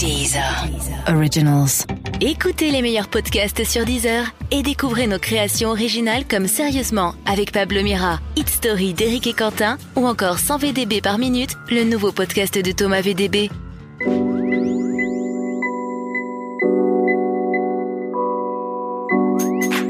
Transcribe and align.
Deezer. 0.00 0.66
Originals. 1.08 1.84
Écoutez 2.22 2.70
les 2.70 2.80
meilleurs 2.80 3.08
podcasts 3.08 3.64
sur 3.64 3.84
Deezer 3.84 4.34
et 4.50 4.62
découvrez 4.62 5.06
nos 5.06 5.18
créations 5.18 5.68
originales 5.68 6.24
comme 6.26 6.46
Sérieusement 6.46 7.14
avec 7.26 7.52
Pablo 7.52 7.82
Mira, 7.82 8.18
Hit 8.34 8.48
Story 8.48 8.94
d'Éric 8.94 9.26
et 9.26 9.34
Quentin 9.34 9.76
ou 9.96 10.06
encore 10.06 10.38
100 10.38 10.56
VDB 10.56 11.02
par 11.02 11.18
minute, 11.18 11.50
le 11.70 11.84
nouveau 11.84 12.12
podcast 12.12 12.58
de 12.58 12.72
Thomas 12.72 13.02
VDB. 13.02 13.50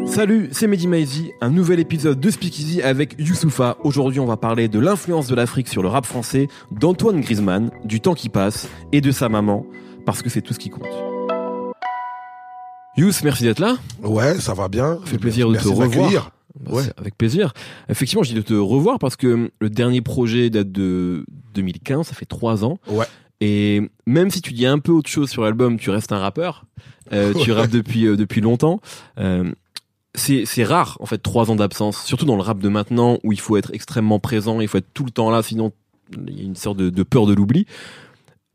Salut, 0.06 0.48
c'est 0.50 0.66
Mehdi 0.66 0.88
Maizi, 0.88 1.32
un 1.40 1.50
nouvel 1.50 1.78
épisode 1.78 2.18
de 2.18 2.30
Speakeasy 2.30 2.82
avec 2.82 3.14
Youssoufa. 3.20 3.76
Aujourd'hui, 3.84 4.18
on 4.18 4.26
va 4.26 4.36
parler 4.36 4.66
de 4.66 4.80
l'influence 4.80 5.28
de 5.28 5.36
l'Afrique 5.36 5.68
sur 5.68 5.82
le 5.82 5.88
rap 5.88 6.04
français, 6.04 6.48
d'Antoine 6.72 7.20
Griezmann, 7.20 7.70
du 7.84 8.00
temps 8.00 8.14
qui 8.14 8.28
passe 8.28 8.68
et 8.90 9.00
de 9.00 9.12
sa 9.12 9.28
maman, 9.28 9.64
parce 10.04 10.22
que 10.22 10.30
c'est 10.30 10.42
tout 10.42 10.54
ce 10.54 10.58
qui 10.58 10.70
compte. 10.70 10.86
Youss, 12.96 13.22
merci 13.22 13.44
d'être 13.44 13.60
là. 13.60 13.76
Ouais, 14.02 14.38
ça 14.40 14.54
va 14.54 14.68
bien. 14.68 14.98
Ça 15.04 15.06
fait 15.06 15.18
plaisir 15.18 15.46
de 15.48 15.52
Merci 15.52 15.68
te 15.68 15.74
revoir. 15.74 16.10
Bah, 16.10 16.32
Ouais. 16.68 16.82
Avec 16.96 17.16
plaisir. 17.16 17.52
Effectivement, 17.88 18.24
je 18.24 18.30
dis 18.30 18.34
de 18.34 18.42
te 18.42 18.54
revoir 18.54 18.98
parce 18.98 19.16
que 19.16 19.50
le 19.60 19.70
dernier 19.70 20.00
projet 20.00 20.50
date 20.50 20.72
de 20.72 21.24
2015, 21.54 22.08
ça 22.08 22.14
fait 22.14 22.26
trois 22.26 22.64
ans. 22.64 22.78
Ouais. 22.88 23.06
Et 23.40 23.88
même 24.06 24.30
si 24.30 24.42
tu 24.42 24.52
dis 24.52 24.66
un 24.66 24.78
peu 24.78 24.92
autre 24.92 25.08
chose 25.08 25.30
sur 25.30 25.42
l'album, 25.42 25.78
tu 25.78 25.90
restes 25.90 26.12
un 26.12 26.18
rappeur. 26.18 26.64
Euh, 27.12 27.32
tu 27.42 27.52
rappes 27.52 27.70
depuis 27.70 28.06
euh, 28.06 28.16
depuis 28.16 28.40
longtemps. 28.40 28.80
Euh, 29.18 29.50
c'est 30.14 30.44
c'est 30.44 30.64
rare 30.64 30.96
en 31.00 31.06
fait 31.06 31.18
trois 31.18 31.50
ans 31.50 31.56
d'absence, 31.56 32.04
surtout 32.04 32.26
dans 32.26 32.36
le 32.36 32.42
rap 32.42 32.58
de 32.58 32.68
maintenant 32.68 33.18
où 33.22 33.32
il 33.32 33.40
faut 33.40 33.56
être 33.56 33.72
extrêmement 33.72 34.18
présent, 34.18 34.60
il 34.60 34.66
faut 34.66 34.78
être 34.78 34.92
tout 34.92 35.04
le 35.04 35.12
temps 35.12 35.30
là, 35.30 35.42
sinon 35.42 35.72
il 36.26 36.38
y 36.38 36.42
a 36.42 36.44
une 36.44 36.56
sorte 36.56 36.76
de, 36.76 36.90
de 36.90 37.02
peur 37.04 37.26
de 37.26 37.32
l'oubli. 37.32 37.66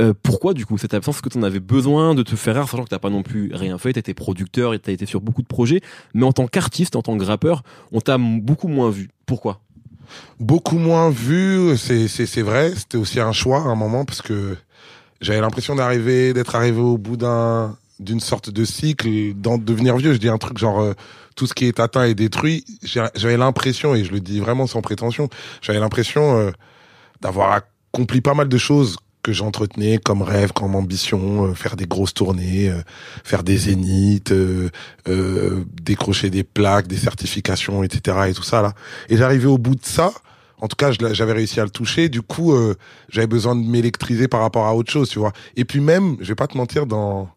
Euh, 0.02 0.14
pourquoi 0.24 0.54
du 0.54 0.66
coup 0.66 0.78
cette 0.78 0.94
absence? 0.94 1.22
Que 1.22 1.30
tu 1.30 1.38
en 1.38 1.44
avais 1.44 1.62
besoin 1.62 2.16
de 2.16 2.24
te 2.24 2.36
faire 2.36 2.56
rare, 2.56 2.70
sachant 2.70 2.84
que 2.84 2.90
t'as 2.90 3.00
pas 3.00 3.10
non 3.10 3.24
plus 3.24 3.52
rien 3.54 3.78
fait, 3.78 3.94
t'étais 3.94 4.14
producteur 4.14 4.74
et 4.74 4.80
t'as 4.80 4.92
été 4.92 5.06
sur 5.06 5.22
beaucoup 5.22 5.42
de 5.42 5.48
projets, 5.48 5.82
mais 6.14 6.26
en 6.26 6.34
tant 6.34 6.48
qu'artiste, 6.48 6.96
en 6.96 7.02
tant 7.02 7.18
que 7.18 7.24
rappeur, 7.24 7.64
on 7.92 8.02
t'a 8.02 8.18
beaucoup 8.18 8.68
moins 8.68 8.90
vu. 8.90 9.10
Pourquoi? 9.26 9.62
Beaucoup 10.40 10.78
moins 10.78 11.10
vu, 11.10 11.78
c'est 11.78 12.42
vrai. 12.42 12.74
C'était 12.76 12.98
aussi 12.98 13.20
un 13.20 13.32
choix 13.32 13.60
à 13.60 13.68
un 13.68 13.76
moment 13.76 14.06
parce 14.06 14.22
que 14.22 14.58
j'avais 15.22 15.42
l'impression 15.42 15.76
d'arriver, 15.76 16.34
d'être 16.34 16.56
arrivé 16.56 16.80
au 16.80 16.98
bout 16.98 17.18
d'un 17.18 17.78
d'une 18.00 18.20
sorte 18.20 18.50
de 18.50 18.66
cycle, 18.66 19.34
d'en 19.36 19.58
devenir 19.58 19.96
vieux. 19.96 20.12
Je 20.12 20.18
dis 20.18 20.28
un 20.28 20.38
truc 20.38 20.58
genre 20.58 20.82
euh, 20.82 20.94
tout 21.38 21.48
ce 21.48 21.54
qui 21.54 21.66
est 21.66 21.80
atteint 21.80 22.04
est 22.04 22.14
détruit. 22.14 22.66
J'avais 22.84 23.38
l'impression, 23.38 23.96
et 23.96 24.04
je 24.04 24.12
le 24.12 24.20
dis 24.20 24.42
vraiment 24.42 24.68
sans 24.68 24.82
prétention, 24.82 25.30
j'avais 25.62 25.80
l'impression 25.80 26.38
euh, 26.38 26.52
d'avoir 27.22 27.54
accompli 27.94 28.20
pas 28.20 28.34
mal 28.34 28.50
de 28.50 28.58
choses 28.58 28.98
que 29.26 29.34
j'entretenais 29.34 29.98
comme 29.98 30.22
rêve, 30.22 30.54
comme 30.54 30.76
ambition, 30.76 31.46
euh, 31.46 31.54
faire 31.56 31.76
des 31.76 31.88
grosses 31.88 32.14
tournées, 32.14 32.70
euh, 32.70 32.82
faire 33.24 33.42
des 33.42 33.58
zéniths, 33.58 34.32
euh, 34.32 34.70
euh, 35.08 35.66
décrocher 35.82 36.30
des 36.30 36.44
plaques, 36.44 36.86
des 36.86 36.98
certifications, 36.98 37.82
etc. 37.82 38.18
et 38.30 38.34
tout 38.36 38.44
ça 38.44 38.62
là. 38.62 38.74
Et 39.10 39.18
j'arrivais 39.18 39.48
au 39.48 39.58
bout 39.58 39.74
de 39.74 39.84
ça. 39.84 40.12
En 40.62 40.68
tout 40.68 40.76
cas, 40.76 40.92
j'avais 40.92 41.34
réussi 41.34 41.60
à 41.60 41.64
le 41.64 41.72
toucher. 41.72 42.08
Du 42.08 42.22
coup, 42.22 42.54
euh, 42.54 42.76
j'avais 43.10 43.28
besoin 43.28 43.56
de 43.56 43.66
m'électriser 43.66 44.28
par 44.28 44.42
rapport 44.42 44.68
à 44.68 44.76
autre 44.76 44.92
chose, 44.92 45.10
tu 45.10 45.18
vois. 45.18 45.34
Et 45.56 45.66
puis 45.66 45.80
même, 45.80 46.18
je 46.20 46.28
vais 46.28 46.36
pas 46.36 46.48
te 46.48 46.56
mentir, 46.56 46.86
dans 46.86 47.28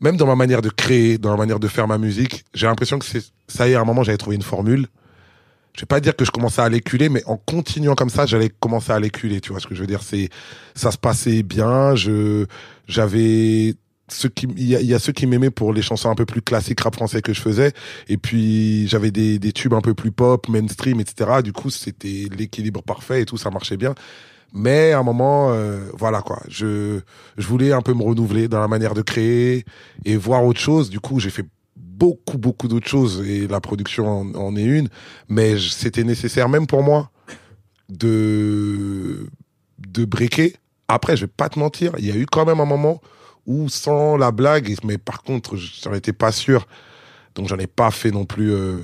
même 0.00 0.16
dans 0.16 0.26
ma 0.26 0.34
manière 0.34 0.60
de 0.60 0.70
créer, 0.70 1.18
dans 1.18 1.30
la 1.30 1.36
manière 1.36 1.60
de 1.60 1.68
faire 1.68 1.86
ma 1.86 1.98
musique, 1.98 2.44
j'ai 2.52 2.66
l'impression 2.66 2.98
que 2.98 3.06
c'est 3.06 3.22
ça 3.46 3.68
y 3.68 3.72
est, 3.72 3.74
à 3.76 3.80
un 3.80 3.84
moment, 3.84 4.02
j'avais 4.02 4.18
trouvé 4.18 4.34
une 4.34 4.42
formule. 4.42 4.88
Je 5.74 5.80
vais 5.80 5.86
pas 5.86 6.00
dire 6.00 6.14
que 6.14 6.24
je 6.24 6.30
commençais 6.30 6.62
à 6.62 6.68
l'éculer, 6.68 7.08
mais 7.08 7.24
en 7.26 7.36
continuant 7.36 7.96
comme 7.96 8.10
ça, 8.10 8.26
j'allais 8.26 8.48
commencer 8.48 8.92
à 8.92 9.00
l'éculer. 9.00 9.40
Tu 9.40 9.50
vois 9.50 9.60
ce 9.60 9.66
que 9.66 9.74
je 9.74 9.80
veux 9.80 9.88
dire 9.88 10.02
C'est 10.02 10.28
ça 10.74 10.92
se 10.92 10.98
passait 10.98 11.42
bien. 11.42 11.96
Je 11.96 12.46
j'avais 12.86 13.74
ceux 14.08 14.28
qui 14.28 14.46
il 14.56 14.68
y 14.68 14.94
a, 14.94 14.98
ceux 14.98 15.12
qui 15.12 15.26
m'aimaient 15.26 15.50
pour 15.50 15.72
les 15.72 15.82
chansons 15.82 16.10
un 16.10 16.14
peu 16.14 16.26
plus 16.26 16.42
classiques 16.42 16.80
rap 16.80 16.94
français 16.94 17.22
que 17.22 17.32
je 17.32 17.40
faisais 17.40 17.72
et 18.08 18.16
puis 18.18 18.86
j'avais 18.86 19.10
des, 19.10 19.38
des 19.38 19.52
tubes 19.52 19.72
un 19.74 19.80
peu 19.80 19.94
plus 19.94 20.12
pop 20.12 20.46
mainstream 20.48 21.00
etc 21.00 21.42
du 21.42 21.52
coup 21.52 21.70
c'était 21.70 22.28
l'équilibre 22.36 22.82
parfait 22.82 23.22
et 23.22 23.24
tout 23.24 23.38
ça 23.38 23.50
marchait 23.50 23.78
bien 23.78 23.94
mais 24.52 24.92
à 24.92 24.98
un 24.98 25.02
moment 25.02 25.52
euh, 25.52 25.88
voilà 25.94 26.20
quoi 26.20 26.42
je 26.48 27.00
je 27.38 27.46
voulais 27.46 27.72
un 27.72 27.80
peu 27.80 27.94
me 27.94 28.02
renouveler 28.02 28.46
dans 28.46 28.60
la 28.60 28.68
manière 28.68 28.92
de 28.92 29.02
créer 29.02 29.64
et 30.04 30.16
voir 30.16 30.44
autre 30.44 30.60
chose 30.60 30.90
du 30.90 31.00
coup 31.00 31.18
j'ai 31.18 31.30
fait 31.30 31.46
beaucoup 31.98 32.38
beaucoup 32.38 32.68
d'autres 32.68 32.88
choses 32.88 33.26
et 33.26 33.46
la 33.46 33.60
production 33.60 34.06
en, 34.34 34.56
est 34.56 34.64
une 34.64 34.88
mais 35.28 35.58
c'était 35.58 36.04
nécessaire 36.04 36.48
même 36.48 36.66
pour 36.66 36.82
moi 36.82 37.10
de 37.88 39.28
de 39.78 40.04
breaker 40.04 40.54
après 40.88 41.16
je 41.16 41.26
vais 41.26 41.32
pas 41.34 41.48
te 41.48 41.58
mentir 41.58 41.92
il 41.98 42.06
y 42.06 42.10
a 42.10 42.16
eu 42.16 42.26
quand 42.26 42.44
même 42.44 42.60
un 42.60 42.64
moment 42.64 43.00
où 43.46 43.68
sans 43.68 44.16
la 44.16 44.30
blague 44.30 44.74
mais 44.84 44.98
par 44.98 45.22
contre 45.22 45.56
j'en 45.56 45.92
étais 45.92 46.12
pas 46.12 46.32
sûr. 46.32 46.66
Donc 47.34 47.48
j'en 47.48 47.58
ai 47.58 47.66
pas 47.66 47.90
fait 47.90 48.10
non 48.10 48.24
plus 48.24 48.52
euh, 48.52 48.78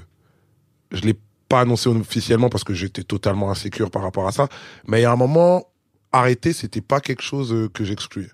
je 0.91 1.03
l'ai 1.03 1.19
pas 1.49 1.61
annoncé 1.61 1.89
officiellement 1.89 2.49
parce 2.49 2.65
que 2.65 2.75
j'étais 2.75 3.03
totalement 3.03 3.51
insécure 3.51 3.91
par 3.91 4.03
rapport 4.03 4.27
à 4.27 4.33
ça. 4.33 4.49
Mais 4.87 5.01
il 5.01 5.03
y 5.03 5.07
a 5.07 5.13
un 5.13 5.17
moment 5.17 5.67
arrêter 6.13 6.53
c'était 6.53 6.81
pas 6.81 7.01
quelque 7.01 7.23
chose 7.23 7.53
euh, 7.53 7.69
que 7.69 7.85
j'excluais 7.85 8.31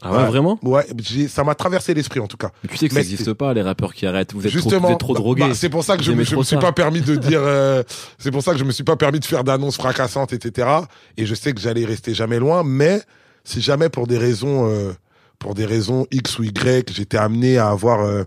Ah 0.00 0.10
ouais, 0.12 0.18
Ouais. 0.18 0.26
vraiment? 0.26 0.58
Ouais 0.62 0.86
ça 1.28 1.44
m'a 1.44 1.54
traversé 1.54 1.92
l'esprit 1.94 2.20
en 2.20 2.26
tout 2.26 2.36
cas 2.36 2.50
Mais 2.62 2.70
Tu 2.70 2.76
sais 2.76 2.88
que 2.88 2.94
Mais 2.94 3.02
ça 3.02 3.08
n'existe 3.10 3.32
pas 3.34 3.52
les 3.54 3.62
rappeurs 3.62 3.92
qui 3.94 4.06
arrêtent. 4.06 4.32
Vous 4.32 4.40
êtes 4.46 4.50
trop, 4.52 4.60
Justement, 4.60 4.88
vous 4.88 4.92
êtes 4.94 5.00
trop 5.00 5.12
bah, 5.14 5.20
drogués. 5.20 5.48
bah, 5.48 5.54
c'est 5.54 5.68
pour 5.68 5.84
ça 5.84 5.94
que 5.96 6.00
Vous 6.02 6.06
je, 6.06 6.12
me- 6.12 6.24
je 6.24 6.36
me 6.36 6.42
suis 6.42 6.56
ça. 6.56 6.60
pas 6.62 6.72
permis 6.72 7.00
de 7.00 7.16
dire. 7.28 7.40
euh, 7.42 7.82
c'est 8.18 8.30
pour 8.30 8.42
ça 8.42 8.52
que 8.52 8.58
je 8.58 8.64
me 8.64 8.72
suis 8.72 8.84
pas 8.84 8.96
permis 8.96 9.20
de 9.20 9.24
faire 9.24 9.44
d'annonces 9.44 9.76
fracassantes, 9.76 10.32
etc. 10.32 10.68
Et 11.16 11.26
je 11.26 11.34
sais 11.34 11.52
que 11.52 11.60
j'allais 11.60 11.84
rester 11.84 12.14
jamais 12.14 12.38
loin. 12.38 12.62
Mais 12.64 13.02
si 13.44 13.60
jamais 13.60 13.88
pour 13.88 14.06
des 14.06 14.18
raisons, 14.18 14.68
euh, 14.68 14.92
pour 15.38 15.54
des 15.54 15.66
raisons 15.66 16.06
X 16.10 16.38
ou 16.38 16.44
Y, 16.44 16.90
j'étais 16.92 17.16
amené 17.18 17.58
à 17.58 17.68
avoir 17.68 18.00
euh, 18.00 18.24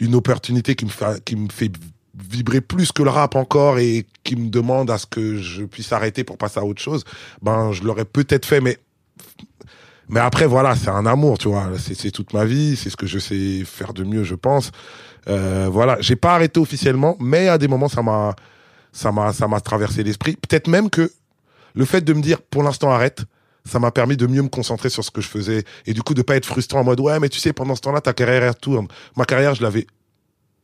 une 0.00 0.14
opportunité 0.14 0.74
qui 0.76 0.84
me 0.84 0.90
fait, 0.90 1.22
qui 1.24 1.34
me 1.36 1.48
fait 1.50 1.70
vibrer 2.30 2.60
plus 2.60 2.90
que 2.92 3.02
le 3.02 3.10
rap 3.10 3.36
encore 3.36 3.78
et 3.78 4.04
qui 4.24 4.34
me 4.36 4.48
demande 4.50 4.90
à 4.90 4.98
ce 4.98 5.06
que 5.06 5.36
je 5.36 5.62
puisse 5.64 5.92
arrêter 5.92 6.24
pour 6.24 6.36
passer 6.36 6.58
à 6.58 6.64
autre 6.64 6.80
chose, 6.82 7.04
ben 7.42 7.70
je 7.72 7.82
l'aurais 7.84 8.04
peut-être 8.04 8.44
fait, 8.46 8.60
mais 8.60 8.78
mais 10.08 10.20
après 10.20 10.46
voilà, 10.46 10.74
c'est 10.74 10.88
un 10.88 11.06
amour, 11.06 11.38
tu 11.38 11.48
vois, 11.48 11.70
c'est 11.78 12.10
toute 12.10 12.32
ma 12.32 12.44
vie, 12.44 12.76
c'est 12.76 12.90
ce 12.90 12.96
que 12.96 13.06
je 13.06 13.18
sais 13.18 13.62
faire 13.64 13.92
de 13.92 14.04
mieux, 14.04 14.24
je 14.24 14.34
pense. 14.34 14.70
Euh, 15.28 15.68
voilà, 15.70 15.96
j'ai 16.00 16.16
pas 16.16 16.34
arrêté 16.34 16.58
officiellement, 16.60 17.16
mais 17.20 17.48
à 17.48 17.58
des 17.58 17.68
moments 17.68 17.88
ça 17.88 18.02
m'a 18.02 18.34
ça 18.92 19.12
m'a 19.12 19.32
ça 19.32 19.48
m'a 19.48 19.60
traversé 19.60 20.02
l'esprit. 20.02 20.36
Peut-être 20.36 20.68
même 20.68 20.88
que 20.88 21.12
le 21.74 21.84
fait 21.84 22.00
de 22.00 22.12
me 22.12 22.22
dire 22.22 22.40
pour 22.40 22.62
l'instant 22.62 22.90
arrête, 22.90 23.24
ça 23.64 23.78
m'a 23.78 23.90
permis 23.90 24.16
de 24.16 24.26
mieux 24.26 24.42
me 24.42 24.48
concentrer 24.48 24.88
sur 24.88 25.04
ce 25.04 25.10
que 25.10 25.20
je 25.20 25.28
faisais 25.28 25.64
et 25.86 25.92
du 25.92 26.02
coup 26.02 26.14
de 26.14 26.22
pas 26.22 26.36
être 26.36 26.46
frustrant 26.46 26.80
en 26.80 26.84
mode 26.84 27.00
ouais 27.00 27.20
mais 27.20 27.28
tu 27.28 27.38
sais 27.38 27.52
pendant 27.52 27.74
ce 27.74 27.82
temps-là 27.82 28.00
ta 28.00 28.14
carrière 28.14 28.42
elle 28.42 28.54
tourne. 28.54 28.88
Ma 29.16 29.26
carrière 29.26 29.54
je 29.54 29.62
l'avais 29.62 29.86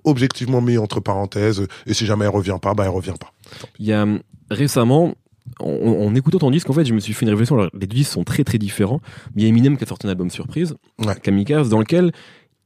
objectivement 0.05 0.61
mis 0.61 0.79
entre 0.79 1.01
parenthèses 1.01 1.67
et 1.87 1.95
si 1.95 2.07
jamais 2.07 2.25
elle 2.25 2.31
revient 2.31 2.59
pas, 2.61 2.75
bah 2.75 2.85
elle 2.85 2.91
revient 2.91 3.15
pas. 3.19 3.33
Il 3.79 3.87
y 3.87 3.93
a 3.93 4.03
hum, 4.03 4.21
récemment, 4.51 5.15
en, 5.61 5.69
en 5.69 6.15
écoutant 6.15 6.39
ton 6.39 6.51
disque, 6.51 6.71
en 6.71 6.73
fait, 6.73 6.85
je 6.85 6.95
me 6.95 7.01
suis 7.01 7.13
fait 7.13 7.25
une 7.27 7.31
réflexion. 7.31 7.57
Alors, 7.57 7.71
les 7.75 7.87
deux 7.87 7.97
disques 7.97 8.13
sont 8.13 8.25
très 8.25 8.45
très 8.45 8.59
différents. 8.59 9.01
Mais 9.35 9.43
il 9.43 9.45
y 9.45 9.47
a 9.47 9.49
Eminem 9.49 9.77
qui 9.77 9.85
a 9.85 9.87
sorti 9.87 10.07
un 10.07 10.11
album 10.11 10.31
surprise, 10.31 10.75
Ouais. 10.99 11.15
Kamikaze, 11.23 11.69
dans 11.69 11.79
lequel 11.79 12.13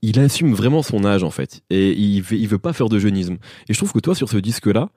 il 0.02 0.18
assume 0.20 0.54
vraiment 0.54 0.82
son 0.82 1.04
âge 1.04 1.24
en 1.24 1.30
fait, 1.30 1.62
et 1.70 1.90
il 1.92 2.20
veut, 2.22 2.36
il 2.36 2.46
veut 2.46 2.58
pas 2.58 2.72
faire 2.72 2.88
de 2.88 2.98
jeunisme. 3.00 3.36
Et 3.68 3.72
je 3.74 3.78
trouve 3.78 3.92
que 3.92 3.98
toi, 3.98 4.14
sur 4.14 4.28
ce 4.28 4.36
disque-là, 4.36 4.90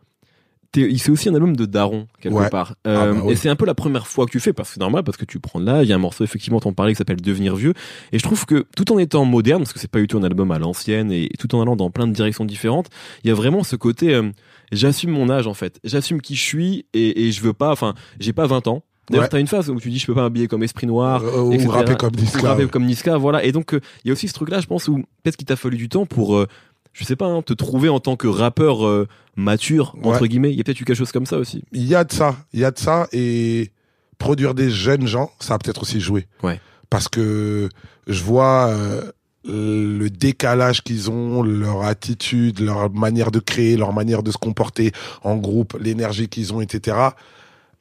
c'est 0.74 1.10
aussi 1.10 1.30
un 1.30 1.34
album 1.36 1.56
de 1.56 1.66
daron 1.66 2.08
quelque 2.22 2.36
Ouais. 2.36 2.50
part. 2.50 2.76
Ah 2.86 2.90
Euh, 2.90 3.14
bah 3.14 3.22
oui. 3.26 3.34
Et 3.34 3.36
c'est 3.36 3.50
un 3.50 3.56
peu 3.56 3.66
la 3.66 3.76
première 3.76 4.08
fois 4.08 4.26
que 4.26 4.32
tu 4.32 4.40
fais, 4.40 4.54
parce 4.54 4.70
que 4.70 4.74
c'est 4.76 4.80
normal, 4.80 5.04
parce 5.04 5.18
que 5.18 5.26
tu 5.26 5.40
prends 5.40 5.60
de 5.60 5.66
l'âge. 5.66 5.88
Il 5.88 5.90
y 5.90 5.94
a 5.94 5.96
un 5.96 6.00
morceau 6.00 6.24
effectivement, 6.24 6.60
t'en 6.60 6.74
parlais, 6.74 6.94
qui 6.94 6.98
s'appelle 6.98 7.22
Devenir 7.22 7.56
vieux. 7.56 7.74
Et 8.12 8.20
je 8.20 8.24
trouve 8.24 8.46
que 8.46 8.66
tout 8.76 8.92
en 8.92 8.98
étant 9.00 9.26
moderne, 9.26 9.62
parce 9.64 9.74
que 9.74 9.80
c'est 9.80 9.92
pas 9.92 10.00
du 10.00 10.08
tout 10.08 10.18
un 10.18 10.24
album 10.24 10.52
à 10.52 10.60
l'ancienne, 10.60 11.12
et 11.12 11.30
tout 11.40 11.54
en 11.56 11.62
allant 11.62 11.76
dans 11.76 11.90
plein 11.90 12.08
de 12.08 12.14
directions 12.14 12.46
différentes, 12.46 12.88
il 13.24 13.28
y 13.28 13.32
a 13.32 13.36
vraiment 13.36 13.64
ce 13.64 13.76
côté, 13.76 14.14
euh, 14.16 14.30
j'assume 14.72 15.12
mon 15.12 15.30
âge 15.30 15.48
en 15.48 15.54
fait, 15.54 15.80
j'assume 15.84 16.22
qui 16.22 16.36
je 16.36 16.44
suis, 16.44 16.86
et, 16.94 17.28
et 17.28 17.32
je 17.32 17.42
veux 17.42 17.54
pas, 17.54 17.72
enfin, 17.72 17.94
j'ai 18.20 18.34
pas 18.34 18.48
20 18.48 18.68
ans. 18.68 18.84
D'ailleurs, 19.10 19.24
Ouais. 19.24 19.30
t'as 19.30 19.40
une 19.42 19.48
phase 19.48 19.70
où 19.70 19.78
tu 19.80 19.90
dis 19.90 19.98
je 20.00 20.06
peux 20.06 20.14
pas 20.14 20.22
m'habiller 20.22 20.48
comme 20.48 20.64
Esprit 20.64 20.88
Noir, 20.88 21.22
Euh, 21.24 21.42
ou 21.42 21.68
rapper 21.70 21.96
comme 21.96 22.12
Ou 22.18 22.22
Niska. 22.22 22.48
rapper 22.48 22.68
comme 22.68 22.86
Niska, 22.86 23.18
voilà. 23.18 23.44
Et 23.44 23.52
donc, 23.52 23.74
euh, 23.74 23.82
il 24.06 24.08
y 24.08 24.12
a 24.12 24.14
aussi 24.14 24.30
ce 24.30 24.34
truc-là, 24.34 24.62
je 24.62 24.68
pense, 24.68 24.88
où 24.88 24.98
peut-être 25.24 25.36
qu'il 25.36 25.46
t'a 25.48 25.58
fallu 25.58 25.76
du 25.76 25.90
temps 25.90 26.06
pour, 26.06 26.38
euh, 26.38 26.48
je 26.94 27.04
sais 27.06 27.16
pas, 27.16 27.26
hein, 27.26 27.42
te 27.42 27.54
trouver 27.54 27.90
en 27.90 28.00
tant 28.00 28.16
que 28.16 28.28
rappeur 28.28 28.86
euh, 28.86 29.08
mature, 29.36 29.96
entre 30.04 30.22
Ouais. 30.24 30.28
guillemets. 30.28 30.52
Il 30.52 30.58
y 30.58 30.62
a 30.62 30.64
peut-être 30.64 30.82
eu 30.82 30.86
quelque 30.86 30.98
chose 30.98 31.12
comme 31.12 31.26
ça 31.26 31.38
aussi. 31.38 31.64
Il 31.72 31.86
y 31.88 31.96
a 31.96 32.04
de 32.04 32.12
ça, 32.12 32.36
il 32.54 32.60
y 32.60 32.66
a 32.66 32.72
de 32.72 32.80
ça 32.80 33.08
et 33.14 33.72
produire 34.18 34.54
des 34.54 34.70
jeunes 34.70 35.08
gens, 35.08 35.32
ça 35.40 35.56
a 35.56 35.58
peut-être 35.60 35.82
aussi 35.84 36.00
joué. 36.00 36.28
Ouais. 36.44 36.60
Parce 36.90 37.08
que 37.08 37.70
je 38.08 38.24
vois 38.24 38.68
euh, 38.70 39.12
le 39.46 40.10
décalage 40.10 40.84
qu'ils 40.84 41.10
ont, 41.10 41.42
leur 41.42 41.84
attitude, 41.84 42.60
leur 42.60 42.92
manière 42.92 43.32
de 43.32 43.40
créer, 43.40 43.78
leur 43.78 43.94
manière 43.94 44.22
de 44.22 44.30
se 44.32 44.38
comporter 44.38 44.92
en 45.24 45.38
groupe, 45.38 45.78
l'énergie 45.80 46.28
qu'ils 46.28 46.54
ont, 46.54 46.62
etc. 46.62 46.98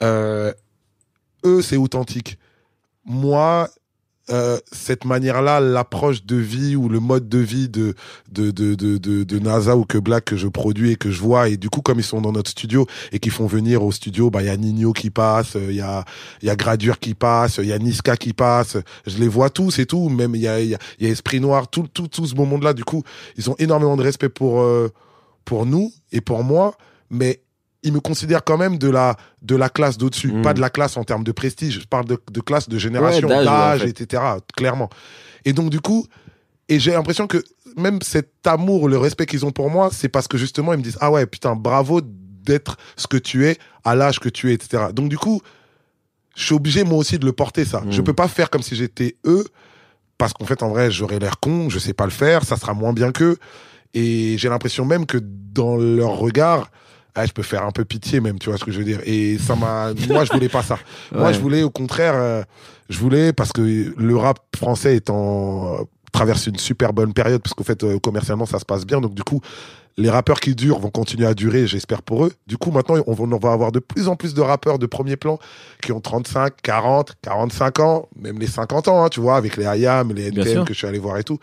Euh, 0.02 0.52
eux, 1.44 1.60
c'est 1.62 1.76
authentique. 1.76 2.38
Moi, 3.04 3.68
euh, 4.30 4.58
cette 4.72 5.04
manière-là, 5.04 5.60
l'approche 5.60 6.24
de 6.24 6.36
vie 6.36 6.76
ou 6.76 6.88
le 6.88 7.00
mode 7.00 7.28
de 7.28 7.38
vie 7.38 7.68
de 7.68 7.94
de, 8.30 8.50
de, 8.50 8.74
de, 8.74 8.98
de, 8.98 9.24
de 9.24 9.38
NASA 9.38 9.76
ou 9.76 9.84
que 9.84 9.98
Black 9.98 10.26
que 10.26 10.36
je 10.36 10.48
produis 10.48 10.92
et 10.92 10.96
que 10.96 11.10
je 11.10 11.20
vois. 11.20 11.48
Et 11.48 11.56
du 11.56 11.68
coup, 11.70 11.80
comme 11.80 11.98
ils 11.98 12.04
sont 12.04 12.20
dans 12.20 12.32
notre 12.32 12.50
studio 12.50 12.86
et 13.12 13.18
qu'ils 13.18 13.32
font 13.32 13.46
venir 13.46 13.82
au 13.84 13.92
studio, 13.92 14.30
bah 14.30 14.42
il 14.42 14.46
y 14.46 14.50
a 14.50 14.56
Nino 14.56 14.92
qui 14.92 15.10
passe, 15.10 15.56
il 15.56 15.74
y 15.74 15.80
a 15.80 16.04
il 16.42 16.46
y 16.46 16.50
a 16.50 16.56
Gradure 16.56 16.98
qui 16.98 17.14
passe, 17.14 17.58
il 17.58 17.66
y 17.66 17.72
a 17.72 17.78
Niska 17.78 18.16
qui 18.16 18.32
passe. 18.32 18.76
Je 19.06 19.18
les 19.18 19.28
vois 19.28 19.50
tous 19.50 19.78
et 19.78 19.86
tout. 19.86 20.08
Même 20.08 20.34
il 20.34 20.42
y 20.42 20.48
a 20.48 20.60
il 20.60 20.70
y 20.70 20.74
a, 20.74 20.78
y 21.00 21.06
a 21.06 21.08
Esprit 21.08 21.40
Noir, 21.40 21.68
tout 21.68 21.88
tout 21.92 22.08
tout 22.08 22.26
ce 22.26 22.34
beau 22.34 22.44
monde-là. 22.44 22.72
Du 22.72 22.84
coup, 22.84 23.02
ils 23.36 23.50
ont 23.50 23.56
énormément 23.58 23.96
de 23.96 24.02
respect 24.02 24.28
pour 24.28 24.60
euh, 24.60 24.88
pour 25.44 25.66
nous 25.66 25.92
et 26.12 26.20
pour 26.20 26.44
moi, 26.44 26.76
mais 27.10 27.40
ils 27.82 27.92
me 27.92 28.00
considèrent 28.00 28.44
quand 28.44 28.58
même 28.58 28.76
de 28.78 28.88
la 28.90 29.16
de 29.42 29.56
la 29.56 29.68
classe 29.68 29.96
d'au-dessus, 29.98 30.32
Mm. 30.32 30.42
pas 30.42 30.54
de 30.54 30.60
la 30.60 30.70
classe 30.70 30.96
en 30.96 31.04
termes 31.04 31.24
de 31.24 31.32
prestige. 31.32 31.80
Je 31.80 31.86
parle 31.86 32.04
de, 32.04 32.18
de 32.30 32.40
classe, 32.40 32.68
de 32.68 32.78
génération, 32.78 33.28
Ouais, 33.28 33.44
d'âge, 33.44 33.80
en 33.82 33.84
fait. 33.84 34.00
etc. 34.02 34.22
Clairement. 34.56 34.90
Et 35.44 35.52
donc 35.52 35.70
du 35.70 35.80
coup, 35.80 36.06
et 36.68 36.78
j'ai 36.78 36.92
l'impression 36.92 37.26
que 37.26 37.42
même 37.76 38.00
cet 38.02 38.46
amour, 38.46 38.88
le 38.88 38.98
respect 38.98 39.26
qu'ils 39.26 39.46
ont 39.46 39.50
pour 39.52 39.70
moi, 39.70 39.88
c'est 39.92 40.08
parce 40.08 40.28
que 40.28 40.36
justement 40.36 40.72
ils 40.74 40.78
me 40.78 40.82
disent 40.82 40.98
ah 41.00 41.10
ouais 41.10 41.24
putain 41.26 41.56
bravo 41.56 42.00
d'être 42.02 42.76
ce 42.96 43.06
que 43.06 43.16
tu 43.16 43.46
es 43.46 43.56
à 43.84 43.94
l'âge 43.94 44.18
que 44.20 44.28
tu 44.28 44.50
es, 44.50 44.54
etc. 44.54 44.84
Donc 44.92 45.08
du 45.08 45.16
coup, 45.18 45.40
je 46.36 46.44
suis 46.44 46.54
obligé 46.54 46.84
moi 46.84 46.98
aussi 46.98 47.18
de 47.18 47.24
le 47.26 47.32
porter 47.32 47.64
ça. 47.64 47.80
Mm. 47.80 47.92
Je 47.92 48.00
peux 48.02 48.12
pas 48.14 48.28
faire 48.28 48.50
comme 48.50 48.62
si 48.62 48.76
j'étais 48.76 49.16
eux 49.24 49.46
parce 50.18 50.32
qu'en 50.34 50.44
fait 50.44 50.62
en 50.62 50.68
vrai 50.68 50.90
j'aurais 50.90 51.18
l'air 51.18 51.40
con, 51.40 51.70
je 51.70 51.78
sais 51.78 51.94
pas 51.94 52.04
le 52.04 52.10
faire, 52.10 52.44
ça 52.44 52.56
sera 52.56 52.74
moins 52.74 52.92
bien 52.92 53.10
qu'eux. 53.12 53.38
Et 53.94 54.36
j'ai 54.38 54.48
l'impression 54.48 54.84
même 54.84 55.06
que 55.06 55.18
dans 55.18 55.76
leur 55.76 56.10
regard, 56.18 56.70
ah, 57.22 57.26
je 57.26 57.32
peux 57.32 57.42
faire 57.42 57.64
un 57.64 57.70
peu 57.70 57.84
pitié 57.84 58.20
même, 58.20 58.38
tu 58.38 58.48
vois 58.48 58.58
ce 58.58 58.64
que 58.64 58.70
je 58.70 58.78
veux 58.78 58.84
dire. 58.84 59.00
Et 59.04 59.38
ça 59.38 59.54
m'a, 59.56 59.92
moi 60.08 60.24
je 60.24 60.32
voulais 60.32 60.48
pas 60.48 60.62
ça. 60.62 60.78
Moi 61.12 61.32
je 61.32 61.40
voulais 61.40 61.62
au 61.62 61.70
contraire, 61.70 62.14
euh, 62.14 62.42
je 62.88 62.98
voulais 62.98 63.32
parce 63.32 63.52
que 63.52 63.94
le 63.96 64.16
rap 64.16 64.38
français 64.56 64.96
est 64.96 65.10
en 65.10 65.86
traverse 66.12 66.46
une 66.46 66.58
super 66.58 66.92
bonne 66.92 67.12
période 67.12 67.40
parce 67.40 67.54
qu'en 67.54 67.64
fait 67.64 67.84
euh, 67.84 67.98
commercialement 67.98 68.46
ça 68.46 68.58
se 68.58 68.64
passe 68.64 68.84
bien. 68.84 69.00
Donc 69.00 69.14
du 69.14 69.22
coup 69.22 69.40
les 69.96 70.08
rappeurs 70.08 70.40
qui 70.40 70.54
durent 70.54 70.78
vont 70.78 70.90
continuer 70.90 71.26
à 71.26 71.34
durer, 71.34 71.66
j'espère 71.66 72.02
pour 72.02 72.24
eux. 72.24 72.32
Du 72.46 72.56
coup 72.56 72.70
maintenant 72.70 72.96
on 73.06 73.12
va, 73.12 73.24
on 73.24 73.38
va 73.38 73.52
avoir 73.52 73.72
de 73.72 73.80
plus 73.80 74.08
en 74.08 74.16
plus 74.16 74.34
de 74.34 74.40
rappeurs 74.40 74.78
de 74.78 74.86
premier 74.86 75.16
plan 75.16 75.38
qui 75.82 75.92
ont 75.92 76.00
35, 76.00 76.54
40, 76.62 77.16
45 77.22 77.80
ans, 77.80 78.08
même 78.16 78.38
les 78.38 78.46
50 78.46 78.88
ans, 78.88 79.04
hein, 79.04 79.08
tu 79.08 79.20
vois, 79.20 79.36
avec 79.36 79.56
les 79.56 79.64
IAM, 79.64 80.12
les 80.12 80.30
sûr. 80.44 80.64
que 80.64 80.72
je 80.72 80.78
suis 80.78 80.86
allé 80.86 80.98
voir 80.98 81.18
et 81.18 81.24
tout. 81.24 81.38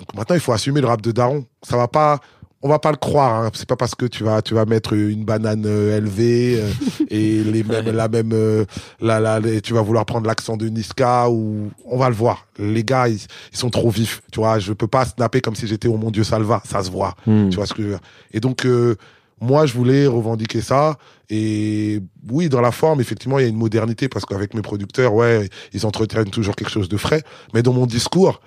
Donc 0.00 0.14
maintenant, 0.14 0.34
il 0.34 0.40
faut 0.40 0.52
assumer 0.52 0.80
le 0.80 0.86
rap 0.86 1.02
de 1.02 1.12
Daron. 1.12 1.44
Ça 1.62 1.76
va 1.76 1.86
pas, 1.86 2.20
on 2.62 2.68
va 2.68 2.78
pas 2.78 2.90
le 2.90 2.96
croire. 2.98 3.42
Hein. 3.44 3.50
C'est 3.54 3.66
pas 3.68 3.76
parce 3.76 3.94
que 3.94 4.04
tu 4.06 4.22
vas, 4.24 4.42
tu 4.42 4.54
vas 4.54 4.64
mettre 4.66 4.92
une 4.92 5.24
banane 5.24 5.64
euh, 5.66 5.96
élevée 5.96 6.60
euh, 6.60 6.70
et 7.08 7.42
les 7.44 7.62
mêmes, 7.64 7.90
la 7.90 8.08
même, 8.08 8.32
euh, 8.32 8.64
la, 9.00 9.18
la, 9.20 9.40
les- 9.40 9.60
tu 9.62 9.72
vas 9.74 9.82
vouloir 9.82 10.04
prendre 10.04 10.26
l'accent 10.26 10.56
de 10.56 10.68
Niska 10.68 11.30
ou 11.30 11.70
on 11.86 11.96
va 11.96 12.08
le 12.10 12.14
voir. 12.14 12.46
Les 12.58 12.84
gars, 12.84 13.08
ils, 13.08 13.18
ils 13.52 13.56
sont 13.58 13.70
trop 13.70 13.90
vifs. 13.90 14.20
Tu 14.30 14.40
vois, 14.40 14.58
je 14.58 14.72
peux 14.72 14.86
pas 14.88 15.04
snapper 15.06 15.40
comme 15.40 15.54
si 15.54 15.66
j'étais 15.66 15.88
au 15.88 15.96
mon 15.96 16.10
Dieu 16.10 16.24
Salva. 16.24 16.62
Ça 16.66 16.82
se 16.84 16.90
voit. 16.90 17.14
Mm. 17.26 17.48
Tu 17.48 17.56
vois 17.56 17.66
ce 17.66 17.72
que 17.74 17.82
je 17.82 17.86
veux 17.88 17.92
dire. 17.94 18.00
Et 18.32 18.40
donc, 18.40 18.66
euh, 18.66 18.96
moi, 19.40 19.64
je 19.64 19.72
voulais 19.72 20.06
revendiquer 20.06 20.60
ça. 20.60 20.98
Et 21.30 22.00
oui, 22.30 22.50
dans 22.50 22.60
la 22.60 22.72
forme, 22.72 23.00
effectivement, 23.00 23.38
il 23.38 23.42
y 23.42 23.46
a 23.46 23.48
une 23.48 23.56
modernité 23.56 24.08
parce 24.08 24.26
qu'avec 24.26 24.52
mes 24.52 24.60
producteurs, 24.60 25.14
ouais, 25.14 25.48
ils 25.72 25.86
entretiennent 25.86 26.28
toujours 26.28 26.56
quelque 26.56 26.70
chose 26.70 26.90
de 26.90 26.98
frais. 26.98 27.22
Mais 27.54 27.62
dans 27.62 27.72
mon 27.72 27.86
discours, 27.86 28.42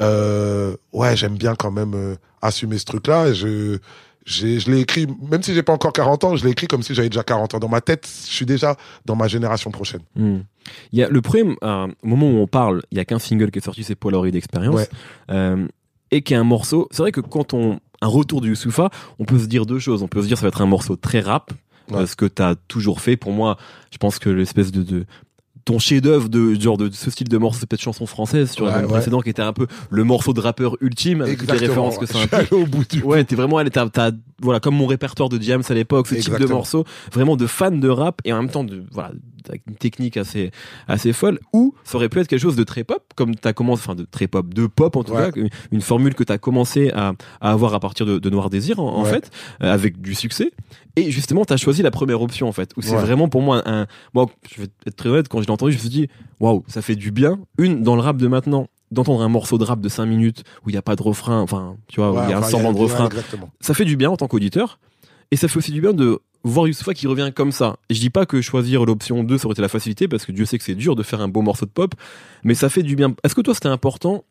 euh, 0.00 0.76
ouais, 0.92 1.16
j'aime 1.16 1.36
bien 1.36 1.54
quand 1.54 1.70
même 1.70 1.94
euh, 1.94 2.14
assumer 2.42 2.78
ce 2.78 2.84
truc-là. 2.84 3.32
Je, 3.32 3.78
je 4.26 4.70
l'ai 4.70 4.80
écrit, 4.80 5.06
même 5.30 5.42
si 5.42 5.54
j'ai 5.54 5.62
pas 5.62 5.72
encore 5.72 5.92
40 5.92 6.24
ans, 6.24 6.36
je 6.36 6.44
l'ai 6.44 6.50
écrit 6.50 6.66
comme 6.66 6.82
si 6.82 6.94
j'avais 6.94 7.08
déjà 7.08 7.22
40 7.22 7.54
ans. 7.54 7.58
Dans 7.58 7.68
ma 7.68 7.80
tête, 7.80 8.06
je 8.06 8.32
suis 8.32 8.46
déjà 8.46 8.76
dans 9.06 9.16
ma 9.16 9.26
génération 9.28 9.70
prochaine. 9.70 10.02
Hmm. 10.16 10.40
Il 10.92 10.98
y 10.98 11.02
a 11.02 11.08
le 11.08 11.20
premier, 11.22 11.56
euh, 11.64 11.86
au 12.02 12.06
moment 12.06 12.26
où 12.30 12.36
on 12.36 12.46
parle, 12.46 12.82
il 12.90 12.98
y 12.98 13.00
a 13.00 13.04
qu'un 13.04 13.18
single 13.18 13.50
qui 13.50 13.58
est 13.58 13.64
sorti, 13.64 13.84
c'est 13.84 13.94
Polaroid 13.94 14.30
d'expérience, 14.30 14.74
Ouais. 14.74 14.88
euh, 15.30 15.66
et 16.10 16.22
qui 16.22 16.34
est 16.34 16.36
un 16.36 16.44
morceau. 16.44 16.88
C'est 16.90 17.02
vrai 17.02 17.12
que 17.12 17.20
quand 17.20 17.54
on 17.54 17.80
un 18.00 18.06
retour 18.06 18.40
du 18.40 18.50
Youssoufa, 18.50 18.90
on 19.18 19.24
peut 19.24 19.40
se 19.40 19.46
dire 19.46 19.66
deux 19.66 19.80
choses. 19.80 20.04
On 20.04 20.08
peut 20.08 20.22
se 20.22 20.28
dire 20.28 20.36
ça 20.38 20.42
va 20.42 20.48
être 20.48 20.62
un 20.62 20.66
morceau 20.66 20.94
très 20.94 21.18
rap, 21.20 21.50
Ouais. 21.90 21.96
euh, 22.02 22.06
ce 22.06 22.14
que 22.14 22.26
t'as 22.26 22.54
toujours 22.68 23.00
fait. 23.00 23.16
Pour 23.16 23.32
moi, 23.32 23.56
je 23.90 23.96
pense 23.98 24.18
que 24.20 24.28
l'espèce 24.30 24.70
de, 24.70 24.82
de 24.82 25.04
ton 25.68 25.78
chef-d'œuvre 25.78 26.28
de 26.30 26.54
genre 26.58 26.78
de 26.78 26.88
ce 26.90 27.10
style 27.10 27.28
de 27.28 27.36
morceau, 27.38 27.58
c'est 27.60 27.66
peut-être 27.68 27.82
chanson 27.82 28.06
française 28.06 28.50
sur 28.50 28.64
Ouais, 28.64 28.70
l'album 28.70 28.90
ouais. 28.90 28.96
précédent, 28.96 29.20
qui 29.20 29.28
était 29.28 29.42
un 29.42 29.52
peu 29.52 29.66
le 29.90 30.02
morceau 30.04 30.32
de 30.32 30.40
rappeur 30.40 30.76
ultime 30.80 31.20
avec 31.20 31.38
toutes 31.38 31.52
les 31.52 31.58
références 31.58 31.98
que 31.98 32.06
ça 32.06 32.18
implique. 32.20 32.50
au 32.52 32.64
bout 32.64 32.84
du 32.88 33.02
Ouais, 33.02 33.22
t'es 33.24 33.36
vraiment 33.36 33.58
allé, 33.58 33.68
t'as, 33.70 33.86
t'as- 33.90 34.12
voilà, 34.40 34.60
comme 34.60 34.74
mon 34.76 34.86
répertoire 34.86 35.28
de 35.28 35.40
James 35.42 35.62
à 35.68 35.74
l'époque, 35.74 36.06
ce 36.08 36.14
type 36.14 36.38
de 36.38 36.46
morceau, 36.46 36.84
vraiment 37.12 37.36
de 37.36 37.46
fan 37.46 37.80
de 37.80 37.88
rap 37.88 38.20
et 38.24 38.32
en 38.32 38.38
même 38.40 38.50
temps 38.50 38.64
de, 38.64 38.82
voilà, 38.92 39.10
une 39.66 39.74
technique 39.76 40.16
assez, 40.16 40.50
assez 40.86 41.12
folle, 41.12 41.38
ou 41.52 41.74
ça 41.84 41.96
aurait 41.96 42.08
pu 42.08 42.18
être 42.20 42.28
quelque 42.28 42.40
chose 42.40 42.56
de 42.56 42.64
très 42.64 42.84
pop, 42.84 43.02
comme 43.16 43.34
t'as 43.34 43.52
commencé, 43.52 43.82
enfin 43.84 43.94
de 43.94 44.04
très 44.04 44.26
pop, 44.26 44.52
de 44.52 44.66
pop 44.66 44.96
en 44.96 45.04
tout 45.04 45.12
Ouais. 45.12 45.30
cas, 45.32 45.40
une, 45.72 45.80
formule 45.80 46.14
que 46.14 46.24
t'as 46.24 46.38
commencé 46.38 46.90
à, 46.90 47.12
à 47.40 47.50
avoir 47.52 47.74
à 47.74 47.80
partir 47.80 48.04
de, 48.06 48.18
de 48.18 48.30
Noir 48.30 48.50
Désir 48.50 48.78
en, 48.80 49.04
fait, 49.04 49.30
euh, 49.62 49.72
avec 49.72 50.00
du 50.00 50.14
succès. 50.14 50.50
Et 50.96 51.10
justement, 51.10 51.44
t'as 51.44 51.56
choisi 51.56 51.82
la 51.82 51.90
première 51.90 52.20
option 52.22 52.48
en 52.48 52.52
fait, 52.52 52.70
où 52.76 52.82
c'est 52.82 52.92
Ouais. 52.96 53.00
vraiment 53.02 53.28
pour 53.28 53.42
moi 53.42 53.62
un, 53.66 53.86
moi, 54.14 54.26
je 54.50 54.62
vais 54.62 54.68
être 54.86 54.96
très 54.96 55.08
honnête, 55.08 55.28
quand 55.28 55.40
je 55.40 55.46
l'ai 55.46 55.52
entendu, 55.52 55.72
je 55.72 55.76
me 55.76 55.80
suis 55.80 55.88
dit, 55.90 56.08
waouh, 56.40 56.64
ça 56.68 56.82
fait 56.82 56.96
du 56.96 57.10
bien. 57.10 57.38
Une, 57.58 57.82
dans 57.82 57.94
le 57.94 58.00
rap 58.02 58.16
de 58.16 58.26
maintenant, 58.26 58.68
d'entendre 58.90 59.22
un 59.22 59.28
morceau 59.28 59.58
de 59.58 59.64
rap 59.64 59.80
de 59.80 59.88
5 59.88 60.06
minutes 60.06 60.44
où 60.64 60.70
il 60.70 60.72
n'y 60.72 60.78
a 60.78 60.82
pas 60.82 60.96
de 60.96 61.02
refrain, 61.02 61.40
enfin, 61.40 61.76
tu 61.88 62.00
vois, 62.00 62.10
où 62.10 62.24
il 62.24 62.30
y 62.30 62.32
a 62.32 62.38
un 62.38 62.42
semblant 62.42 62.72
de 62.72 62.78
refrain 62.78 63.06
Exactement. 63.06 63.50
ça 63.60 63.74
fait 63.74 63.84
du 63.84 63.96
bien 63.96 64.10
en 64.10 64.16
tant 64.16 64.26
qu'auditeur. 64.28 64.78
Et 65.30 65.36
ça 65.36 65.46
fait 65.46 65.58
aussi 65.58 65.72
du 65.72 65.82
bien 65.82 65.92
de 65.92 66.20
voir 66.44 66.66
Youssoufa 66.66 66.94
qui 66.94 67.06
revient 67.06 67.30
comme 67.34 67.52
ça. 67.52 67.76
Et 67.88 67.94
je 67.94 68.00
dis 68.00 68.10
pas 68.10 68.26
que 68.26 68.40
choisir 68.40 68.84
l'option 68.84 69.24
2 69.24 69.38
ça 69.38 69.46
aurait 69.46 69.52
été 69.52 69.62
la 69.62 69.68
facilité, 69.68 70.08
parce 70.08 70.24
que 70.24 70.32
Dieu 70.32 70.44
sait 70.44 70.58
que 70.58 70.64
c'est 70.64 70.74
dur 70.74 70.96
de 70.96 71.02
faire 71.02 71.20
un 71.20 71.28
beau 71.28 71.42
morceau 71.42 71.66
de 71.66 71.70
pop, 71.70 71.94
mais 72.44 72.54
ça 72.54 72.68
fait 72.68 72.82
du 72.82 72.96
bien. 72.96 73.14
Est-ce 73.24 73.34
que 73.34 73.40
toi 73.40 73.54
c'était 73.54 73.68
important 73.68 74.24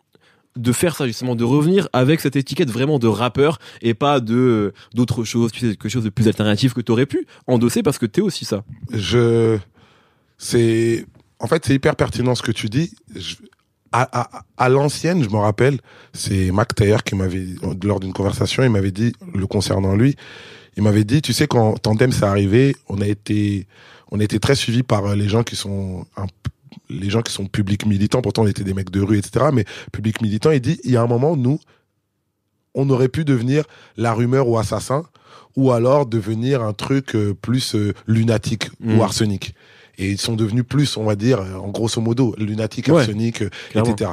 de 0.55 0.71
faire 0.71 0.95
ça 0.95 1.05
justement, 1.05 1.35
de 1.35 1.43
revenir 1.43 1.87
avec 1.93 2.19
cette 2.19 2.35
étiquette 2.35 2.69
vraiment 2.69 2.99
de 2.99 3.07
rappeur 3.07 3.59
et 3.81 3.93
pas 3.93 4.19
de 4.19 4.73
d'autres 4.93 5.23
choses, 5.23 5.51
tu 5.51 5.59
sais, 5.59 5.67
quelque 5.75 5.89
chose 5.89 6.03
de 6.03 6.09
plus 6.09 6.27
alternatif 6.27 6.73
que 6.73 6.81
t'aurais 6.81 7.05
pu 7.05 7.27
endosser 7.45 7.83
parce 7.83 7.97
que 7.97 8.05
t'es 8.05 8.21
aussi 8.21 8.45
ça? 8.45 8.63
je 8.91 9.57
c'est 10.37 11.05
en 11.39 11.47
fait 11.47 11.65
c'est 11.65 11.75
hyper 11.75 11.95
pertinent 11.95 12.35
ce 12.35 12.41
que 12.41 12.51
tu 12.51 12.69
dis 12.69 12.91
à 13.91 14.69
l'ancienne 14.69 15.23
je 15.23 15.29
me 15.29 15.37
rappelle 15.37 15.79
c'est 16.13 16.51
Mac 16.51 16.75
Taylor 16.75 17.03
qui 17.03 17.15
m'avait 17.15 17.45
lors 17.83 17.99
d'une 17.99 18.13
conversation 18.13 18.63
il 18.63 18.69
m'avait 18.69 18.91
dit 18.91 19.13
le 19.33 19.47
concernant 19.47 19.95
lui 19.95 20.15
il 20.77 20.83
m'avait 20.83 21.03
dit 21.03 21.21
tu 21.21 21.33
sais 21.33 21.47
quand 21.47 21.73
Tandem 21.81 22.11
s'est 22.11 22.23
arrivé 22.25 22.75
on 22.87 23.01
a 23.01 23.07
été 23.07 23.67
on 24.11 24.19
a 24.19 24.23
été 24.23 24.39
très 24.39 24.55
suivi 24.55 24.83
par 24.83 25.05
euh, 25.05 25.15
les 25.15 25.27
gens 25.27 25.43
qui 25.43 25.55
sont 25.57 26.05
un 26.15 26.27
les 26.89 27.09
gens 27.09 27.21
qui 27.21 27.33
sont 27.33 27.45
publics 27.47 27.85
militants 27.85 28.21
pourtant 28.21 28.43
on 28.43 28.47
était 28.47 28.63
des 28.63 28.73
mecs 28.73 28.91
de 28.91 29.01
rue 29.01 29.17
etc 29.17 29.47
mais 29.51 29.65
public 29.91 30.21
militant 30.21 30.51
il 30.51 30.61
dit 30.61 30.79
il 30.83 30.91
y 30.91 30.95
a 30.97 31.01
un 31.01 31.07
moment 31.07 31.35
nous 31.35 31.59
on 32.75 32.89
aurait 32.89 33.09
pu 33.09 33.25
devenir 33.25 33.63
la 33.97 34.13
rumeur 34.13 34.47
ou 34.47 34.57
assassin 34.57 35.03
ou 35.55 35.71
alors 35.71 36.05
devenir 36.05 36.61
un 36.61 36.73
truc 36.73 37.15
euh, 37.15 37.33
plus 37.33 37.73
euh, 37.75 37.93
lunatique 38.05 38.69
Mm. 38.79 38.99
ou 38.99 39.03
arsenic. 39.03 39.55
Et 39.97 40.11
ils 40.11 40.19
sont 40.19 40.35
devenus 40.35 40.63
plus, 40.63 40.95
on 40.97 41.03
va 41.05 41.15
dire, 41.15 41.39
en 41.39 41.69
grosso 41.69 41.99
modo, 41.99 42.35
lunatique, 42.37 42.87
Ouais, 42.89 42.99
arsenic, 43.01 43.41
clairement. 43.71 43.91
etc. 43.93 44.11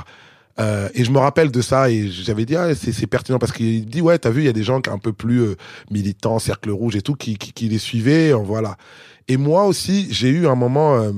Euh, 0.61 0.89
et 0.95 1.03
je 1.05 1.11
me 1.11 1.19
rappelle 1.19 1.51
de 1.51 1.61
ça 1.61 1.91
et 1.91 2.09
j'avais 2.09 2.45
dit 2.45 2.55
ah 2.55 2.75
c'est 2.77 3.09
pertinent 3.09 3.41
parce 3.41 3.51
qu'il 3.51 3.87
dit 3.87 4.01
ouais 4.01 4.19
t'as 4.21 4.31
vu 4.31 4.43
il 4.43 4.45
y 4.45 4.49
a 4.49 4.53
des 4.53 4.63
gens 4.63 4.81
qui 4.81 4.89
un 4.89 4.99
peu 4.99 5.13
plus 5.13 5.41
euh, 5.41 5.57
militants 5.91 6.39
cercle 6.39 6.71
rouge 6.71 6.95
et 6.95 7.03
tout 7.03 7.15
qui 7.17 7.37
qui, 7.37 7.53
qui 7.53 7.69
les 7.69 7.79
suivaient 7.79 8.33
voilà 8.33 8.77
et 9.27 9.37
moi 9.37 9.65
aussi 9.65 10.07
j'ai 10.13 10.29
eu 10.29 10.47
un 10.47 10.55
moment 10.55 11.11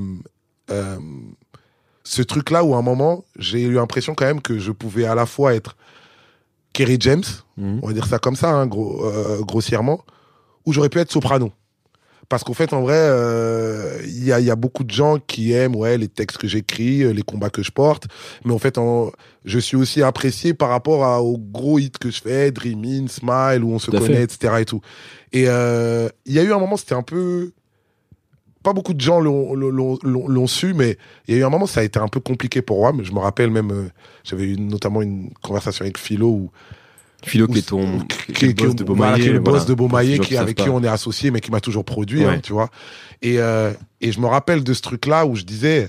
euh, 0.71 0.97
ce 2.03 2.23
truc 2.23 2.51
là 2.51 2.65
où 2.65 2.75
à 2.75 2.79
un 2.79 2.83
moment 2.83 3.27
j'ai 3.39 3.61
eu 3.61 3.75
l'impression 3.75 4.15
quand 4.15 4.25
même 4.25 4.41
que 4.41 4.59
je 4.59 4.73
pouvais 4.73 5.05
à 5.05 5.15
la 5.15 5.27
fois 5.27 5.55
être 5.55 5.77
Kerry 6.73 6.97
James 7.01 7.25
Mhm. 7.57 7.81
on 7.83 7.87
va 7.87 7.93
dire 7.95 8.07
ça 8.07 8.19
comme 8.19 8.37
ça, 8.37 8.51
hein, 8.51 8.67
gros, 8.67 9.03
grossièrement, 9.41 10.05
ou 10.67 10.73
j'aurais 10.73 10.91
pu 10.91 10.99
être 10.99 11.11
soprano. 11.11 11.53
Parce 12.29 12.43
qu'en 12.43 12.55
fait, 12.55 12.73
en 12.73 12.81
vrai, 12.81 12.97
euh, 12.99 14.01
il 14.05 14.25
y, 14.25 14.33
a, 14.33 14.41
il 14.41 14.47
y 14.47 14.51
a 14.51 14.57
beaucoup 14.57 14.83
de 14.83 14.91
gens 14.91 15.19
qui 15.19 15.53
aiment 15.53 15.77
ouais, 15.77 15.97
les 15.97 16.09
textes 16.09 16.39
que 16.39 16.49
j'écris, 16.49 17.03
euh, 17.05 17.13
les 17.13 17.23
combats 17.23 17.51
que 17.51 17.63
je 17.63 17.71
porte, 17.71 18.09
mais 18.45 18.53
en 18.53 18.59
fait, 18.59 18.79
en, 18.79 19.13
je 19.45 19.59
suis 19.61 19.77
aussi 19.77 20.03
apprécié 20.03 20.53
par 20.53 20.71
rapport 20.71 21.05
à, 21.05 21.23
aux 21.23 21.39
gros 21.39 21.79
hits 21.79 21.93
que 22.01 22.11
je 22.11 22.21
fais, 22.21 22.51
Dream 22.51 22.85
In, 22.85 23.07
Smile, 23.07 23.63
où 23.63 23.71
on 23.73 23.79
se 23.79 23.93
connaît, 23.93 24.17
fait. 24.17 24.23
etc. 24.25 24.55
Et 24.61 24.65
tout. 24.65 24.81
Et 25.33 25.45
euh, 25.47 26.09
il 26.25 26.33
y 26.33 26.39
a 26.41 26.43
eu 26.43 26.53
un 26.53 26.59
moment, 26.59 26.77
c'était 26.77 26.95
un 26.95 27.03
peu... 27.03 27.53
Pas 28.65 28.73
beaucoup 28.73 28.95
de 28.95 29.01
gens 29.01 29.21
l'ont- 29.21 30.47
su, 30.49 30.75
mais 30.75 30.99
il 31.29 31.35
y 31.35 31.39
a 31.39 31.41
eu 31.43 31.45
un 31.45 31.51
moment, 31.51 31.67
ça 31.67 31.79
a 31.79 31.85
été 31.85 32.01
un 32.01 32.09
peu 32.09 32.19
compliqué 32.19 32.63
pour 32.63 32.81
moi. 32.81 32.93
Mais 32.93 33.05
je 33.05 33.13
me 33.13 33.21
rappelle 33.21 33.51
même, 33.51 33.71
euh, 33.71 33.85
j'avais 34.25 34.43
eu 34.47 34.57
notamment 34.59 35.03
une 35.03 35.31
conversation 35.41 35.85
avec 35.85 35.97
Philo 35.99 36.27
où 36.29 36.51
Philo 37.27 37.47
qui 37.49 37.59
est 37.59 37.69
ton 37.69 38.01
qui, 38.01 38.33
qui 38.33 38.45
est 38.47 38.55
boss 38.55 38.75
de 38.75 38.85
voilà, 38.85 39.13
Beaumaillé. 39.13 39.23
qui 39.23 39.29
est 39.29 39.33
le 39.33 39.39
voilà. 39.41 39.59
boss 39.59 39.67
de 39.67 40.17
ceux 40.17 40.23
qui, 40.23 40.37
avec 40.37 40.57
qui 40.57 40.69
on 40.69 40.83
est 40.83 40.89
associé, 40.89 41.31
mais 41.31 41.41
qui 41.41 41.51
m'a 41.51 41.61
toujours 41.61 41.85
produit, 41.85 42.25
Ouais. 42.25 42.35
hein, 42.35 42.41
tu 42.43 42.53
vois. 42.53 42.71
Et, 43.23 43.39
euh, 43.41 43.73
et 44.01 44.13
je 44.13 44.21
me 44.21 44.27
rappelle 44.27 44.63
de 44.65 44.73
ce 44.75 44.83
truc-là 44.83 45.27
où 45.27 45.35
je 45.37 45.43
disais, 45.45 45.89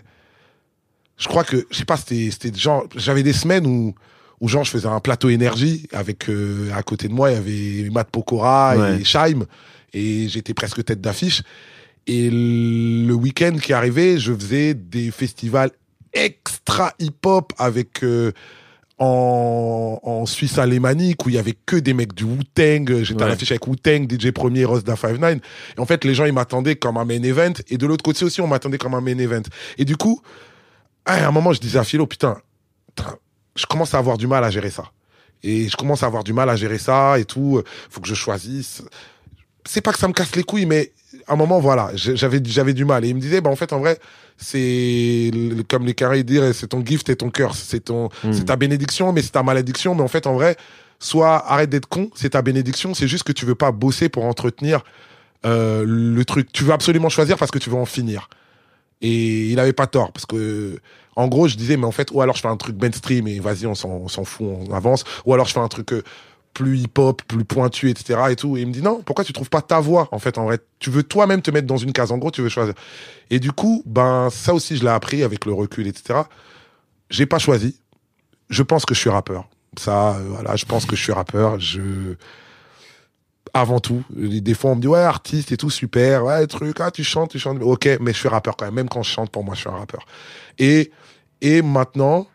je 1.17 1.27
crois 1.27 1.44
que, 1.44 1.65
je 1.72 1.77
sais 1.77 1.86
pas, 1.86 1.98
c'était, 1.98 2.29
c'était 2.32 2.58
genre, 2.58 2.86
j'avais 2.96 3.24
des 3.24 3.34
semaines 3.34 3.65
où, 3.67 3.94
où 4.41 4.48
genre, 4.48 4.63
je 4.63 4.72
faisais 4.72 4.88
un 4.88 5.00
plateau 5.00 5.29
énergie 5.29 5.88
avec, 5.94 6.29
euh, 6.29 6.70
à 6.75 6.84
côté 6.84 7.08
de 7.08 7.13
moi, 7.13 7.32
il 7.32 7.34
y 7.36 7.38
avait 7.84 7.89
Matt 7.89 8.10
Pokora 8.12 8.75
Ouais. 8.77 9.01
et 9.01 9.03
Shaim, 9.03 9.46
et 9.94 10.27
j'étais 10.29 10.53
presque 10.53 10.84
tête 10.84 11.01
d'affiche. 11.01 11.41
Et 12.08 12.29
le 12.32 13.13
week-end 13.13 13.58
qui 13.62 13.74
arrivait, 13.74 14.17
je 14.17 14.34
faisais 14.34 14.74
des 14.74 15.12
festivals 15.12 15.72
ultra 16.15 16.94
hip-hop 17.00 17.51
avec 17.58 18.03
euh, 18.03 18.32
en, 19.00 20.00
en 20.01 20.25
Suisse 20.25 20.58
alémanique 20.58 21.25
où 21.25 21.30
il 21.30 21.36
y 21.36 21.38
avait 21.38 21.56
que 21.66 21.75
des 21.75 21.94
mecs 21.94 22.13
du 22.13 22.24
Wu-Tang. 22.24 23.04
J'étais 23.04 23.22
à 23.22 23.25
Ouais. 23.25 23.32
l'affiche 23.32 23.51
avec 23.51 23.68
Wu-Tang, 23.68 24.08
DJ 24.12 24.32
Premier, 24.32 24.66
Ross 24.66 24.84
da 24.84 24.96
59. 24.96 25.39
Et 25.77 25.80
en 25.80 25.86
fait, 25.86 26.04
les 26.04 26.13
gens, 26.16 26.25
ils 26.25 26.34
m'attendaient 26.34 26.75
comme 26.75 26.98
un 26.98 27.06
main 27.06 27.22
event. 27.24 27.54
Et 27.70 27.77
de 27.77 27.86
l'autre 27.86 28.04
côté 28.04 28.25
aussi, 28.25 28.42
on 28.42 28.48
m'attendait 28.48 28.77
comme 28.77 28.96
un 28.96 29.01
main 29.01 29.18
event. 29.18 29.44
Et 29.77 29.86
du 29.86 29.98
coup, 29.98 30.22
ah, 31.06 31.13
à 31.25 31.27
un 31.27 31.32
moment, 31.32 31.54
je 31.54 31.60
disais 31.60 31.80
à 31.80 31.84
Philo, 31.84 32.08
putain, 32.08 32.38
putain, 32.96 33.18
je 33.56 33.66
commence 33.66 33.94
à 33.94 33.98
avoir 34.00 34.18
du 34.18 34.27
mal 34.27 34.44
à 34.44 34.50
gérer 34.50 34.72
ça. 34.72 34.86
Et 35.44 35.70
je 35.70 35.77
commence 35.77 36.01
à 36.04 36.08
avoir 36.08 36.24
du 36.24 36.34
mal 36.34 36.50
à 36.50 36.56
gérer 36.56 36.80
ça 36.80 37.20
et 37.20 37.25
tout. 37.25 37.62
Faut 37.89 38.01
que 38.01 38.08
je 38.08 38.16
choisisse. 38.16 38.82
C'est 39.68 39.82
pas 39.82 39.92
que 39.92 40.00
ça 40.00 40.08
me 40.08 40.14
casse 40.14 40.36
les 40.36 40.44
couilles, 40.44 40.66
mais 40.66 40.92
à 41.28 41.34
un 41.34 41.36
moment, 41.36 41.60
voilà, 41.60 41.92
j'avais, 41.94 42.42
j'avais 42.44 42.74
du 42.74 42.86
mal. 42.86 43.04
Et 43.06 43.10
il 43.10 43.16
me 43.16 43.20
disait, 43.22 43.42
bah, 43.42 43.50
en 43.50 43.56
fait, 43.56 43.74
en 43.74 43.80
vrai, 43.80 44.00
c'est 44.38 45.32
comme 45.68 45.86
les 45.86 45.94
carrés 45.94 46.24
disent, 46.24 46.52
c'est 46.54 46.68
ton 46.68 46.84
gift 46.86 47.10
et 47.10 47.16
ton 47.16 47.30
cœur. 47.30 47.54
C'est 47.56 47.82
ton, 47.86 48.10
Mm. 48.24 48.34
c'est 48.34 48.46
ta 48.46 48.56
bénédiction, 48.56 49.12
mais 49.14 49.22
c'est 49.22 49.32
ta 49.32 49.44
malédiction. 49.44 49.96
Mais 49.96 50.02
en 50.04 50.08
fait, 50.08 50.28
en 50.28 50.34
vrai, 50.34 50.56
soit 51.00 51.46
arrête 51.52 51.70
d'être 51.70 51.88
con, 51.88 52.10
c'est 52.16 52.30
ta 52.32 52.42
bénédiction. 52.42 52.94
C'est 52.94 53.08
juste 53.08 53.24
que 53.24 53.32
tu 53.34 53.46
veux 53.46 53.56
pas 53.56 53.72
bosser 53.72 54.10
pour 54.10 54.26
entretenir 54.26 54.84
euh, 55.46 55.84
le 55.86 56.26
truc. 56.26 56.52
Tu 56.52 56.64
veux 56.64 56.74
absolument 56.74 57.10
choisir 57.10 57.38
parce 57.38 57.52
que 57.52 57.60
tu 57.60 57.70
veux 57.70 57.76
en 57.78 57.86
finir. 57.86 58.30
Et 59.02 59.50
il 59.50 59.60
avait 59.60 59.74
pas 59.74 59.86
tort 59.86 60.12
parce 60.12 60.26
que 60.26 60.80
en 61.16 61.28
gros, 61.28 61.48
je 61.48 61.56
disais 61.56 61.78
mais 61.78 61.86
en 61.86 61.92
fait 61.92 62.10
ou 62.12 62.22
alors 62.22 62.36
je 62.36 62.42
fais 62.42 62.48
un 62.48 62.58
truc 62.58 62.76
mainstream 62.82 63.28
et 63.28 63.40
vas-y 63.40 63.68
on 63.68 63.76
s'en 63.76 63.90
on 63.90 64.08
s'en 64.08 64.24
fout, 64.24 64.48
on 64.48 64.74
avance. 64.74 65.04
Ou 65.26 65.34
alors 65.36 65.46
je 65.48 65.54
fais 65.54 65.60
un 65.60 65.68
truc 65.68 65.94
euh, 65.94 66.02
plus 66.54 66.80
hip-hop, 66.80 67.22
plus 67.24 67.46
pointu, 67.46 67.89
etc. 67.89 68.20
Et 68.30 68.36
tout. 68.36 68.58
Il 68.58 68.68
me 68.68 68.72
dit 68.72 68.82
non, 68.82 69.01
pourquoi 69.04 69.24
tu 69.24 69.34
trouves 69.34 69.50
pas 69.50 69.62
ta 69.62 69.80
voix 69.80 70.08
en 70.12 70.20
fait 70.20 70.38
en 70.38 70.46
vrai? 70.46 70.60
Tu 70.80 70.89
veux 70.89 71.04
toi-même 71.04 71.42
te 71.42 71.51
mettre 71.51 71.68
dans 71.68 71.77
une 71.77 71.94
case. 71.94 72.12
En 72.12 72.18
gros, 72.18 72.32
tu 72.32 72.42
veux 72.42 72.50
choisir. 72.50 72.74
Et 73.30 73.39
du 73.39 73.51
coup, 73.51 73.84
ben 73.86 74.30
ça 74.32 74.54
aussi 74.54 74.77
je 74.77 74.84
l'ai 74.84 74.89
appris 74.89 75.24
avec 75.24 75.46
le 75.46 75.54
recul, 75.54 75.88
etc. 75.88 76.22
J'ai 77.10 77.25
pas 77.25 77.39
choisi. 77.39 77.80
Je 78.50 78.63
pense 78.63 78.86
que 78.86 78.94
je 78.96 79.00
suis 79.00 79.10
rappeur. 79.10 79.48
Ça, 79.77 80.16
euh, 80.16 80.25
voilà, 80.30 80.56
je 80.56 80.66
pense 80.66 80.86
que 80.86 80.96
je 80.96 81.04
suis 81.04 81.12
rappeur. 81.12 81.60
Je 81.60 82.16
avant 83.54 83.80
tout. 83.80 84.04
Des 84.10 84.54
fois, 84.54 84.72
on 84.72 84.75
me 84.75 84.82
dit, 84.82 84.88
ouais, 84.88 85.00
artiste 85.00 85.51
et 85.51 85.58
tout, 85.58 85.70
super, 85.70 86.25
ouais, 86.25 86.46
truc, 86.48 86.80
ah, 86.80 86.92
tu 86.92 87.04
chantes, 87.04 87.32
tu 87.32 87.39
chantes. 87.39 87.62
Ok, 87.62 87.89
mais 88.01 88.13
je 88.13 88.18
suis 88.18 88.30
rappeur 88.30 88.56
quand 88.56 88.66
même. 88.66 88.75
Même 88.75 88.89
quand 88.89 89.04
je 89.04 89.12
chante, 89.12 89.32
pour 89.32 89.44
moi, 89.44 89.56
je 89.56 89.62
suis 89.62 89.70
un 89.70 89.77
rappeur. 89.77 90.06
Et, 90.58 90.92
et 91.42 91.62
maintenant, 91.62 92.27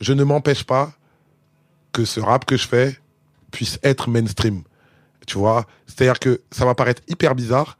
je 0.00 0.12
ne 0.12 0.24
m'empêche 0.24 0.64
pas 0.64 0.92
que 1.92 2.04
ce 2.04 2.20
rap 2.20 2.44
que 2.44 2.56
je 2.56 2.66
fais 2.66 2.98
puisse 3.50 3.78
être 3.82 4.08
mainstream. 4.08 4.62
Tu 5.26 5.38
vois? 5.38 5.66
C'est-à-dire 5.86 6.18
que 6.20 6.40
ça 6.50 6.64
va 6.64 6.74
paraître 6.74 7.02
hyper 7.08 7.34
bizarre, 7.34 7.76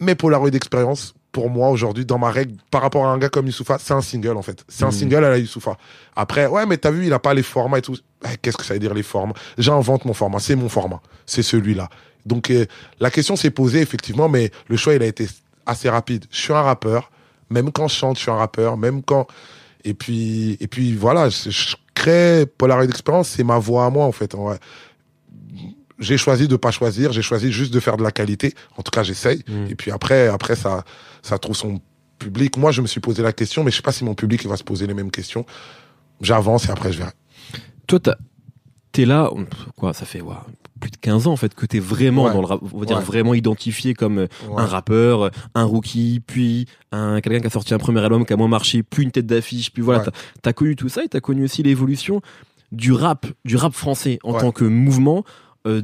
mais 0.00 0.14
Polaroid 0.14 0.50
Experience, 0.54 1.14
pour 1.32 1.50
moi, 1.50 1.68
aujourd'hui, 1.70 2.04
dans 2.06 2.18
ma 2.18 2.30
règle, 2.30 2.54
par 2.70 2.82
rapport 2.82 3.04
à 3.06 3.10
un 3.10 3.18
gars 3.18 3.28
comme 3.28 3.46
Youssoufa, 3.46 3.78
c'est 3.78 3.92
un 3.94 4.00
single, 4.00 4.36
en 4.36 4.42
fait. 4.42 4.64
C'est 4.68 4.84
un 4.84 4.88
Mhm. 4.88 4.92
single 4.92 5.24
à 5.24 5.30
la 5.30 5.38
Youssoufa. 5.38 5.76
Après, 6.16 6.46
ouais, 6.46 6.66
mais 6.66 6.78
t'as 6.78 6.90
vu, 6.90 7.06
il 7.06 7.12
a 7.12 7.18
pas 7.18 7.34
les 7.34 7.42
formats 7.42 7.78
et 7.78 7.82
tout. 7.82 7.96
Eh, 8.24 8.36
Qu'est-ce 8.40 8.56
que 8.56 8.64
ça 8.64 8.74
veut 8.74 8.80
dire, 8.80 8.94
les 8.94 9.02
formats? 9.02 9.34
J'invente 9.58 10.04
mon 10.04 10.14
format. 10.14 10.38
C'est 10.38 10.56
mon 10.56 10.68
format. 10.68 11.00
C'est 11.26 11.42
celui-là. 11.42 11.88
Donc, 12.24 12.50
euh, 12.50 12.66
la 13.00 13.10
question 13.10 13.36
s'est 13.36 13.50
posée, 13.50 13.80
effectivement, 13.80 14.28
mais 14.28 14.50
le 14.68 14.76
choix, 14.76 14.94
il 14.94 15.02
a 15.02 15.06
été 15.06 15.28
assez 15.66 15.88
rapide. 15.88 16.24
Je 16.30 16.40
suis 16.40 16.52
un 16.52 16.62
rappeur. 16.62 17.10
Même 17.50 17.72
quand 17.72 17.88
je 17.88 17.94
chante, 17.96 18.16
je 18.16 18.22
suis 18.22 18.30
un 18.30 18.36
rappeur. 18.36 18.76
Même 18.76 19.02
quand, 19.02 19.26
et 19.84 19.94
puis, 19.94 20.56
et 20.60 20.66
puis, 20.66 20.94
voilà, 20.94 21.28
je, 21.28 21.50
je 21.50 21.76
crée 21.98 22.46
Polaroid 22.46 22.84
Experience, 22.84 23.28
c'est 23.28 23.44
ma 23.44 23.58
voix 23.58 23.84
à 23.86 23.90
moi, 23.90 24.04
en 24.06 24.12
fait. 24.12 24.34
en 24.34 24.44
vrai. 24.44 24.58
J'ai 25.98 26.16
choisi 26.16 26.46
de 26.46 26.56
pas 26.56 26.70
choisir, 26.70 27.12
j'ai 27.12 27.22
choisi 27.22 27.50
juste 27.50 27.72
de 27.74 27.80
faire 27.80 27.96
de 27.96 28.04
la 28.04 28.12
qualité. 28.12 28.54
En 28.76 28.82
tout 28.82 28.90
cas, 28.90 29.02
j'essaye. 29.02 29.42
Mm. 29.48 29.66
Et 29.70 29.74
puis 29.74 29.90
après, 29.90 30.28
après 30.28 30.54
ça, 30.54 30.84
ça 31.22 31.38
trouve 31.38 31.56
son 31.56 31.80
public. 32.18 32.56
Moi, 32.56 32.70
je 32.70 32.80
me 32.82 32.86
suis 32.86 33.00
posé 33.00 33.22
la 33.22 33.32
question, 33.32 33.64
mais 33.64 33.70
je 33.72 33.76
sais 33.76 33.82
pas 33.82 33.92
si 33.92 34.04
mon 34.04 34.14
public 34.14 34.40
il 34.44 34.48
va 34.48 34.56
se 34.56 34.62
poser 34.64 34.86
les 34.86 34.94
mêmes 34.94 35.10
questions. 35.10 35.44
J'avance 36.20 36.68
et 36.68 36.70
après 36.70 36.92
je 36.92 36.98
verrai. 36.98 37.12
Toi, 37.88 37.98
t'es 38.92 39.04
là, 39.04 39.30
on- 39.34 39.46
quoi, 39.76 39.92
ça 39.92 40.04
fait 40.04 40.20
ouais, 40.20 40.34
plus 40.78 40.90
de 40.90 40.96
15 40.96 41.26
ans 41.26 41.32
en 41.32 41.36
fait 41.36 41.54
que 41.54 41.66
t'es 41.66 41.78
vraiment 41.78 42.24
Ouais. 42.24 42.32
dans 42.32 42.40
le 42.40 42.46
rap, 42.46 42.60
on 42.72 42.78
va 42.78 42.86
dire 42.86 42.96
Ouais. 42.98 43.02
vraiment 43.04 43.34
identifié 43.34 43.94
comme 43.94 44.18
euh, 44.18 44.26
Ouais. 44.48 44.62
un 44.62 44.66
rappeur, 44.66 45.30
un 45.54 45.64
rookie, 45.64 46.20
puis 46.26 46.66
un 46.92 47.20
quelqu'un 47.20 47.40
qui 47.40 47.46
a 47.46 47.50
sorti 47.50 47.74
un 47.74 47.78
premier 47.78 48.00
album 48.00 48.24
qui 48.24 48.32
a 48.32 48.36
moins 48.36 48.48
marché, 48.48 48.82
puis 48.82 49.02
une 49.04 49.10
tête 49.10 49.26
d'affiche, 49.26 49.72
puis 49.72 49.82
voilà, 49.82 50.00
t'as 50.00 50.10
t'as 50.42 50.52
connu 50.52 50.76
tout 50.76 50.88
ça 50.88 51.02
et 51.04 51.08
t'as 51.08 51.20
connu 51.20 51.44
aussi 51.44 51.62
l'évolution 51.62 52.20
du 52.72 52.92
rap, 52.92 53.26
du 53.44 53.56
rap 53.56 53.72
français 53.72 54.18
en 54.24 54.34
tant 54.34 54.52
que 54.52 54.64
mouvement. 54.64 55.24
Euh, 55.66 55.82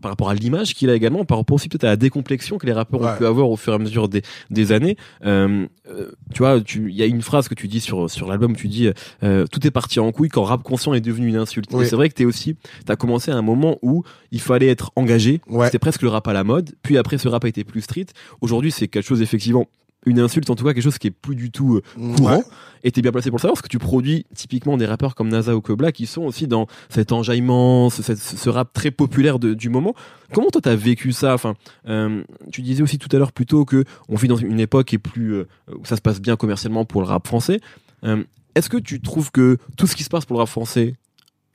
par 0.00 0.10
rapport 0.10 0.30
à 0.30 0.34
l'image 0.34 0.74
qu'il 0.74 0.88
a 0.90 0.94
également, 0.94 1.24
par 1.24 1.38
rapport 1.38 1.56
aussi 1.56 1.68
peut-être 1.68 1.84
à 1.84 1.88
la 1.88 1.96
décomplexion 1.96 2.58
que 2.58 2.66
les 2.66 2.72
rappeurs 2.72 3.00
ont 3.00 3.16
pu 3.16 3.26
avoir 3.26 3.50
au 3.50 3.56
fur 3.56 3.72
et 3.72 3.76
à 3.76 3.78
mesure 3.78 4.08
des, 4.08 4.22
des 4.50 4.72
années. 4.72 4.96
Euh, 5.24 5.66
euh, 5.88 6.12
tu 6.32 6.38
vois, 6.38 6.60
tu- 6.60 6.88
il 6.90 6.94
y 6.96 7.02
a 7.02 7.06
une 7.06 7.22
phrase 7.22 7.48
que 7.48 7.54
tu 7.54 7.68
dis 7.68 7.80
sur 7.80 8.08
sur 8.10 8.28
l'album, 8.28 8.54
tu 8.56 8.68
dis 8.68 8.88
euh, 9.22 9.46
tout 9.50 9.66
est 9.66 9.70
parti 9.70 9.98
en 10.00 10.12
couille 10.12 10.28
quand 10.28 10.44
rap 10.44 10.62
conscient 10.62 10.94
est 10.94 11.00
devenu 11.00 11.28
une 11.28 11.36
insulte. 11.36 11.68
Oui. 11.72 11.86
C'est 11.86 11.96
vrai 11.96 12.08
que 12.08 12.14
t'es 12.14 12.24
aussi, 12.24 12.56
t'as 12.86 12.96
commencé 12.96 13.30
à 13.30 13.36
un 13.36 13.42
moment 13.42 13.78
où 13.82 14.04
il 14.30 14.40
fallait 14.40 14.68
être 14.68 14.92
engagé. 14.96 15.40
Ouais. 15.48 15.66
C'était 15.66 15.78
presque 15.78 16.02
le 16.02 16.08
rap 16.08 16.26
à 16.28 16.32
la 16.32 16.44
mode. 16.44 16.70
Puis 16.82 16.96
après, 16.98 17.18
ce 17.18 17.28
rap 17.28 17.44
a 17.44 17.48
été 17.48 17.64
plus 17.64 17.80
street. 17.82 18.06
Aujourd'hui, 18.40 18.70
c'est 18.70 18.88
quelque 18.88 19.06
chose 19.06 19.20
effectivement 19.22 19.66
une 20.06 20.18
insulte, 20.18 20.50
en 20.50 20.56
tout 20.56 20.64
cas 20.64 20.72
quelque 20.74 20.82
chose 20.82 20.98
qui 20.98 21.06
est 21.08 21.12
plus 21.12 21.36
du 21.36 21.50
tout 21.50 21.76
euh, 21.76 22.14
courant. 22.16 22.36
Ouais. 22.38 22.42
Et 22.84 22.90
t'es 22.90 23.02
bien 23.02 23.12
placé 23.12 23.30
pour 23.30 23.36
le 23.36 23.40
savoir 23.42 23.54
parce 23.54 23.62
que 23.62 23.68
tu 23.68 23.78
produis 23.78 24.26
typiquement 24.34 24.76
des 24.76 24.86
rappeurs 24.86 25.14
comme 25.14 25.28
NASA 25.28 25.54
ou 25.54 25.60
Kobla 25.60 25.92
qui 25.92 26.06
sont 26.06 26.22
aussi 26.22 26.48
dans 26.48 26.66
cet 26.88 27.12
enjaillement, 27.12 27.90
ce, 27.90 28.02
ce 28.02 28.48
rap 28.48 28.72
très 28.72 28.90
populaire 28.90 29.38
de- 29.38 29.54
du 29.54 29.68
moment. 29.68 29.94
Comment 30.32 30.48
toi 30.50 30.60
t'as 30.60 30.74
vécu 30.74 31.12
ça? 31.12 31.34
Enfin, 31.34 31.54
euh, 31.88 32.24
tu 32.50 32.62
disais 32.62 32.82
aussi 32.82 32.98
tout 32.98 33.08
à 33.14 33.18
l'heure 33.18 33.30
plutôt 33.32 33.64
que 33.64 33.84
on 34.08 34.16
vit 34.16 34.26
dans 34.28 34.36
une 34.36 34.58
époque 34.58 34.88
qui 34.88 34.96
est 34.96 34.98
plus 34.98 35.34
euh, 35.34 35.44
où 35.78 35.84
ça 35.84 35.94
se 35.96 36.00
passe 36.02 36.20
bien 36.20 36.34
commercialement 36.36 36.84
pour 36.84 37.00
le 37.02 37.06
rap 37.06 37.26
français. 37.26 37.60
Euh, 38.02 38.24
Est-ce 38.56 38.68
que 38.68 38.78
tu 38.78 39.00
trouves 39.00 39.30
que 39.30 39.58
tout 39.76 39.86
ce 39.86 39.94
qui 39.94 40.02
se 40.02 40.08
passe 40.10 40.24
pour 40.24 40.34
le 40.36 40.40
rap 40.40 40.48
français 40.48 40.94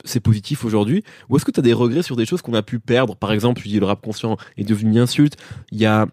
c'est 0.04 0.20
positif 0.20 0.64
aujourd'hui 0.64 1.02
ou 1.28 1.36
est-ce 1.36 1.44
que 1.44 1.50
tu 1.50 1.60
as 1.60 1.62
des 1.62 1.72
regrets 1.72 2.02
sur 2.02 2.16
des 2.16 2.26
choses 2.26 2.42
qu'on 2.42 2.54
a 2.54 2.62
pu 2.62 2.78
perdre? 2.78 3.16
Par 3.16 3.32
exemple 3.32 3.60
tu 3.60 3.68
dis 3.68 3.80
le 3.80 3.86
rap 3.86 4.00
conscient 4.00 4.36
est 4.56 4.64
devenu 4.64 4.92
une 4.92 4.98
insulte 4.98 5.36
il 5.72 5.78
y 5.78 5.86
a 5.86 6.06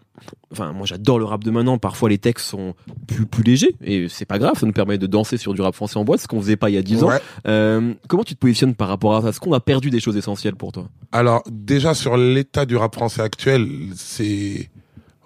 enfin 0.52 0.72
moi 0.72 0.86
j'adore 0.86 1.18
le 1.18 1.24
rap 1.24 1.44
de 1.44 1.50
maintenant 1.50 1.78
parfois 1.78 2.08
les 2.08 2.18
textes 2.18 2.46
sont 2.46 2.74
plus 3.06 3.26
plus 3.26 3.42
légers 3.42 3.74
et 3.82 4.08
c'est 4.08 4.24
pas 4.24 4.38
grave 4.38 4.58
ça 4.58 4.66
nous 4.66 4.72
permet 4.72 4.98
de 4.98 5.06
danser 5.06 5.36
sur 5.36 5.54
du 5.54 5.60
rap 5.60 5.74
français 5.74 5.98
en 5.98 6.04
boîte 6.04 6.20
ce 6.20 6.28
qu'on 6.28 6.40
faisait 6.40 6.56
pas 6.56 6.70
il 6.70 6.74
y 6.74 6.78
a 6.78 6.82
10 6.82 7.04
ans. 7.04 7.10
Euh, 7.46 7.94
comment 8.08 8.24
tu 8.24 8.34
te 8.34 8.40
positionnes 8.40 8.74
par 8.74 8.88
rapport 8.88 9.14
à 9.16 9.22
ça? 9.22 9.28
Est-ce 9.28 9.40
qu'on 9.40 9.52
a 9.52 9.60
perdu 9.60 9.90
des 9.90 10.00
choses 10.00 10.16
essentielles 10.16 10.56
pour 10.56 10.72
toi? 10.72 10.88
Alors, 11.12 11.42
déjà, 11.50 11.94
sur 11.94 12.16
l'état 12.16 12.66
du 12.66 12.76
rap 12.76 12.94
français 12.94 13.22
actuel, 13.22 13.68
c'est. 13.94 14.70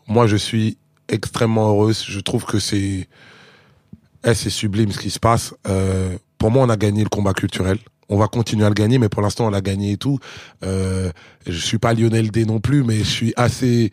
Moi, 0.09 0.27
je 0.27 0.37
suis 0.37 0.79
extrêmement 1.09 1.69
heureuse. 1.69 2.05
Je 2.07 2.21
trouve 2.21 2.45
que 2.45 2.59
c'est. 2.59 3.09
Eh, 4.25 4.35
c'est 4.35 4.51
sublime 4.51 4.93
ce 4.93 4.99
qui 4.99 5.11
se 5.11 5.19
passe. 5.19 5.55
Euh, 5.69 6.17
pour 6.39 6.51
moi, 6.51 6.65
on 6.65 6.69
a 6.69 6.77
gagné 6.77 7.03
le 7.03 7.09
combat 7.09 7.33
culturel. 7.33 7.79
On 8.11 8.19
va 8.19 8.29
continuer 8.29 8.65
à 8.67 8.69
le 8.69 8.75
gagner, 8.75 8.99
mais 8.99 9.09
pour 9.09 9.23
l'instant, 9.23 9.47
on 9.47 9.51
l'a 9.51 9.61
gagné 9.63 9.93
et 9.93 9.97
tout. 9.97 10.19
Euh, 10.65 11.11
je 11.47 11.59
suis 11.59 11.79
pas 11.79 11.95
Lionel 11.95 12.31
D 12.31 12.45
non 12.45 12.61
plus, 12.61 12.83
mais 12.85 12.99
je 12.99 13.05
suis 13.05 13.33
assez 13.37 13.91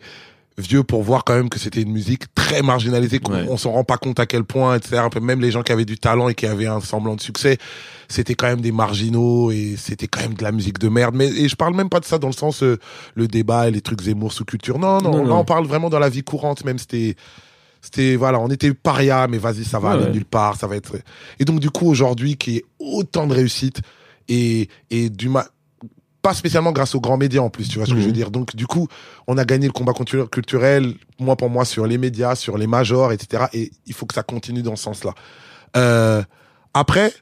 vieux 0.58 0.82
pour 0.82 1.04
voir 1.04 1.22
quand 1.22 1.34
même 1.36 1.48
que 1.48 1.58
c'était 1.60 1.82
une 1.82 1.92
musique 1.92 2.24
très 2.34 2.62
marginalisée, 2.62 3.20
qu'on 3.20 3.32
Ouais. 3.32 3.46
on 3.48 3.56
s'en 3.56 3.70
rend 3.70 3.84
pas 3.84 3.96
compte 3.96 4.18
à 4.18 4.26
quel 4.26 4.42
point, 4.42 4.74
etc. 4.76 5.02
Même 5.22 5.40
les 5.40 5.52
gens 5.52 5.62
qui 5.62 5.70
avaient 5.70 5.84
du 5.84 5.98
talent 5.98 6.28
et 6.28 6.34
qui 6.34 6.46
avaient 6.46 6.66
un 6.66 6.80
semblant 6.80 7.14
de 7.14 7.20
succès, 7.20 7.58
c'était 8.08 8.34
quand 8.34 8.48
même 8.48 8.60
des 8.60 8.72
marginaux 8.72 9.52
et 9.52 9.76
c'était 9.78 10.08
quand 10.08 10.20
même 10.20 10.34
de 10.34 10.42
la 10.42 10.50
musique 10.50 10.80
de 10.80 10.88
merde. 10.88 11.14
Mais 11.14 11.28
et 11.28 11.48
je 11.48 11.54
parle 11.54 11.76
même 11.76 11.88
pas 11.88 12.00
de 12.00 12.04
ça 12.04 12.18
dans 12.18 12.26
le 12.26 12.32
sens 12.32 12.64
euh, 12.64 12.76
le 13.14 13.28
débat 13.28 13.68
et 13.68 13.70
les 13.70 13.80
trucs 13.82 14.00
Zemmour 14.02 14.32
sous 14.32 14.44
culture. 14.44 14.80
Non, 14.80 14.98
non, 15.00 15.12
Non, 15.12 15.22
là 15.22 15.28
non. 15.28 15.38
on 15.38 15.44
parle 15.44 15.64
vraiment 15.64 15.90
dans 15.90 16.00
la 16.00 16.08
vie 16.08 16.24
courante. 16.24 16.64
Même 16.64 16.78
c'était, 16.80 17.14
c'était 17.80 18.16
voilà, 18.16 18.40
on 18.40 18.48
était 18.48 18.74
paria, 18.74 19.28
mais 19.28 19.38
vas-y, 19.38 19.62
ça 19.64 19.78
va 19.78 19.90
Ouais, 19.90 19.94
aller 19.94 20.04
ouais. 20.06 20.10
nulle 20.12 20.24
part, 20.24 20.56
ça 20.56 20.66
va 20.66 20.74
être. 20.74 20.96
Et 21.38 21.44
donc 21.44 21.60
du 21.60 21.70
coup 21.70 21.86
aujourd'hui, 21.88 22.36
qui 22.36 22.56
est 22.56 22.64
autant 22.80 23.28
de 23.28 23.34
réussite 23.34 23.80
et 24.28 24.68
et 24.90 25.10
du 25.10 25.28
ma 25.28 25.46
pas 26.20 26.34
spécialement 26.34 26.72
grâce 26.72 26.94
aux 26.96 27.00
grands 27.00 27.16
médias 27.16 27.40
en 27.42 27.48
plus, 27.48 27.68
tu 27.68 27.78
vois 27.78 27.86
ce 27.86 27.92
que 27.92 27.96
Mhm. 27.96 28.02
je 28.02 28.06
veux 28.08 28.12
dire. 28.12 28.30
Donc 28.30 28.56
du 28.56 28.66
coup, 28.66 28.88
on 29.28 29.38
a 29.38 29.44
gagné 29.44 29.66
le 29.66 29.72
combat 29.72 29.92
cultu- 29.92 30.28
culturel, 30.28 30.94
moi 31.20 31.36
pour 31.36 31.48
moi, 31.48 31.64
sur 31.64 31.86
les 31.86 31.96
médias, 31.96 32.34
sur 32.34 32.58
les 32.58 32.66
majors, 32.66 33.12
etc. 33.12 33.44
Et 33.52 33.70
il 33.86 33.94
faut 33.94 34.04
que 34.04 34.14
ça 34.14 34.24
continue 34.24 34.62
dans 34.62 34.74
ce 34.76 34.82
sens-là. 34.82 35.14
Euh, 35.76 36.22
après, 36.74 37.12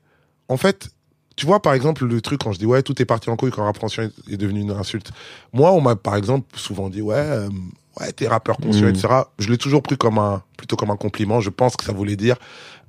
en 0.48 0.56
fait, 0.56 0.88
tu 1.36 1.44
vois 1.44 1.60
par 1.60 1.74
exemple 1.74 2.06
le 2.06 2.20
truc 2.22 2.40
quand 2.42 2.52
je 2.52 2.58
dis 2.58 2.64
ouais 2.66 2.82
tout 2.82 3.00
est 3.00 3.04
parti 3.04 3.28
en 3.28 3.36
couille 3.36 3.50
quand 3.50 3.64
rap 3.64 3.78
conscient 3.78 4.04
est- 4.04 4.32
est 4.32 4.36
devenu 4.38 4.60
une 4.60 4.70
insulte. 4.70 5.12
Moi, 5.52 5.70
on 5.72 5.82
m'a 5.82 5.94
par 5.94 6.16
exemple 6.16 6.46
souvent 6.58 6.88
dit 6.88 7.02
ouais 7.02 7.14
euh, 7.16 7.48
ouais 8.00 8.10
t'es 8.12 8.26
rappeur 8.26 8.56
conscient, 8.56 8.86
Mhm. 8.86 8.94
etc. 8.94 9.08
Je 9.38 9.50
l'ai 9.50 9.58
toujours 9.58 9.82
pris 9.82 9.98
comme 9.98 10.18
un 10.18 10.42
plutôt 10.56 10.76
comme 10.76 10.90
un 10.90 10.96
compliment. 10.96 11.40
Je 11.42 11.50
pense 11.50 11.76
que 11.76 11.84
ça 11.84 11.92
voulait 11.92 12.16
dire 12.16 12.36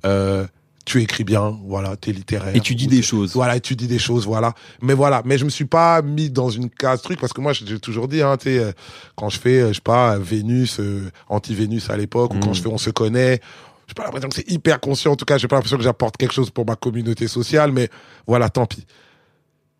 euh, 0.06 0.46
tu 0.88 1.02
écris 1.02 1.22
bien, 1.24 1.58
voilà, 1.66 1.96
t'es 1.96 2.12
littéraire. 2.12 2.56
et 2.56 2.60
tu 2.60 2.74
dis 2.74 2.86
des 2.86 3.02
choses 3.02 3.34
voilà, 3.34 3.60
tu 3.60 3.76
dis 3.76 3.86
des 3.86 3.98
choses, 3.98 4.26
voilà. 4.26 4.54
Mais 4.80 4.94
voilà, 4.94 5.22
mais 5.26 5.36
je 5.36 5.44
me 5.44 5.50
suis 5.50 5.66
pas 5.66 6.00
mis 6.00 6.30
dans 6.30 6.48
une 6.48 6.70
case 6.70 7.02
truc 7.02 7.20
parce 7.20 7.34
que 7.34 7.42
moi 7.42 7.52
j'ai 7.52 7.78
toujours 7.78 8.08
dit, 8.08 8.22
hein, 8.22 8.36
tu 8.38 8.44
sais, 8.44 8.58
euh, 8.58 8.72
quand 9.14 9.28
je 9.28 9.38
fais, 9.38 9.60
euh, 9.60 9.68
je 9.68 9.74
sais 9.74 9.80
pas, 9.82 10.18
Vénus, 10.18 10.80
euh, 10.80 11.10
anti-Vénus 11.28 11.90
à 11.90 11.96
l'époque, 11.96 12.32
ou 12.32 12.36
Mm. 12.38 12.40
quand 12.40 12.52
je 12.54 12.62
fais 12.62 12.68
On 12.68 12.78
se 12.78 12.88
connaît, 12.90 13.40
j'ai 13.86 13.94
pas 13.94 14.04
l'impression 14.04 14.28
que 14.30 14.34
c'est 14.34 14.50
hyper 14.50 14.80
conscient. 14.80 15.12
En 15.12 15.16
tout 15.16 15.26
cas, 15.26 15.36
j'ai 15.36 15.46
pas 15.46 15.56
l'impression 15.56 15.76
que 15.76 15.82
j'apporte 15.84 16.16
quelque 16.16 16.32
chose 16.32 16.50
pour 16.50 16.64
ma 16.64 16.74
communauté 16.76 17.28
sociale, 17.28 17.70
mais 17.70 17.90
voilà, 18.26 18.48
tant 18.48 18.64
pis. 18.66 18.86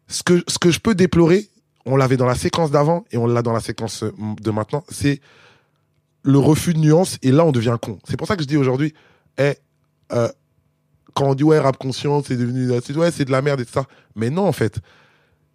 Ce 0.08 0.22
que 0.22 0.44
ce 0.46 0.58
que 0.58 0.70
je 0.70 0.78
peux 0.80 0.94
déplorer, 0.94 1.48
on 1.86 1.96
l'avait 1.96 2.16
dans 2.18 2.26
la 2.26 2.34
séquence 2.34 2.70
d'avant 2.70 3.04
et 3.12 3.16
on 3.16 3.26
l'a 3.26 3.40
dans 3.42 3.52
la 3.52 3.60
séquence 3.60 4.04
de 4.42 4.50
maintenant, 4.50 4.84
c'est 4.90 5.20
le 6.22 6.38
refus 6.38 6.74
de 6.74 6.78
nuance 6.80 7.16
et 7.22 7.30
là 7.32 7.44
on 7.46 7.52
devient 7.52 7.76
con. 7.80 7.98
C'est 8.08 8.16
pour 8.18 8.26
ça 8.26 8.36
que 8.36 8.42
je 8.42 8.48
dis 8.48 8.56
aujourd'hui, 8.58 8.92
eh, 9.38 9.54
euh, 10.12 10.28
quand 11.18 11.30
on 11.30 11.34
dit 11.34 11.42
ouais 11.42 11.58
rap 11.58 11.76
conscient, 11.76 12.22
c'est 12.22 12.36
devenu 12.36 12.70
ouais 12.70 13.10
c'est 13.10 13.24
de 13.24 13.32
la 13.32 13.42
merde 13.42 13.60
et 13.60 13.64
tout 13.64 13.72
ça. 13.72 13.86
Mais 14.14 14.30
non 14.30 14.46
en 14.46 14.52
fait, 14.52 14.78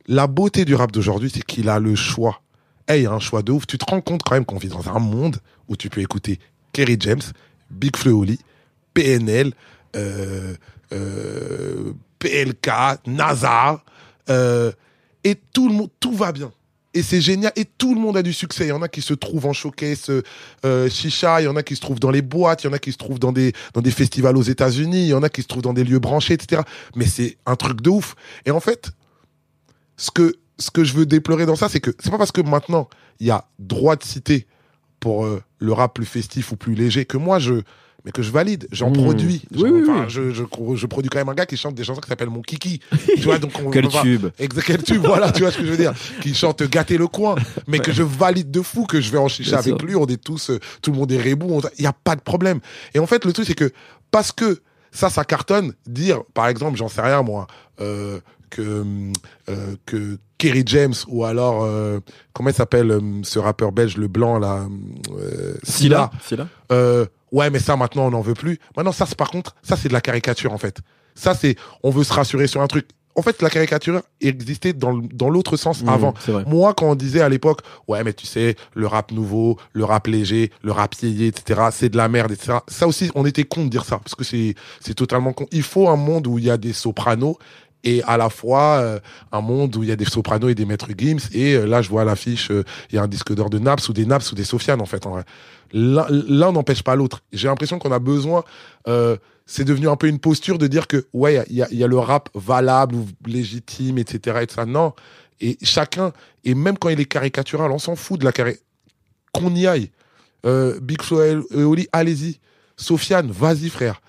la 0.08 0.28
beauté 0.28 0.66
du 0.66 0.76
rap 0.76 0.92
d'aujourd'hui, 0.92 1.32
c'est 1.34 1.44
qu'il 1.44 1.70
a 1.70 1.80
le 1.80 1.96
choix. 1.96 2.42
Hey, 2.88 3.04
il 3.04 3.08
a 3.08 3.12
un 3.12 3.20
choix 3.20 3.42
de 3.42 3.54
ouf. 3.54 3.66
Tu 3.66 3.78
te 3.78 3.86
rends 3.90 4.02
compte 4.02 4.24
quand 4.24 4.36
même 4.36 4.44
qu'on 4.44 4.58
vit 4.58 4.68
dans 4.68 4.90
un 4.90 5.00
monde 5.00 5.38
où 5.70 5.78
tu 5.78 5.90
peux 5.90 6.02
écouter 6.02 6.38
Kerry 6.74 6.98
James, 7.00 7.22
Big 7.72 7.96
PNL, 8.94 9.54
euh, 9.96 10.54
euh, 10.92 11.94
PLK, 12.20 12.70
NASA, 13.08 13.82
euh, 14.30 14.72
et 15.24 15.36
tout 15.54 15.70
le 15.70 15.76
monde, 15.76 15.90
tout 16.02 16.14
va 16.14 16.34
bien. 16.34 16.52
Et 16.94 17.02
c'est 17.02 17.22
génial. 17.22 17.52
Et 17.56 17.66
tout 17.66 17.96
le 17.96 18.02
monde 18.02 18.18
a 18.18 18.22
du 18.22 18.34
succès. 18.34 18.66
Il 18.66 18.70
y 18.70 18.72
en 18.72 18.82
a 18.82 18.88
qui 18.88 19.02
se 19.02 19.14
trouvent 19.14 19.46
en 19.48 19.54
showcase 19.54 20.12
euh, 20.66 20.90
chicha, 20.90 21.42
il 21.42 21.46
y 21.46 21.48
en 21.48 21.56
a 21.56 21.64
qui 21.64 21.76
se 21.76 21.82
trouvent 21.82 22.00
dans 22.00 22.12
les 22.12 22.22
boîtes, 22.22 22.64
il 22.64 22.68
y 22.68 22.70
en 22.70 22.74
a 22.74 22.80
qui 22.80 22.92
se 22.92 22.98
trouvent 22.98 23.20
dans 23.20 23.32
des, 23.32 23.54
dans 23.74 23.82
des 23.82 23.92
festivals 23.92 24.38
aux 24.38 24.44
États-Unis, 24.44 25.04
il 25.04 25.10
y 25.10 25.14
en 25.14 25.24
a 25.24 25.30
qui 25.30 25.42
se 25.42 25.48
trouvent 25.48 25.64
dans 25.64 25.74
des 25.74 25.84
lieux 25.84 26.00
branchés, 26.00 26.36
etc. 26.36 26.62
Mais 26.96 27.06
c'est 27.06 27.38
un 27.46 27.56
truc 27.56 27.82
de 27.82 27.90
ouf. 27.90 28.16
Et 28.46 28.52
en 28.52 28.60
fait, 28.60 28.92
ce 29.98 30.12
que, 30.12 30.36
ce 30.60 30.70
que 30.72 30.84
je 30.84 30.94
veux 30.94 31.06
déplorer 31.06 31.46
dans 31.46 31.56
ça, 31.56 31.70
c'est 31.70 31.80
que 31.80 31.92
c'est 32.00 32.12
pas 32.12 32.18
parce 32.18 32.32
que 32.32 32.42
maintenant 32.42 32.88
il 33.20 33.28
y 33.28 33.32
a 33.32 33.46
droit 33.60 33.96
de 33.96 34.04
citer 34.04 34.48
pour 35.00 35.26
euh, 35.26 35.42
le 35.60 35.74
rap 35.74 35.94
plus 35.94 36.06
festif 36.06 36.52
ou 36.52 36.56
plus 36.56 36.76
léger 36.76 37.06
que 37.06 37.18
moi 37.18 37.40
je 37.40 37.62
mais 38.06 38.12
que 38.12 38.22
je 38.22 38.32
valide, 38.32 38.68
j'en 38.72 38.90
Mmh. 38.90 38.94
produis. 38.94 39.42
Oui. 39.56 39.72
Je, 40.10 40.32
je, 40.32 40.44
je 40.76 40.86
produis 40.88 41.10
quand 41.10 41.20
même 41.20 41.30
un 41.30 41.34
gars 41.34 41.46
qui 41.46 41.56
chante 41.58 41.76
des 41.76 41.84
chansons 41.84 42.02
qui 42.02 42.10
s'appellent 42.10 42.30
Mon 42.30 42.42
Kiki. 42.42 42.80
tu 43.16 43.22
vois, 43.22 43.40
donc 43.40 43.54
on 43.66 43.70
Quel 43.70 43.86
on 43.86 43.90
va- 43.90 44.02
tube. 44.02 44.28
Exact, 44.40 44.64
quel 44.66 44.84
tube, 44.84 45.02
voilà, 45.06 45.32
tu 45.32 45.42
vois 45.42 45.52
ce 45.52 45.58
que 45.58 45.66
je 45.66 45.72
veux 45.72 45.78
dire. 45.78 45.94
Qui 46.22 46.34
chante 46.34 46.64
Gâter 46.64 46.98
le 46.98 47.08
coin, 47.08 47.36
mais 47.68 47.80
que 47.80 47.92
je 47.92 48.04
valide 48.04 48.52
de 48.52 48.62
fou, 48.62 48.86
que 48.86 49.00
je 49.02 49.12
vais 49.12 49.18
en 49.18 49.28
chicha 49.28 49.58
avec 49.60 49.78
sûr. 49.78 49.88
lui, 49.88 49.96
on 49.96 50.06
est 50.08 50.22
tous, 50.22 50.50
euh, 50.50 50.60
tout 50.82 50.92
le 50.92 50.98
monde 50.98 51.12
est 51.12 51.22
rebou, 51.22 51.48
on- 51.58 51.62
il 51.78 51.82
n'y 51.82 51.88
a 51.88 51.94
pas 51.94 52.16
de 52.16 52.22
problème. 52.22 52.60
Et 52.94 53.00
en 53.00 53.06
fait, 53.08 53.24
le 53.26 53.32
truc, 53.34 53.46
c'est 53.48 53.56
que 53.56 53.72
parce 54.12 54.32
que 54.32 54.60
ça, 54.92 55.10
ça 55.10 55.24
cartonne, 55.24 55.74
dire, 55.88 56.22
par 56.34 56.48
exemple, 56.48 56.78
j'en 56.78 56.88
sais 56.90 57.02
rien, 57.02 57.22
moi, 57.24 57.48
euh, 57.82 58.20
que, 58.50 58.84
euh, 59.50 59.76
que 59.88 60.18
Kerry 60.38 60.64
James 60.68 60.94
ou 61.08 61.24
alors, 61.26 61.64
euh, 61.64 62.00
comment 62.34 62.50
il 62.50 62.54
s'appelle 62.56 62.92
euh, 62.92 63.00
ce 63.24 63.40
rappeur 63.40 63.72
belge, 63.72 63.98
le 63.98 64.08
blanc, 64.08 64.38
là, 64.38 64.68
euh, 65.18 65.54
Silla. 65.64 66.12
Silla. 66.28 66.48
Ouais, 67.34 67.50
mais 67.50 67.60
ça 67.60 67.76
maintenant 67.76 68.08
on 68.08 68.12
n'en 68.12 68.22
veut 68.22 68.36
plus. 68.36 68.60
Maintenant 68.78 68.94
ça, 68.94 69.06
c'est 69.06 69.18
par 69.18 69.30
contre, 69.30 69.56
ça 69.62 69.76
c'est 69.76 69.90
de 69.90 69.94
la 69.94 70.02
caricature 70.02 70.54
en 70.54 70.58
fait. 70.58 70.78
Ça 71.16 71.36
c'est, 71.36 71.58
on 71.84 71.90
veut 71.90 72.06
se 72.06 72.14
rassurer 72.14 72.48
sur 72.48 72.62
un 72.62 72.68
truc. 72.68 72.88
En 73.16 73.22
fait, 73.22 73.44
la 73.44 73.50
caricature 73.52 74.02
existait 74.22 74.74
dans, 74.74 75.30
l'autre 75.30 75.56
sens 75.56 75.84
Mmh, 75.84 75.90
avant. 75.90 76.14
Moi, 76.48 76.74
quand 76.74 76.90
on 76.90 76.96
disait 76.96 77.22
à 77.22 77.30
l'époque, 77.30 77.62
ouais, 77.88 78.04
mais 78.04 78.14
tu 78.14 78.26
sais, 78.26 78.56
le 78.74 78.88
rap 78.88 79.12
nouveau, 79.12 79.60
le 79.74 79.86
rap 79.86 80.08
léger, 80.08 80.52
le 80.64 80.72
rap 80.72 80.96
yéyé, 80.96 81.28
etc., 81.28 81.62
c'est 81.72 81.90
de 81.90 81.98
la 81.98 82.10
merde, 82.10 82.32
etc. 82.32 82.58
Ça 82.68 82.88
aussi, 82.88 83.12
on 83.14 83.24
était 83.26 83.44
con 83.44 83.66
de 83.66 83.70
dire 83.70 83.86
ça, 83.86 84.00
parce 84.00 84.16
que 84.16 84.24
c'est, 84.24 84.56
c'est 84.80 84.96
totalement 84.96 85.32
con. 85.32 85.46
Il 85.52 85.62
faut 85.62 85.90
un 85.90 85.96
monde 85.96 86.26
où 86.26 86.40
il 86.40 86.46
y 86.46 86.50
a 86.50 86.58
des 86.58 86.74
sopranos 86.74 87.38
et 87.84 88.02
à 88.04 88.18
la 88.18 88.30
fois 88.30 88.78
euh, 88.80 89.00
un 89.32 89.42
monde 89.42 89.76
où 89.76 89.84
il 89.84 89.90
y 89.90 89.92
a 89.92 89.96
des 89.96 90.06
sopranos 90.06 90.50
et 90.50 90.56
des 90.56 90.66
maîtres 90.66 90.90
Gims. 90.98 91.30
Et 91.34 91.56
euh, 91.56 91.66
là, 91.66 91.82
je 91.82 91.90
vois 91.90 92.06
l'affiche, 92.06 92.50
euh, 92.52 92.64
il 92.90 92.96
y 92.96 92.98
a 92.98 93.04
un 93.04 93.08
disque 93.08 93.34
d'or 93.34 93.50
de 93.50 93.60
Naps 93.60 93.90
ou 93.90 93.94
des 93.94 94.06
Naps 94.06 94.32
ou 94.32 94.36
des 94.36 94.44
Sofiane, 94.44 94.82
en 94.82 94.86
fait, 94.86 95.06
en 95.06 95.12
vrai. 95.12 95.24
L'un 95.74 96.52
n'empêche 96.52 96.84
pas 96.84 96.96
l'autre. 96.96 97.22
J'ai 97.32 97.48
l'impression 97.48 97.80
qu'on 97.80 97.92
a 97.92 97.98
besoin. 97.98 98.44
c'est 99.48 99.64
devenu 99.64 99.90
un 99.90 99.96
peu 99.96 100.08
une 100.08 100.20
posture 100.20 100.60
de 100.60 100.68
dire 100.68 100.86
que 100.86 101.08
ouais, 101.14 101.44
il 101.50 101.56
y 101.56 101.84
a, 101.84 101.88
le 101.88 101.98
rap 101.98 102.30
valable 102.36 102.94
ou 102.94 103.08
légitime, 103.26 103.98
etc. 103.98 104.46
Non. 104.68 104.94
Et 105.42 105.58
chacun, 105.64 106.14
et 106.44 106.54
même 106.54 106.78
quand 106.78 106.90
il 106.90 107.00
est 107.00 107.06
caricatural, 107.06 107.72
on 107.72 107.80
s'en 107.80 107.96
fout 107.96 108.20
de 108.20 108.26
la 108.26 108.32
carré. 108.32 108.60
Qu'on 109.32 109.56
y 109.56 109.66
aille. 109.66 109.90
Big 110.80 111.02
Flo 111.02 111.24
et 111.24 111.64
Oli, 111.64 111.88
allez-y. 111.92 112.40
Sofiane, 112.78 113.32
vas-y 113.32 113.70
frère. 113.70 114.00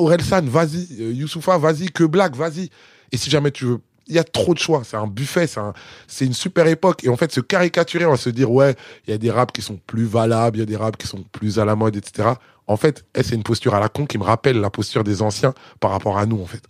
Orelsan, 0.00 0.42
vas-y. 0.46 0.86
Euh, 1.00 1.12
Youssoufa, 1.12 1.58
vas-y. 1.58 1.90
Que 1.90 2.04
Black, 2.04 2.34
vas-y. 2.36 2.70
Et 3.12 3.16
si 3.16 3.30
jamais 3.30 3.50
tu 3.50 3.64
veux, 3.64 3.78
il 4.06 4.14
y 4.14 4.18
a 4.18 4.24
trop 4.24 4.54
de 4.54 4.58
choix. 4.58 4.82
C'est 4.84 4.96
un 4.96 5.06
buffet, 5.06 5.46
c'est 5.46 5.60
un- 5.60 5.72
c'est 6.06 6.24
une 6.26 6.32
super 6.34 6.66
époque. 6.66 7.04
Et 7.04 7.08
en 7.08 7.16
fait, 7.16 7.30
se 7.32 7.40
caricaturer, 7.40 8.06
on 8.06 8.12
va 8.12 8.16
se 8.16 8.30
dire, 8.30 8.50
ouais, 8.50 8.74
il 9.06 9.10
y 9.10 9.14
a 9.14 9.18
des 9.18 9.30
raps 9.30 9.52
qui 9.52 9.62
sont 9.62 9.78
plus 9.86 10.04
valables, 10.04 10.56
il 10.56 10.60
y 10.60 10.62
a 10.62 10.66
des 10.66 10.76
raps 10.76 10.96
qui 10.98 11.06
sont 11.06 11.22
plus 11.32 11.58
à 11.58 11.64
la 11.64 11.76
mode, 11.76 11.96
etc. 11.96 12.30
En 12.66 12.76
fait, 12.76 13.04
eh, 13.14 13.22
c'est 13.22 13.34
une 13.34 13.42
posture 13.42 13.74
à 13.74 13.80
la 13.80 13.88
con 13.88 14.06
qui 14.06 14.18
me 14.18 14.24
rappelle 14.24 14.60
la 14.60 14.70
posture 14.70 15.04
des 15.04 15.22
anciens 15.22 15.54
par 15.80 15.90
rapport 15.90 16.18
à 16.18 16.26
nous, 16.26 16.40
en 16.40 16.46
fait. 16.46 16.62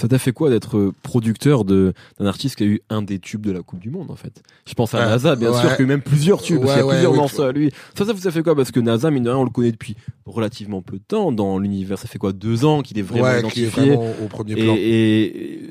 Ça 0.00 0.08
t'a 0.08 0.18
fait 0.18 0.32
quoi 0.32 0.50
d'être 0.50 0.92
producteur 1.02 1.64
d'un 1.64 1.92
artiste 2.20 2.56
qui 2.56 2.62
a 2.64 2.66
eu 2.66 2.80
un 2.90 3.02
des 3.02 3.18
tubes 3.18 3.44
de 3.44 3.52
la 3.52 3.62
Coupe 3.62 3.80
du 3.80 3.90
Monde 3.90 4.10
en 4.10 4.16
fait? 4.16 4.42
Je 4.66 4.74
pense 4.74 4.94
à 4.94 4.98
Ouais. 4.98 5.04
NASA, 5.06 5.36
bien 5.36 5.50
Ouais. 5.52 5.60
sûr, 5.60 5.76
que 5.76 5.82
même 5.82 6.02
plusieurs 6.02 6.40
tubes, 6.42 6.60
parce 6.60 6.72
qu'il 6.72 6.80
y 6.80 6.82
a 6.82 6.86
Ouais, 6.86 6.92
plusieurs 6.94 7.12
ouais, 7.12 7.18
morceaux 7.18 7.42
à 7.42 7.52
lui. 7.52 7.70
Ça, 7.96 8.04
ça, 8.04 8.16
ça 8.16 8.30
fait 8.30 8.42
quoi? 8.42 8.54
Parce 8.54 8.70
que 8.70 8.80
NASA, 8.80 9.10
mine 9.10 9.24
de 9.24 9.30
rien, 9.30 9.38
on 9.38 9.44
le 9.44 9.50
connaît 9.50 9.72
depuis 9.72 9.96
relativement 10.26 10.82
peu 10.82 10.98
de 10.98 11.02
temps 11.06 11.32
dans 11.32 11.58
l'univers. 11.58 11.98
Ça 11.98 12.06
fait 12.08 12.18
quoi? 12.18 12.32
Deux 12.32 12.64
ans 12.64 12.82
qu'il 12.82 12.98
est 12.98 13.02
vraiment 13.02 13.24
ouais, 13.24 13.42
qui 13.50 13.60
est 13.64 13.68
identifié. 13.68 13.90
vraiment 13.94 14.14
au 14.24 14.28
premier 14.28 14.54
plan. 14.54 14.74
Et, 14.78 15.22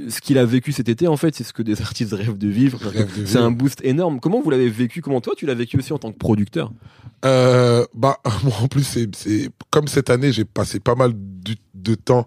et 0.06 0.10
ce 0.10 0.20
qu'il 0.22 0.38
a 0.38 0.46
vécu 0.46 0.72
cet 0.72 0.90
été, 0.90 1.08
en 1.08 1.18
fait, 1.18 1.36
c'est 1.36 1.44
ce 1.44 1.54
que 1.54 1.62
des 1.64 1.82
artistes 1.82 2.14
rêvent 2.14 2.38
de 2.38 2.48
vivre. 2.48 2.80
C'est 3.26 3.38
un 3.38 3.52
boost 3.52 3.80
énorme. 3.84 4.20
Comment 4.20 4.42
vous 4.42 4.50
l'avez 4.50 4.70
vécu? 4.70 5.02
Comment 5.02 5.22
toi, 5.22 5.34
tu 5.38 5.46
l'as 5.46 5.54
vécu 5.56 5.78
aussi 5.78 5.94
en 5.94 5.98
tant 6.00 6.12
que 6.12 6.18
producteur? 6.18 6.72
Euh, 7.26 7.86
bah, 7.96 8.18
moi, 8.44 8.54
en 8.62 8.68
plus, 8.68 8.84
c'est, 8.84 9.50
comme 9.70 9.88
cette 9.88 10.10
année, 10.10 10.32
j'ai 10.32 10.46
passé 10.46 10.80
pas 10.80 10.96
mal 10.96 11.14
de 11.74 11.96
temps, 11.96 12.26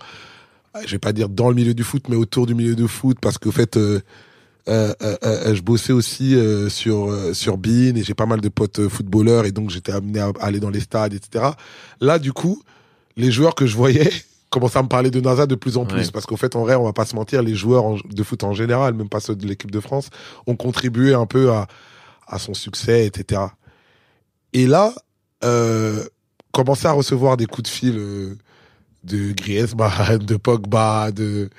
je 0.84 0.90
vais 0.92 0.98
pas 0.98 1.12
dire 1.12 1.28
dans 1.28 1.48
le 1.48 1.54
milieu 1.54 1.74
du 1.74 1.84
foot, 1.84 2.04
mais 2.08 2.16
autour 2.16 2.46
du 2.46 2.54
milieu 2.54 2.74
de 2.74 2.86
foot, 2.86 3.18
parce 3.20 3.38
qu'au 3.38 3.50
fait, 3.52 3.76
euh, 3.76 4.00
euh, 4.68 4.92
euh, 5.02 5.16
euh, 5.24 5.54
je 5.54 5.62
bossais 5.62 5.92
aussi 5.92 6.34
euh, 6.34 6.68
sur 6.68 7.10
euh, 7.10 7.32
sur 7.34 7.56
Bean 7.58 7.96
et 7.96 8.02
j'ai 8.04 8.14
pas 8.14 8.26
mal 8.26 8.40
de 8.40 8.48
potes 8.48 8.78
euh, 8.78 8.88
footballeurs 8.88 9.46
et 9.46 9.52
donc 9.52 9.70
j'étais 9.70 9.92
amené 9.92 10.20
à 10.20 10.32
aller 10.40 10.60
dans 10.60 10.70
les 10.70 10.80
stades, 10.80 11.14
etc. 11.14 11.46
Là, 12.00 12.18
du 12.18 12.32
coup, 12.32 12.62
les 13.16 13.30
joueurs 13.30 13.54
que 13.54 13.66
je 13.66 13.76
voyais 13.76 14.10
commençaient 14.50 14.78
à 14.78 14.82
me 14.82 14.88
parler 14.88 15.10
de 15.10 15.20
NASA 15.20 15.46
de 15.46 15.54
plus 15.54 15.76
en 15.76 15.86
plus 15.86 16.06
Ouais. 16.06 16.10
parce 16.12 16.26
qu'au 16.26 16.36
fait, 16.36 16.54
en 16.56 16.60
vrai, 16.62 16.74
on 16.74 16.84
va 16.84 16.92
pas 16.92 17.06
se 17.06 17.16
mentir, 17.16 17.42
les 17.42 17.54
joueurs 17.54 17.84
de 18.04 18.22
foot 18.22 18.44
en 18.44 18.52
général, 18.52 18.94
même 18.94 19.08
pas 19.08 19.20
ceux 19.20 19.34
de 19.34 19.46
l'équipe 19.46 19.70
de 19.70 19.80
France, 19.80 20.10
ont 20.46 20.56
contribué 20.56 21.14
un 21.14 21.26
peu 21.26 21.50
à 21.50 21.66
à 22.32 22.38
son 22.38 22.54
succès, 22.54 23.06
etc. 23.06 23.42
Et 24.52 24.66
là, 24.68 24.94
euh, 25.42 26.04
commencer 26.52 26.86
à 26.86 26.92
recevoir 26.92 27.36
des 27.36 27.46
coups 27.46 27.68
de 27.68 27.74
fil 27.74 27.96
euh, 27.98 28.36
de 29.04 29.32
Griezmann, 29.32 30.18
de 30.18 30.36
Pogba, 30.36 31.10
de 31.10 31.50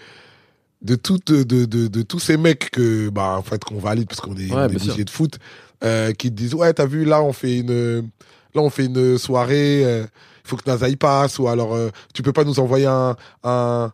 de 0.82 0.96
tout 0.96 1.20
de, 1.28 1.44
de, 1.44 1.66
de, 1.66 2.02
tous 2.02 2.20
ces 2.20 2.38
mecs 2.38 2.72
que 2.72 3.10
bah 3.10 3.36
en 3.38 3.44
fait 3.44 3.64
qu'on 3.64 3.78
valide 3.78 4.08
parce 4.08 4.20
qu'on 4.20 4.36
est, 4.36 4.52
Ouais, 4.52 4.68
bousillés 4.68 5.06
de 5.06 5.10
foot, 5.12 5.38
euh, 5.84 6.12
qui 6.14 6.30
te 6.32 6.36
disent 6.36 6.56
ouais 6.56 6.74
t'as 6.74 6.88
vu 6.88 7.06
là 7.06 7.22
on 7.22 7.34
fait 7.34 7.60
une 7.60 8.10
là 8.56 8.62
on 8.62 8.70
fait 8.70 8.86
une 8.86 9.18
soirée, 9.18 9.84
euh, 9.86 10.06
il 10.44 10.48
faut 10.50 10.58
que 10.58 10.68
NASA 10.68 10.90
y 10.90 10.96
passe 10.96 11.38
ou 11.38 11.48
alors 11.48 11.76
euh, 11.76 11.90
tu 12.14 12.24
peux 12.24 12.34
pas 12.34 12.44
nous 12.44 12.60
envoyer 12.60 12.88
un 12.88 13.16
un 13.44 13.92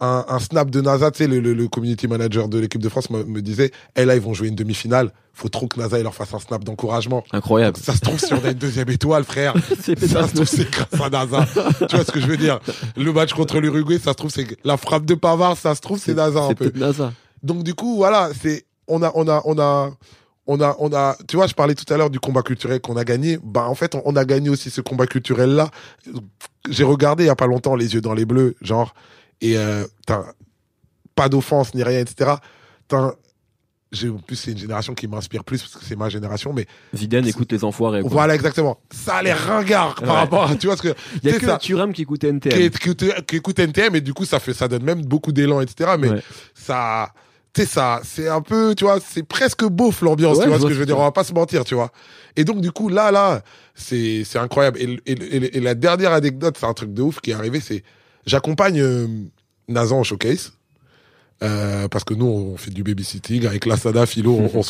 un, 0.00 0.24
un 0.28 0.38
snap 0.38 0.70
de 0.70 0.80
NASA, 0.80 1.10
tu 1.10 1.18
sais, 1.18 1.26
le, 1.26 1.40
le, 1.40 1.54
le 1.54 1.68
community 1.68 2.06
manager 2.06 2.48
de 2.48 2.58
l'équipe 2.58 2.80
de 2.80 2.88
France 2.88 3.10
me, 3.10 3.24
me 3.24 3.42
disait, 3.42 3.72
eh 3.96 4.04
là, 4.04 4.14
ils 4.14 4.20
vont 4.20 4.32
jouer 4.32 4.48
une 4.48 4.54
demi-finale. 4.54 5.12
Faut 5.34 5.48
trop 5.48 5.66
que 5.66 5.78
NASA 5.78 5.98
il 5.98 6.02
leur 6.02 6.14
fasse 6.14 6.34
un 6.34 6.38
snap 6.38 6.64
d'encouragement. 6.64 7.24
Incroyable. 7.32 7.76
Ça 7.76 7.94
se 7.94 8.00
trouve, 8.00 8.18
si 8.18 8.32
on 8.32 8.44
a 8.44 8.50
une 8.50 8.58
deuxième 8.58 8.88
étoile, 8.90 9.24
frère, 9.24 9.54
ça 9.80 10.28
se 10.28 10.34
trouve, 10.34 10.46
c'est 10.46 10.70
grâce 10.70 11.00
à 11.00 11.10
NASA. 11.10 11.46
tu 11.88 11.96
vois 11.96 12.04
ce 12.04 12.12
que 12.12 12.20
je 12.20 12.26
veux 12.26 12.36
dire? 12.36 12.60
Le 12.96 13.12
match 13.12 13.32
contre 13.32 13.60
l'Uruguay, 13.60 13.98
ça 13.98 14.12
se 14.12 14.16
trouve, 14.16 14.30
c'est 14.30 14.46
la 14.64 14.76
frappe 14.76 15.04
de 15.04 15.14
Pavard, 15.14 15.56
ça 15.56 15.74
se 15.74 15.80
trouve, 15.80 15.98
c'est 15.98 16.14
NASA 16.14 16.42
un 16.42 16.54
peu. 16.54 16.72
NASA. 16.74 17.12
Donc 17.42 17.62
du 17.62 17.74
coup, 17.74 17.96
voilà, 17.96 18.30
c'est 18.40 18.66
on 18.88 19.02
a 19.02 19.12
on 19.14 19.28
a 19.28 19.42
on 19.44 19.58
a 19.58 19.90
on 20.46 20.60
a 20.60 20.76
on 20.78 20.92
a 20.92 21.16
tu 21.28 21.36
vois, 21.36 21.46
je 21.46 21.54
parlais 21.54 21.74
tout 21.74 21.92
à 21.92 21.96
l'heure 21.96 22.10
du 22.10 22.18
combat 22.18 22.42
culturel 22.42 22.80
qu'on 22.80 22.96
a 22.96 23.04
gagné. 23.04 23.38
Bah 23.42 23.66
en 23.68 23.74
fait, 23.74 23.94
on, 23.94 24.02
on 24.04 24.16
a 24.16 24.24
gagné 24.24 24.48
aussi 24.48 24.70
ce 24.70 24.80
combat 24.80 25.06
culturel 25.06 25.50
là. 25.50 25.70
J'ai 26.68 26.84
regardé 26.84 27.24
il 27.24 27.26
y 27.28 27.30
a 27.30 27.36
pas 27.36 27.46
longtemps 27.46 27.76
les 27.76 27.94
yeux 27.94 28.00
dans 28.00 28.14
les 28.14 28.24
bleus, 28.24 28.56
genre 28.60 28.94
et 29.40 29.56
euh, 29.58 29.84
pas 31.14 31.28
d'offense 31.28 31.74
ni 31.74 31.82
rien, 31.82 32.00
etc. 32.00 32.32
J'ai 33.90 34.10
en 34.10 34.18
plus 34.18 34.36
c'est 34.36 34.50
une 34.52 34.58
génération 34.58 34.92
qui 34.94 35.08
m'inspire 35.08 35.44
plus 35.44 35.62
parce 35.62 35.74
que 35.76 35.82
c'est 35.82 35.96
ma 35.96 36.10
génération, 36.10 36.52
mais 36.52 36.66
Zidane 36.94 37.26
écoute 37.26 37.50
les 37.52 37.64
enfoirés. 37.64 38.02
quoi. 38.02 38.10
voilà 38.10 38.34
exactement. 38.34 38.78
Ça 38.90 39.14
a 39.16 39.22
l'air 39.22 39.38
ringard 39.46 39.94
par 39.94 40.08
Ouais. 40.10 40.14
rapport, 40.20 40.50
à, 40.50 40.56
tu 40.56 40.66
vois 40.66 40.76
ce 40.76 40.82
que 40.82 40.94
Il 41.22 41.30
y 41.30 41.32
a 41.34 41.38
que 41.38 41.46
ça. 41.46 41.56
Thuram 41.56 41.94
qui 41.94 42.02
écoute 42.02 42.20
qui, 42.20 42.26
NTM. 42.26 42.52
qui 42.70 42.88
écoute- 42.90 43.24
qui 43.26 43.36
écoute 43.36 43.58
NTM 43.58 43.96
et 43.96 44.02
du 44.02 44.12
coup 44.12 44.26
ça 44.26 44.40
fait 44.40 44.52
ça 44.52 44.68
donne 44.68 44.82
même 44.82 45.00
beaucoup 45.06 45.32
d'élan 45.32 45.62
etc 45.62 45.92
mais 45.98 46.10
Ouais. 46.10 46.22
ça 46.52 47.12
tu 47.54 47.62
sais 47.62 47.66
ça 47.66 48.00
c'est 48.04 48.28
un 48.28 48.42
peu 48.42 48.74
tu 48.74 48.84
vois 48.84 48.98
c'est 49.00 49.22
presque 49.22 49.64
beauf 49.64 50.02
l'ambiance 50.02 50.36
Ouais, 50.36 50.44
tu 50.44 50.50
vois 50.50 50.58
ce 50.60 50.66
que 50.66 50.74
je 50.74 50.78
veux 50.80 50.84
dire 50.86 50.98
on 50.98 51.04
va 51.04 51.10
pas 51.12 51.24
se 51.24 51.32
mentir 51.32 51.64
tu 51.64 51.74
vois 51.74 51.90
et 52.36 52.44
donc 52.44 52.60
du 52.60 52.70
coup 52.72 52.90
là 52.90 53.10
là 53.10 53.40
c'est 53.74 54.22
c'est 54.24 54.38
incroyable 54.38 54.78
et, 54.82 54.86
le- 54.86 55.00
et, 55.06 55.14
le- 55.14 55.34
et 55.34 55.40
le- 55.40 55.56
et 55.56 55.60
la 55.60 55.74
dernière 55.74 56.12
anecdote 56.12 56.58
c'est 56.60 56.66
un 56.66 56.74
truc 56.74 56.92
de 56.92 57.00
ouf 57.00 57.20
qui 57.20 57.30
est 57.30 57.34
arrivé 57.34 57.58
c'est 57.60 57.82
j'accompagne 58.28 58.80
euh, 58.80 59.06
Nazan 59.68 60.00
au 60.00 60.04
showcase 60.04 60.52
euh, 61.42 61.88
parce 61.88 62.04
que 62.04 62.14
nous 62.14 62.26
on 62.26 62.56
fait 62.56 62.70
du 62.70 62.82
babysitting 62.82 63.46
avec 63.46 63.64
la 63.66 63.76
Sada 63.76 64.06
Philo 64.06 64.34
on, 64.34 64.62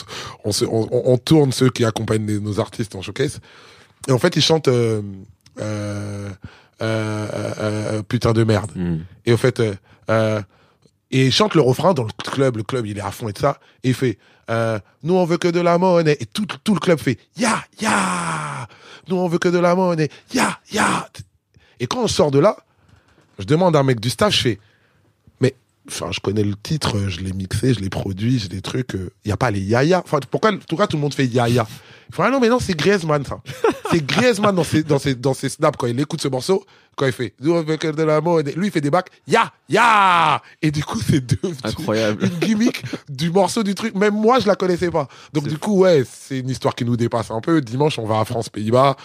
on, 0.45 0.53
se- 0.53 0.65
on, 0.65 1.19
tourne 1.19 1.53
ceux 1.53 1.71
qui 1.71 1.85
accompagnent 1.85 2.27
les- 2.27 2.41
nos 2.41 2.61
artistes 2.61 2.95
en 2.95 3.03
showcase. 3.03 3.41
Et 4.07 4.13
en 4.13 4.19
fait 4.19 4.37
ils 4.37 4.43
chantent 4.43 4.69
euh, 4.69 5.03
euh, 5.61 6.29
euh, 6.81 8.03
putain 8.03 8.33
de 8.33 8.45
merde. 8.45 8.71
Hmm. 8.75 8.99
et 9.27 9.33
au 9.33 9.37
fait, 9.37 9.61
et 11.11 11.27
il 11.27 11.33
chante 11.33 11.55
le 11.55 11.61
refrain 11.63 11.95
dans 11.95 12.05
le 12.05 12.11
club, 12.31 12.57
le 12.59 12.63
club 12.63 12.87
il 12.87 12.99
est 12.99 13.03
à 13.03 13.11
fond 13.11 13.29
et 13.29 13.33
tout 13.33 13.43
ça, 13.43 13.59
et 13.83 13.89
il 13.89 13.95
fait, 13.95 14.19
nous 15.03 15.15
on 15.15 15.25
veut 15.25 15.39
que 15.39 15.49
de 15.49 15.61
la 15.61 15.79
monnaie, 15.79 16.17
et 16.21 16.27
tout, 16.27 16.47
tout 16.65 16.75
le 16.75 16.81
club 16.81 16.99
fait, 16.99 17.19
ya, 17.37 17.65
ya, 17.81 18.69
nous 19.09 19.17
on 19.17 19.27
veut 19.29 19.39
que 19.39 19.49
de 19.49 19.59
la 19.59 19.75
monnaie, 19.75 20.11
ya, 20.35 20.59
ya. 20.71 21.09
Et 21.81 21.87
quand 21.87 22.03
on 22.03 22.09
sort 22.09 22.31
de 22.31 22.39
là, 22.39 22.57
Je 23.39 23.45
demande 23.45 23.77
à 23.77 23.81
un 23.81 23.83
mec 23.85 24.01
du 24.01 24.11
staff, 24.11 24.35
je 24.35 24.41
fais, 24.41 24.59
mais, 25.41 25.55
enfin, 25.89 26.09
je 26.11 26.21
connais 26.21 26.43
le 26.43 26.55
titre, 26.61 27.09
je 27.09 27.21
l'ai 27.21 27.33
mixé, 27.33 27.73
je 27.75 27.81
l'ai 27.81 27.89
produit, 27.89 28.39
j'ai 28.39 28.49
des 28.49 28.61
trucs, 28.61 28.95
il 29.25 29.29
y 29.29 29.33
a 29.33 29.37
pas 29.37 29.51
les 29.51 29.61
Yaya. 29.61 30.03
Enfin, 30.05 30.19
pourquoi, 30.31 30.53
en 30.53 30.59
tout 30.59 30.77
cas, 30.77 30.87
tout 30.87 30.97
le 30.97 31.03
monde 31.03 31.15
fait 31.15 31.27
Yaya? 31.27 31.67
Il 32.09 32.15
faut, 32.15 32.23
ah 32.23 32.31
non, 32.31 32.41
mais 32.41 32.49
non, 32.49 32.59
c'est 32.59 32.75
Griezmann, 32.75 33.25
ça. 33.25 33.41
C'est 33.91 34.05
Griezmann 34.05 34.55
dans 34.55 34.65
ses, 34.65 34.83
dans 34.83 34.99
ses, 34.99 35.15
dans 35.15 35.35
ses 35.35 35.49
snaps 35.51 35.77
quand 35.79 35.87
il 35.87 36.01
écoute 36.01 36.21
ce 36.21 36.29
morceau, 36.29 36.65
quand 36.97 37.07
il 37.07 37.13
fait, 37.13 37.35
de 37.39 38.03
la 38.03 38.21
mode, 38.21 38.53
lui, 38.57 38.67
il 38.69 38.71
fait 38.73 38.81
des 38.81 38.91
bacs, 38.91 39.09
ya, 39.27 39.53
ya! 39.69 40.43
Et 40.61 40.71
du 40.71 40.83
coup, 40.83 40.99
c'est 41.01 41.25
devenu 41.25 41.55
Incroyable. 41.63 42.25
une 42.25 42.39
gimmick 42.41 42.83
du 43.09 43.31
morceau 43.31 43.63
du 43.63 43.75
truc. 43.75 43.95
Même 43.95 44.15
moi, 44.15 44.41
je 44.41 44.49
la 44.49 44.57
connaissais 44.57 44.91
pas. 44.91 45.07
Donc, 45.33 45.47
du 45.47 45.59
coup, 45.59 45.79
ouais, 45.79 46.03
c'est 46.11 46.41
une 46.41 46.49
histoire 46.49 46.75
qui 46.75 46.85
nous 46.85 46.97
dépasse 46.97 47.31
un 47.31 47.41
peu. 47.41 47.61
Dimanche, 47.61 47.99
on 47.99 48.07
va 48.07 48.19
à 48.21 48.25
France-Pays-Bas. 48.25 48.97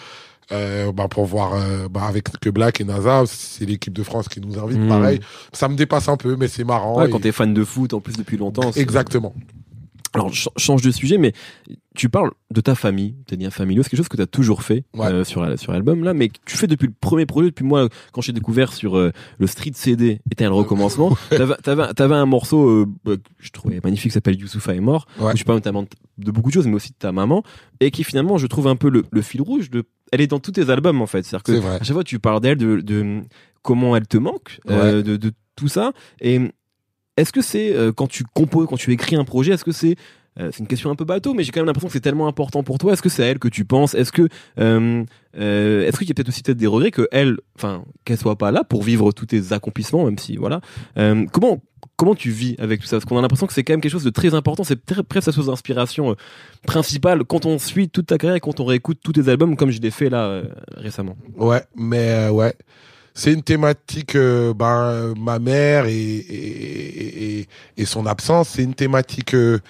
Euh, 0.52 0.92
bah, 0.92 1.08
pour 1.08 1.24
voir 1.24 1.54
euh, 1.54 1.88
bah, 1.88 2.02
avec 2.04 2.24
que 2.40 2.50
Black 2.50 2.80
et 2.80 2.84
NASA, 2.84 3.24
c'est 3.26 3.64
l'équipe 3.64 3.92
de 3.94 4.02
France 4.02 4.28
qui 4.28 4.40
nous 4.40 4.58
invite, 4.58 4.78
Mm. 4.78 4.88
pareil. 4.88 5.20
Ça 5.52 5.68
me 5.68 5.74
dépasse 5.76 6.08
un 6.08 6.16
peu, 6.18 6.36
mais 6.36 6.48
c'est 6.48 6.64
marrant. 6.64 6.98
Ouais, 6.98 7.06
et- 7.06 7.10
quand 7.10 7.20
t'es 7.20 7.32
fan 7.32 7.54
de 7.54 7.64
foot 7.64 7.94
en 7.94 8.00
plus 8.00 8.16
depuis 8.16 8.36
longtemps. 8.36 8.70
Exactement. 8.72 9.34
Alors, 10.12 10.32
je 10.32 10.48
change 10.58 10.80
de 10.82 10.92
sujet, 10.92 11.18
mais 11.18 11.32
tu 11.96 12.08
parles 12.08 12.30
de 12.52 12.60
ta 12.60 12.76
famille, 12.76 13.16
tes 13.26 13.34
liens 13.36 13.50
familiaux, 13.50 13.82
c'est 13.82 13.88
quelque 13.90 13.98
chose 13.98 14.08
que 14.08 14.16
tu 14.16 14.22
as 14.22 14.28
toujours 14.28 14.62
fait 14.62 14.84
Ouais. 14.94 15.06
euh, 15.06 15.24
sur, 15.24 15.58
sur 15.58 15.72
l'album, 15.72 16.04
là, 16.04 16.14
mais 16.14 16.28
que 16.28 16.38
tu 16.46 16.56
fais 16.56 16.68
depuis 16.68 16.86
le 16.86 16.92
premier 17.00 17.26
projet, 17.26 17.46
depuis 17.48 17.64
moi, 17.64 17.88
quand 18.12 18.20
j'ai 18.20 18.32
découvert 18.32 18.72
sur 18.72 18.96
euh, 18.96 19.10
le 19.38 19.46
Street 19.48 19.72
CD, 19.74 20.20
était 20.30 20.44
un 20.44 20.50
recommencement, 20.52 21.16
t'avais, 21.30 21.56
t'avais, 21.56 21.92
t'avais 21.94 22.14
un 22.14 22.26
morceau 22.26 22.68
euh, 22.68 22.86
bah, 23.04 23.16
que 23.16 23.22
je 23.40 23.50
trouvais 23.50 23.80
magnifique, 23.82 24.10
qui 24.10 24.14
s'appelle 24.14 24.38
Youssoufa 24.38 24.72
est 24.76 24.80
mort, 24.80 25.06
Ouais. 25.18 25.32
où 25.32 25.34
tu 25.34 25.44
parles 25.44 25.58
notamment 25.58 25.84
de 26.18 26.30
beaucoup 26.30 26.50
de 26.50 26.54
choses, 26.54 26.68
mais 26.68 26.74
aussi 26.76 26.90
de 26.90 26.96
ta 26.96 27.10
maman, 27.10 27.42
et 27.80 27.90
qui 27.90 28.04
finalement, 28.04 28.38
je 28.38 28.46
trouve 28.46 28.68
un 28.68 28.76
peu 28.76 28.90
le, 28.90 29.04
le 29.10 29.22
fil 29.22 29.42
rouge 29.42 29.68
de... 29.68 29.82
Elle 30.14 30.20
est 30.20 30.26
dans 30.28 30.38
tous 30.38 30.52
tes 30.52 30.70
albums, 30.70 31.02
en 31.02 31.06
fait. 31.06 31.24
C'est-à-dire 31.24 31.42
que 31.42 31.54
C'est 31.54 31.60
vrai. 31.60 31.74
à 31.80 31.82
chaque 31.82 31.94
fois, 31.94 32.04
tu 32.04 32.18
parles 32.20 32.40
d'elle, 32.40 32.56
de, 32.56 32.80
de 32.80 33.22
comment 33.62 33.96
elle 33.96 34.06
te 34.06 34.16
manque, 34.16 34.60
euh, 34.70 35.02
de, 35.02 35.16
de 35.16 35.32
tout 35.56 35.66
ça. 35.68 35.92
Et 36.20 36.40
est-ce 37.16 37.32
que 37.32 37.42
c'est 37.42 37.74
euh, 37.74 37.92
quand 37.92 38.06
tu 38.06 38.22
composes, 38.32 38.68
quand 38.68 38.76
tu 38.76 38.92
écris 38.92 39.16
un 39.16 39.24
projet, 39.24 39.52
est-ce 39.54 39.64
que 39.64 39.72
c'est 39.72 39.96
euh, 40.38 40.50
c'est 40.52 40.60
une 40.60 40.66
question 40.66 40.90
un 40.90 40.94
peu 40.94 41.04
bateau, 41.04 41.34
mais 41.34 41.42
j'ai 41.42 41.52
quand 41.52 41.60
même 41.60 41.66
l'impression 41.66 41.88
que 41.88 41.92
c'est 41.92 42.00
tellement 42.00 42.26
important 42.26 42.62
pour 42.62 42.78
toi. 42.78 42.92
Est-ce 42.92 43.02
que 43.02 43.08
c'est 43.08 43.22
à 43.22 43.26
elle 43.26 43.38
que 43.38 43.48
tu 43.48 43.64
penses? 43.64 43.94
Est-ce 43.94 44.12
que 44.12 44.28
euh, 44.58 45.04
euh, 45.38 45.86
est-ce 45.86 45.98
qu'il 45.98 46.08
y 46.08 46.10
a 46.10 46.14
peut-être 46.14 46.28
aussi 46.28 46.42
peut-être 46.42 46.58
des 46.58 46.66
regrets 46.66 46.90
que 46.90 47.08
elle, 47.12 47.36
enfin, 47.56 47.84
qu'elle 48.04 48.18
soit 48.18 48.36
pas 48.36 48.50
là 48.50 48.64
pour 48.64 48.82
vivre 48.82 49.12
tous 49.12 49.26
tes 49.26 49.52
accomplissements, 49.52 50.04
même 50.04 50.18
si 50.18 50.36
voilà. 50.36 50.60
Euh, 50.98 51.26
comment 51.32 51.62
comment 51.96 52.14
tu 52.14 52.30
vis 52.30 52.56
avec 52.58 52.80
tout 52.80 52.86
ça? 52.86 52.96
Parce 52.96 53.04
qu'on 53.04 53.18
a 53.18 53.22
l'impression 53.22 53.46
que 53.46 53.52
c'est 53.52 53.62
quand 53.62 53.72
même 53.74 53.80
quelque 53.80 53.92
chose 53.92 54.04
de 54.04 54.10
très 54.10 54.34
important. 54.34 54.64
C'est 54.64 54.80
presque 55.04 55.26
sa 55.26 55.32
source 55.32 55.46
d'inspiration 55.46 56.12
euh, 56.12 56.14
principale 56.66 57.24
quand 57.24 57.46
on 57.46 57.58
suit 57.58 57.88
toute 57.88 58.06
ta 58.06 58.18
carrière 58.18 58.36
et 58.36 58.40
quand 58.40 58.58
on 58.60 58.64
réécoute 58.64 58.98
tous 59.02 59.12
tes 59.12 59.28
albums, 59.28 59.56
comme 59.56 59.70
je 59.70 59.80
l'ai 59.80 59.90
fait 59.90 60.10
là 60.10 60.42
récemment. 60.76 61.16
Ouais, 61.36 61.62
mais 61.76 62.28
ouais. 62.28 62.54
C'est 63.16 63.32
une 63.32 63.44
thématique, 63.44 64.16
euh, 64.16 64.52
ben, 64.54 65.14
ma 65.16 65.38
mère 65.38 65.86
et, 65.86 65.94
et, 65.94 67.38
et, 67.38 67.48
et 67.76 67.84
son 67.84 68.06
absence, 68.06 68.48
c'est 68.48 68.64
une 68.64 68.74
thématique 68.74 69.34
euh, 69.34 69.60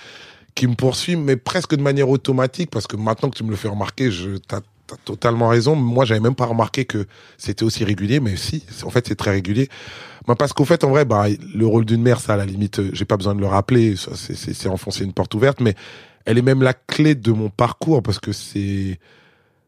qui 0.54 0.66
me 0.66 0.74
poursuit, 0.74 1.16
mais 1.16 1.36
presque 1.36 1.74
de 1.74 1.82
manière 1.82 2.08
automatique, 2.08 2.70
parce 2.70 2.86
que 2.86 2.96
maintenant 2.96 3.30
que 3.30 3.36
tu 3.36 3.44
me 3.44 3.50
le 3.50 3.56
fais 3.56 3.68
remarquer, 3.68 4.10
je 4.10 4.36
t'as 4.36 4.60
as 4.92 4.96
totalement 5.04 5.48
raison. 5.48 5.74
Moi, 5.76 6.04
j'avais 6.04 6.20
même 6.20 6.34
pas 6.34 6.44
remarqué 6.44 6.84
que 6.84 7.06
c'était 7.38 7.64
aussi 7.64 7.84
régulier, 7.84 8.20
mais 8.20 8.36
si, 8.36 8.64
en 8.84 8.90
fait, 8.90 9.08
c'est 9.08 9.14
très 9.16 9.30
régulier. 9.30 9.68
Ben, 10.28 10.34
parce 10.36 10.52
qu'au 10.52 10.66
fait, 10.66 10.84
en 10.84 10.90
vrai, 10.90 11.06
bah, 11.06 11.24
le 11.54 11.66
rôle 11.66 11.86
d'une 11.86 12.02
mère, 12.02 12.20
ça, 12.20 12.34
à 12.34 12.36
la 12.36 12.44
limite, 12.44 12.78
euh, 12.80 12.90
j'ai 12.92 13.06
pas 13.06 13.16
besoin 13.16 13.34
de 13.34 13.40
le 13.40 13.46
rappeler, 13.46 13.94
c'est- 13.96 14.68
enfoncer 14.68 15.04
une 15.04 15.14
porte 15.14 15.34
ouverte, 15.34 15.60
mais 15.60 15.74
elle 16.26 16.36
est 16.38 16.42
même 16.42 16.62
la 16.62 16.74
clé 16.74 17.14
de 17.14 17.32
mon 17.32 17.48
parcours, 17.48 18.02
parce 18.02 18.18
que 18.18 18.32
c'est 18.32 18.98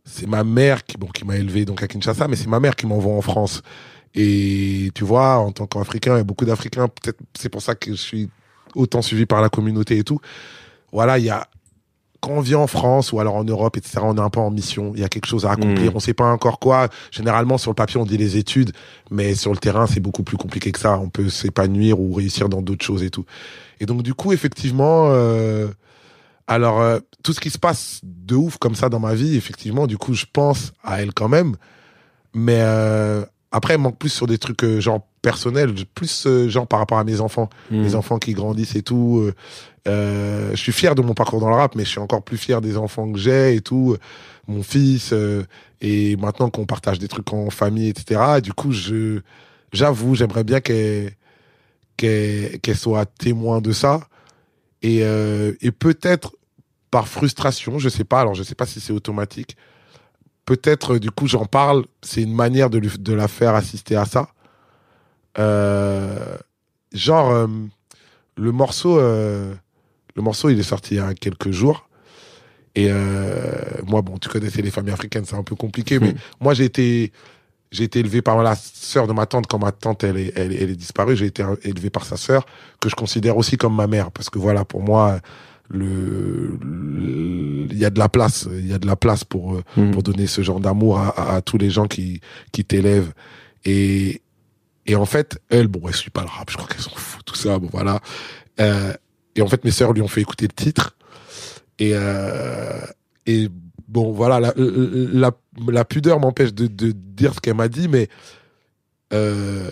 c'est 0.05 0.29
ma 0.29 0.45
mère 0.45 0.85
qui 0.85 0.99
bon 0.99 1.09
qui 1.09 1.25
m'a 1.25 1.37
élevé 1.37 1.65
donc 1.65 1.83
à 1.83 1.89
Kinshasa 1.89 2.29
mais 2.29 2.37
c'est 2.37 2.47
ma 2.47 2.61
mère 2.61 2.77
qui 2.77 2.87
m'envoie 2.87 3.13
en 3.13 3.23
France 3.23 3.63
et 4.15 4.91
tu 4.95 5.03
vois 5.05 5.39
en 5.39 5.51
tant 5.51 5.67
qu'Africain 5.67 6.15
a 6.15 6.23
beaucoup 6.23 6.45
d'Africains 6.45 6.87
peut-être 6.89 7.19
c'est 7.37 7.49
pour 7.49 7.61
ça 7.61 7.75
que 7.75 7.91
je 7.91 7.97
suis 7.97 8.29
autant 8.77 9.03
suivi 9.03 9.27
par 9.27 9.41
la 9.43 9.49
communauté 9.49 9.99
et 9.99 10.05
tout 10.05 10.21
voilà 10.93 11.19
il 11.19 11.25
y 11.25 11.31
a 11.31 11.47
quand 12.21 12.33
on 12.33 12.41
vient 12.41 12.59
en 12.59 12.67
France 12.67 13.13
ou 13.13 13.21
alors 13.21 13.37
en 13.37 13.45
Europe 13.45 13.77
etc 13.77 13.99
on 14.03 14.17
est 14.17 14.21
un 14.21 14.31
peu 14.31 14.41
en 14.41 14.51
mission. 14.51 14.93
Il 14.95 15.01
y 15.01 15.05
a 15.05 15.09
quelque 15.09 15.27
chose 15.27 15.47
à 15.47 15.53
accomplir. 15.53 15.93
Mm. 15.93 15.97
on 15.97 16.01
sait 16.01 16.15
pas 16.15 16.25
encore 16.25 16.59
quoi. 16.59 16.89
Généralement 17.11 17.59
sur 17.59 17.71
le 17.71 17.75
papier 17.77 18.01
on 18.01 18.07
dit 18.07 18.17
les 18.17 18.37
études 18.37 18.73
mais 19.11 19.35
sur 19.35 19.53
le 19.53 19.59
terrain 19.59 19.87
c'est 19.87 20.01
beaucoup 20.01 20.23
plus 20.23 20.37
compliqué 20.37 20.73
que 20.73 20.79
ça. 20.79 20.99
On 20.99 21.09
peut 21.09 21.29
s'épanouir 21.29 22.01
ou 22.01 22.13
réussir 22.15 22.49
dans 22.49 22.63
d'autres 22.63 22.85
choses 22.85 23.03
et 23.03 23.11
tout. 23.11 23.25
Et 23.81 23.87
donc 23.87 24.03
du 24.03 24.15
coup 24.15 24.33
effectivement 24.33 25.09
euh, 25.11 25.69
alors, 26.47 26.81
euh, 26.81 27.01
tout 27.23 27.33
ce 27.33 27.41
qui 27.41 27.51
se 27.51 27.59
passe 27.59 28.01
de 28.05 28.37
ouf 28.37 28.59
comme 28.59 28.75
ça 28.75 28.89
dans 28.89 29.01
ma 29.01 29.15
vie, 29.15 29.37
effectivement, 29.37 29.87
du 29.87 29.99
coup, 29.99 30.15
je 30.15 30.27
pense 30.33 30.73
à 30.85 31.03
elle 31.03 31.13
quand 31.13 31.29
même. 31.29 31.57
Mais 32.35 32.59
euh, 32.61 33.25
après, 33.51 33.75
elle 33.75 33.81
manque 33.81 33.99
plus 33.99 34.11
sur 34.11 34.27
des 34.27 34.39
trucs 34.39 34.63
euh, 34.63 34.81
genre 34.81 35.07
personnels, 35.31 35.75
plus 35.99 36.15
euh, 36.27 36.49
genre 36.49 36.67
par 36.69 36.79
rapport 36.79 36.99
à 36.99 37.05
mes 37.05 37.21
enfants, 37.21 37.49
Mm. 37.71 37.83
les 37.83 37.95
enfants 38.01 38.19
qui 38.25 38.33
grandissent 38.33 38.77
et 38.77 38.83
tout. 38.83 39.19
euh, 39.23 39.35
euh, 39.89 40.51
je 40.53 40.57
suis 40.65 40.73
fier 40.73 40.95
de 40.95 41.03
mon 41.03 41.15
parcours 41.15 41.41
dans 41.41 41.49
le 41.49 41.57
rap, 41.57 41.75
mais 41.75 41.85
je 41.85 41.91
suis 41.91 42.01
encore 42.01 42.23
plus 42.23 42.39
fier 42.39 42.61
des 42.61 42.77
enfants 42.77 43.11
que 43.13 43.19
j'ai 43.19 43.55
et 43.57 43.61
tout. 43.61 43.97
Mon 44.49 44.63
fils, 44.63 45.11
euh, 45.13 45.43
et 45.81 46.17
maintenant 46.17 46.49
qu'on 46.51 46.67
partage 46.67 46.99
des 46.99 47.09
trucs 47.09 47.33
en 47.33 47.51
famille, 47.51 47.89
etc. 47.89 48.41
Du 48.43 48.53
coup, 48.53 48.71
je 48.73 49.21
j'avoue, 49.73 50.15
j'aimerais 50.15 50.45
bien 50.45 50.61
qu'elle 50.61 51.13
qu'elle 51.97 52.77
soit 52.77 53.07
témoin 53.07 53.61
de 53.61 53.73
ça. 53.73 54.01
Et, 54.83 55.01
euh, 55.03 55.53
et 55.61 55.73
peut-être 55.73 56.37
par 56.91 57.09
frustration, 57.09 57.79
je 57.79 57.89
sais 57.89 58.05
pas, 58.05 58.21
alors 58.21 58.35
je 58.35 58.43
sais 58.45 58.55
pas 58.55 58.67
si 58.67 58.79
c'est 58.81 58.93
automatique. 58.93 59.57
Peut-être, 60.45 60.99
du 60.99 61.11
coup, 61.11 61.27
j'en 61.27 61.45
parle, 61.47 61.85
c'est 62.03 62.23
une 62.23 62.35
manière 62.35 62.71
de, 62.71 62.79
lui, 62.79 62.91
de 62.99 63.13
la 63.13 63.27
faire 63.29 63.55
assister 63.55 63.97
à 63.97 64.05
ça. 64.05 64.29
Euh, 65.39 66.37
genre, 66.93 67.31
euh, 67.31 67.47
le 68.37 68.53
morceau, 68.53 68.99
euh, 68.99 69.55
le 70.15 70.23
morceau, 70.23 70.49
il 70.51 70.59
est 70.59 70.63
sorti 70.63 70.95
il 70.95 70.99
y 70.99 71.01
a 71.01 71.15
quelques 71.15 71.51
jours. 71.51 71.89
Et 72.75 72.89
euh, 72.91 73.63
moi, 73.87 74.03
bon, 74.03 74.19
tu 74.19 74.29
connaissais 74.29 74.61
les 74.63 74.71
familles 74.71 74.93
africaines, 74.93 75.25
c'est 75.25 75.37
un 75.37 75.43
peu 75.43 75.55
compliqué, 75.57 75.99
mais 75.99 76.09
Mhm. 76.13 76.19
moi, 76.41 76.53
j'ai 76.55 76.65
été, 76.65 77.11
j'ai 77.73 77.85
été 77.85 78.01
élevé 78.01 78.21
par 78.23 78.43
la 78.43 78.55
sœur 78.55 79.07
de 79.07 79.13
ma 79.15 79.25
tante 79.27 79.47
quand 79.47 79.59
ma 79.59 79.73
tante 79.73 80.05
elle 80.05 80.19
est, 80.19 80.33
elle, 80.37 80.53
elle 80.53 80.71
est 80.71 80.77
disparue. 80.77 81.17
J'ai 81.17 81.27
été 81.27 81.43
élevé 81.65 81.89
par 81.91 82.05
sa 82.05 82.17
sœur 82.19 82.45
que 82.81 82.89
je 82.91 82.95
considère 82.95 83.37
aussi 83.39 83.57
comme 83.57 83.75
ma 83.75 83.87
mère 83.87 84.11
parce 84.11 84.29
que 84.31 84.39
voilà, 84.39 84.65
pour 84.67 84.83
moi, 84.83 85.21
le, 85.69 86.59
il 87.71 87.77
y 87.79 87.85
a 87.85 87.91
de 87.91 87.99
la 87.99 88.09
place, 88.09 88.47
il 88.53 88.67
y 88.69 88.73
a 88.75 88.79
de 88.79 88.87
la 88.87 88.97
place 88.97 89.25
pour 89.25 89.55
euh, 89.57 89.63
Mm. 89.77 89.91
pour 89.93 90.03
donner 90.03 90.27
ce 90.27 90.43
genre 90.43 90.61
d'amour 90.61 90.99
à, 90.99 91.09
à, 91.09 91.37
à 91.37 91.41
tous 91.43 91.59
les 91.59 91.71
gens 91.71 91.87
qui 91.89 92.21
qui 92.53 92.65
t'élèvent 92.65 93.13
et 93.65 94.21
et 94.87 94.95
en 94.97 95.07
fait, 95.07 95.39
elle, 95.49 95.69
bon, 95.69 95.87
elle 95.89 95.95
suit 95.95 96.11
pas 96.11 96.23
le 96.23 96.29
rap, 96.29 96.51
je 96.51 96.57
crois 96.57 96.69
qu'elle 96.69 96.81
s'en 96.81 96.95
fout, 96.95 97.25
tout 97.25 97.35
ça, 97.35 97.59
bon 97.59 97.69
voilà. 97.73 98.01
Euh, 98.61 98.93
et 99.35 99.43
en 99.43 99.49
fait, 99.49 99.65
mes 99.65 99.71
sœurs 99.71 99.93
lui 99.93 100.03
ont 100.03 100.09
fait 100.09 100.21
écouter 100.21 100.47
le 100.47 100.55
titre 100.55 100.97
et 101.79 101.91
euh, 101.95 102.81
et 103.27 103.49
bon 103.89 104.13
voilà, 104.13 104.41
la 104.41 104.53
la, 105.69 105.85
pudeur 105.85 106.21
m'empêche 106.21 106.55
de, 106.55 106.67
de 106.67 106.93
dire 106.93 107.35
ce 107.35 107.41
qu'elle 107.41 107.57
m'a 107.57 107.69
dit, 107.69 107.89
mais 107.89 108.09
euh, 109.13 109.71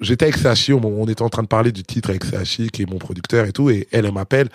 j'étais 0.00 0.26
avec 0.26 0.36
Sachi, 0.36 0.72
on, 0.72 0.84
on 0.84 1.06
était 1.06 1.22
en 1.22 1.28
train 1.28 1.42
de 1.42 1.48
parler 1.48 1.72
du 1.72 1.82
titre 1.82 2.10
avec 2.10 2.24
Sachi, 2.24 2.68
qui 2.68 2.82
est 2.82 2.90
mon 2.90 2.98
producteur 2.98 3.46
et 3.46 3.52
tout, 3.52 3.70
et 3.70 3.88
elle, 3.92 4.06
elle 4.06 4.12
m'appelle, 4.12 4.48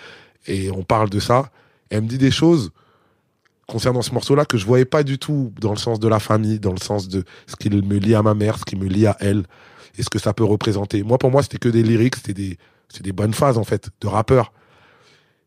et 0.47 0.71
on 0.71 0.83
parle 0.83 1.09
de 1.09 1.19
ça. 1.19 1.51
Elle 1.89 2.01
me 2.01 2.07
dit 2.07 2.17
des 2.17 2.31
choses 2.31 2.71
concernant 3.67 4.01
ce 4.01 4.13
morceau-là 4.13 4.45
que 4.45 4.57
je 4.57 4.65
voyais 4.65 4.85
pas 4.85 5.03
du 5.03 5.19
tout 5.19 5.53
dans 5.59 5.71
le 5.71 5.77
sens 5.77 5.99
de 5.99 6.07
la 6.07 6.19
famille, 6.19 6.59
dans 6.59 6.71
le 6.71 6.79
sens 6.79 7.07
de 7.07 7.23
ce 7.45 7.55
qui 7.55 7.69
me 7.69 7.97
lie 7.97 8.15
à 8.15 8.23
ma 8.23 8.33
mère, 8.33 8.57
ce 8.57 8.65
qui 8.65 8.75
me 8.75 8.87
lie 8.87 9.05
à 9.05 9.17
elle, 9.19 9.43
et 9.97 10.03
ce 10.03 10.09
que 10.09 10.19
ça 10.19 10.33
peut 10.33 10.45
représenter. 10.45 11.03
Moi, 11.03 11.17
pour 11.17 11.31
moi, 11.31 11.43
c'était 11.43 11.57
que 11.57 11.69
des 11.69 11.83
lyrics, 11.83 12.15
c'était 12.15 12.33
des, 12.33 12.57
des 13.01 13.11
bonnes 13.11 13.33
phases, 13.33 13.57
en 13.57 13.63
fait, 13.63 13.89
de 14.01 14.07
rappeur. 14.07 14.53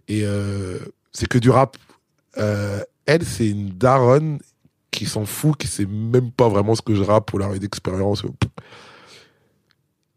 Et 0.09 0.22
euh, 0.24 0.78
c'est 1.12 1.28
que 1.28 1.38
du 1.38 1.50
rap. 1.50 1.76
Euh, 2.38 2.80
elle, 3.06 3.24
c'est 3.24 3.48
une 3.48 3.70
daronne 3.70 4.38
qui 4.90 5.06
s'en 5.06 5.24
fout, 5.24 5.56
qui 5.56 5.66
sait 5.66 5.87
même 5.87 6.30
pas 6.30 6.48
vraiment 6.48 6.74
ce 6.74 6.83
que 6.83 6.94
je 6.94 7.02
rappe 7.02 7.26
pour 7.26 7.38
la 7.38 7.59
d'expérience. 7.59 8.24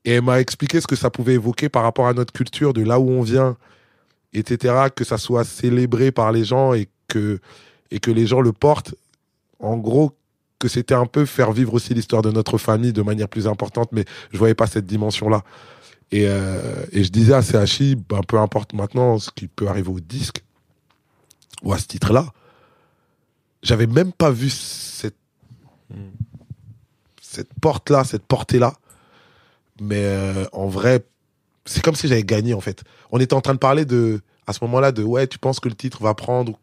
Et 0.05 0.13
elle 0.13 0.23
m'a 0.23 0.39
expliqué 0.41 0.81
ce 0.81 0.87
que 0.87 0.95
ça 0.95 1.09
pouvait 1.09 1.33
évoquer 1.33 1.69
par 1.69 1.83
rapport 1.83 2.07
à 2.07 2.13
notre 2.13 2.33
culture, 2.33 2.73
de 2.73 2.83
là 2.83 2.99
où 2.99 3.09
on 3.09 3.21
vient, 3.21 3.55
etc., 4.33 4.87
que 4.95 5.03
ça 5.03 5.17
soit 5.17 5.43
célébré 5.43 6.11
par 6.11 6.31
les 6.31 6.43
gens 6.43 6.73
et 6.73 6.89
que, 7.07 7.39
et 7.93 7.99
que 7.99 8.11
les 8.11 8.25
gens 8.25 8.41
le 8.41 8.51
portent. 8.51 8.95
En 9.59 9.77
gros, 9.77 10.17
que 10.59 10.67
c'était 10.67 10.95
un 10.95 11.05
peu 11.05 11.25
faire 11.25 11.53
vivre 11.53 11.73
aussi 11.75 11.93
l'histoire 11.93 12.21
de 12.21 12.31
notre 12.31 12.57
famille 12.57 12.91
de 12.91 13.03
manière 13.03 13.29
plus 13.29 13.47
importante, 13.47 13.89
mais 13.91 14.03
je 14.31 14.37
voyais 14.37 14.55
pas 14.55 14.67
cette 14.67 14.87
dimension-là. 14.87 15.43
Et, 16.11 16.25
euh, 16.27 16.85
et 16.91 17.03
je 17.03 17.09
disais 17.09 17.33
à 17.33 17.41
CHI, 17.41 17.95
ben, 17.95 18.21
peu 18.27 18.39
importe 18.39 18.73
maintenant 18.73 19.19
ce 19.19 19.29
qui 19.29 19.47
peut 19.47 19.67
arriver 19.67 19.89
au 19.89 19.99
disque, 19.99 20.43
ou 21.61 21.71
à 21.71 21.77
ce 21.77 21.85
titre-là, 21.85 22.25
j'avais 23.61 23.87
même 23.87 24.11
pas 24.11 24.31
vu 24.31 24.49
cette, 24.49 25.15
porte-là, 27.61 28.03
cette 28.03 28.23
portée-là. 28.23 28.73
Mais 29.79 30.03
euh, 30.03 30.45
en 30.51 30.67
vrai, 30.67 31.05
c'est 31.65 31.83
comme 31.83 31.95
si 31.95 32.07
j'avais 32.07 32.23
gagné 32.23 32.53
en 32.53 32.61
fait. 32.61 32.83
On 33.11 33.19
était 33.19 33.33
en 33.33 33.41
train 33.41 33.53
de 33.53 33.59
parler 33.59 33.85
de, 33.85 34.21
à 34.47 34.53
ce 34.53 34.59
moment-là, 34.63 34.91
de 34.91 35.03
ouais, 35.03 35.27
tu 35.27 35.37
penses 35.39 35.59
que 35.59 35.69
le 35.69 35.75
titre 35.75 36.01
va 36.03 36.13
prendre, 36.13 36.53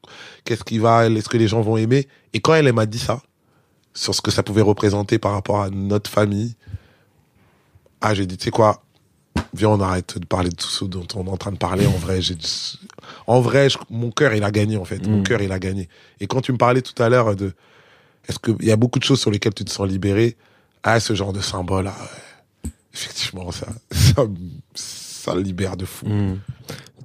qu'est-ce 0.44 0.64
qui 0.64 0.78
va, 0.78 1.06
est-ce 1.08 1.28
que 1.28 1.36
les 1.38 1.48
gens 1.48 1.60
vont 1.62 1.76
aimer? 1.76 2.08
Et 2.34 2.40
quand 2.40 2.54
elle, 2.54 2.66
elle 2.66 2.72
m'a 2.74 2.86
dit 2.86 2.98
ça, 2.98 3.22
sur 3.94 4.14
ce 4.14 4.20
que 4.20 4.30
ça 4.30 4.42
pouvait 4.42 4.62
représenter 4.62 5.18
par 5.18 5.32
rapport 5.32 5.60
à 5.62 5.70
notre 5.70 6.10
famille, 6.10 6.54
Ah, 8.02 8.14
j'ai 8.14 8.24
dit, 8.26 8.38
tu 8.38 8.44
sais 8.44 8.50
quoi, 8.50 8.82
viens, 9.52 9.68
on 9.68 9.80
arrête 9.80 10.18
de 10.18 10.24
parler 10.24 10.48
de 10.48 10.54
tout 10.56 10.68
ce 10.68 10.84
dont 10.86 11.06
on 11.16 11.26
est 11.26 11.30
en 11.30 11.36
train 11.36 11.52
de 11.52 11.58
parler. 11.58 11.86
En 11.86 11.98
vrai, 11.98 12.22
j'ai, 12.22 12.34
en 13.26 13.40
vrai, 13.42 13.68
je- 13.68 13.76
mon 13.90 14.10
cœur, 14.10 14.32
il 14.34 14.42
a 14.42 14.50
gagné, 14.50 14.78
en 14.78 14.86
fait. 14.86 15.06
Mon 15.06 15.18
Mm. 15.18 15.22
cœur, 15.22 15.42
il 15.42 15.52
a 15.52 15.58
gagné. 15.58 15.88
Et 16.18 16.26
quand 16.26 16.40
tu 16.40 16.52
me 16.52 16.56
parlais 16.56 16.80
tout 16.80 17.00
à 17.02 17.10
l'heure 17.10 17.36
de, 17.36 17.52
est-ce 18.26 18.38
qu'il 18.38 18.66
y 18.66 18.70
a 18.72 18.76
beaucoup 18.76 18.98
de 18.98 19.04
choses 19.04 19.20
sur 19.20 19.30
lesquelles 19.30 19.52
tu 19.52 19.64
te 19.66 19.70
sens 19.70 19.86
libéré? 19.86 20.36
Ah, 20.82 20.98
ce 20.98 21.14
genre 21.14 21.34
de 21.34 21.40
symbole, 21.42 21.88
ah, 21.88 21.96
ouais. 22.64 22.70
effectivement, 22.94 23.50
ça, 23.52 23.66
ça, 24.74 25.34
libère 25.34 25.76
de 25.76 25.84
fou. 25.84 26.06
Mm. 26.06 26.38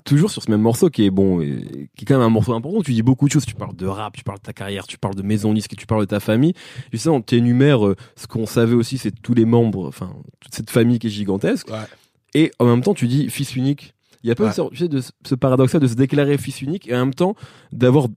Toujours 0.05 0.29
sur 0.29 0.43
ce 0.43 0.51
même 0.51 0.61
morceau 0.61 0.89
qui 0.91 1.03
est 1.03 1.09
bon, 1.09 1.41
et 1.41 1.89
qui 1.97 2.03
est 2.03 2.05
quand 2.05 2.13
même 2.13 2.21
un 2.27 2.29
morceau 2.29 2.53
important. 2.53 2.81
Tu 2.83 2.93
dis 2.93 3.01
beaucoup 3.01 3.25
de 3.27 3.31
choses. 3.33 3.45
Tu 3.45 3.55
parles 3.55 3.75
de 3.75 3.87
rap, 3.87 4.15
tu 4.15 4.23
parles 4.23 4.37
de 4.37 4.43
ta 4.43 4.53
carrière, 4.53 4.85
tu 4.85 4.97
parles 4.99 5.15
de 5.15 5.23
maison 5.23 5.51
disque, 5.51 5.75
tu 5.75 5.87
parles 5.87 6.01
de 6.01 6.05
ta 6.05 6.19
famille. 6.19 6.53
Tu 6.91 7.35
énumères 7.35 7.85
euh, 7.85 7.95
ce 8.15 8.27
qu'on 8.27 8.45
savait 8.45 8.75
aussi, 8.75 8.99
c'est 8.99 9.11
tous 9.21 9.33
les 9.33 9.45
membres, 9.45 9.87
enfin 9.87 10.13
toute 10.39 10.53
cette 10.53 10.69
famille 10.69 10.99
qui 10.99 11.07
est 11.07 11.09
gigantesque. 11.09 11.67
Ouais. 11.69 11.77
Et 12.35 12.51
en 12.59 12.65
même 12.65 12.81
temps, 12.81 12.93
tu 12.93 13.07
dis 13.07 13.29
fils 13.29 13.55
unique. 13.55 13.95
Il 14.23 14.27
y 14.27 14.31
a 14.31 14.35
pas 14.35 14.45
Ouais. 14.45 14.51
sorte, 14.53 14.71
tu 14.73 14.77
sais, 14.77 14.87
de 14.87 15.01
ce- 15.01 15.11
ce 15.25 15.33
paradoxe 15.35 15.75
de 15.75 15.87
se 15.87 15.93
déclarer 15.95 16.37
fils 16.37 16.61
unique 16.61 16.87
et 16.87 16.95
en 16.95 16.99
même 16.99 17.13
temps 17.13 17.35
d'avoir 17.71 18.07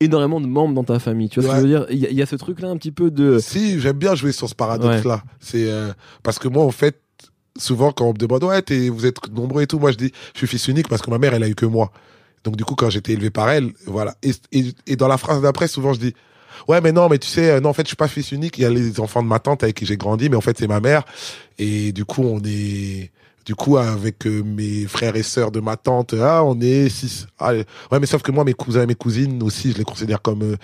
énormément 0.00 0.40
de 0.40 0.46
membres 0.46 0.74
dans 0.74 0.84
ta 0.84 0.98
famille. 1.00 1.28
Tu 1.28 1.40
vois 1.40 1.50
ce 1.50 1.54
que 1.54 1.66
je 1.68 1.72
veux 1.72 1.78
dire? 1.80 1.86
Il 1.90 1.98
y, 1.98 2.06
a- 2.06 2.10
il 2.10 2.16
y 2.16 2.22
a 2.22 2.26
ce 2.26 2.36
truc 2.36 2.60
là 2.60 2.68
un 2.68 2.76
petit 2.76 2.92
peu 2.92 3.10
de. 3.10 3.38
Si, 3.40 3.80
j'aime 3.80 3.96
bien 3.98 4.14
jouer 4.14 4.30
sur 4.32 4.48
ce 4.48 4.54
paradoxe-là. 4.54 5.24
C'est 5.40 5.70
euh, 5.70 5.92
parce 6.22 6.38
que 6.38 6.46
moi, 6.48 6.64
en 6.64 6.70
fait, 6.70 7.00
souvent 7.58 7.92
quand 7.92 8.06
on 8.06 8.12
me 8.12 8.18
demande 8.18 8.44
ouais, 8.44 8.62
t'es- 8.62 8.88
vous 8.88 9.06
êtes 9.06 9.32
nombreux 9.32 9.62
et 9.62 9.66
tout, 9.66 9.78
moi 9.78 9.90
je 9.92 9.96
dis 9.96 10.12
je 10.34 10.38
suis 10.38 10.46
fils 10.46 10.68
unique 10.68 10.88
parce 10.88 11.02
que 11.02 11.10
ma 11.10 11.18
mère, 11.18 11.34
elle 11.34 11.42
a 11.42 11.48
eu 11.48 11.54
que 11.54 11.66
moi. 11.66 11.90
Donc 12.44 12.56
du 12.56 12.64
coup, 12.64 12.74
quand 12.74 12.90
j'étais 12.90 13.12
élevé 13.12 13.30
par 13.30 13.50
elle, 13.50 13.72
voilà. 13.86 14.14
Et, 14.22 14.32
et, 14.52 14.72
et 14.86 14.96
dans 14.96 15.08
la 15.08 15.18
phrase 15.18 15.42
d'après, 15.42 15.68
souvent 15.68 15.92
je 15.92 16.00
dis 16.00 16.14
ouais, 16.68 16.80
mais 16.80 16.92
non, 16.92 17.08
mais 17.08 17.18
tu 17.18 17.28
sais, 17.28 17.50
euh, 17.50 17.60
non, 17.60 17.70
en 17.70 17.72
fait, 17.72 17.82
je 17.82 17.88
suis 17.88 17.96
pas 17.96 18.08
fils 18.08 18.32
unique. 18.32 18.58
Il 18.58 18.62
y 18.62 18.64
a 18.64 18.70
les 18.70 19.00
enfants 19.00 19.22
de 19.22 19.28
ma 19.28 19.38
tante 19.38 19.62
avec 19.62 19.76
qui 19.76 19.86
j'ai 19.86 19.96
grandi, 19.96 20.28
mais 20.28 20.36
en 20.36 20.40
fait, 20.40 20.56
c'est 20.58 20.66
ma 20.68 20.80
mère. 20.80 21.04
Et 21.58 21.92
du 21.92 22.04
coup, 22.04 22.22
on 22.22 22.40
est 22.44 23.10
du 23.44 23.54
coup, 23.54 23.76
avec 23.76 24.26
euh, 24.26 24.42
mes 24.42 24.86
frères 24.86 25.14
et 25.14 25.22
sœurs 25.22 25.52
de 25.52 25.60
ma 25.60 25.76
tante, 25.76 26.14
ah, 26.20 26.42
on 26.44 26.60
est 26.60 26.88
six. 26.88 27.28
Ah, 27.38 27.52
ouais, 27.52 27.64
mais 28.00 28.06
sauf 28.06 28.22
que 28.22 28.32
moi, 28.32 28.42
mes 28.42 28.54
cousins 28.54 28.82
et 28.82 28.86
mes 28.86 28.96
cousines 28.96 29.40
aussi, 29.44 29.70
je 29.72 29.78
les 29.78 29.84
considère 29.84 30.20
comme 30.20 30.42
euh, 30.42 30.56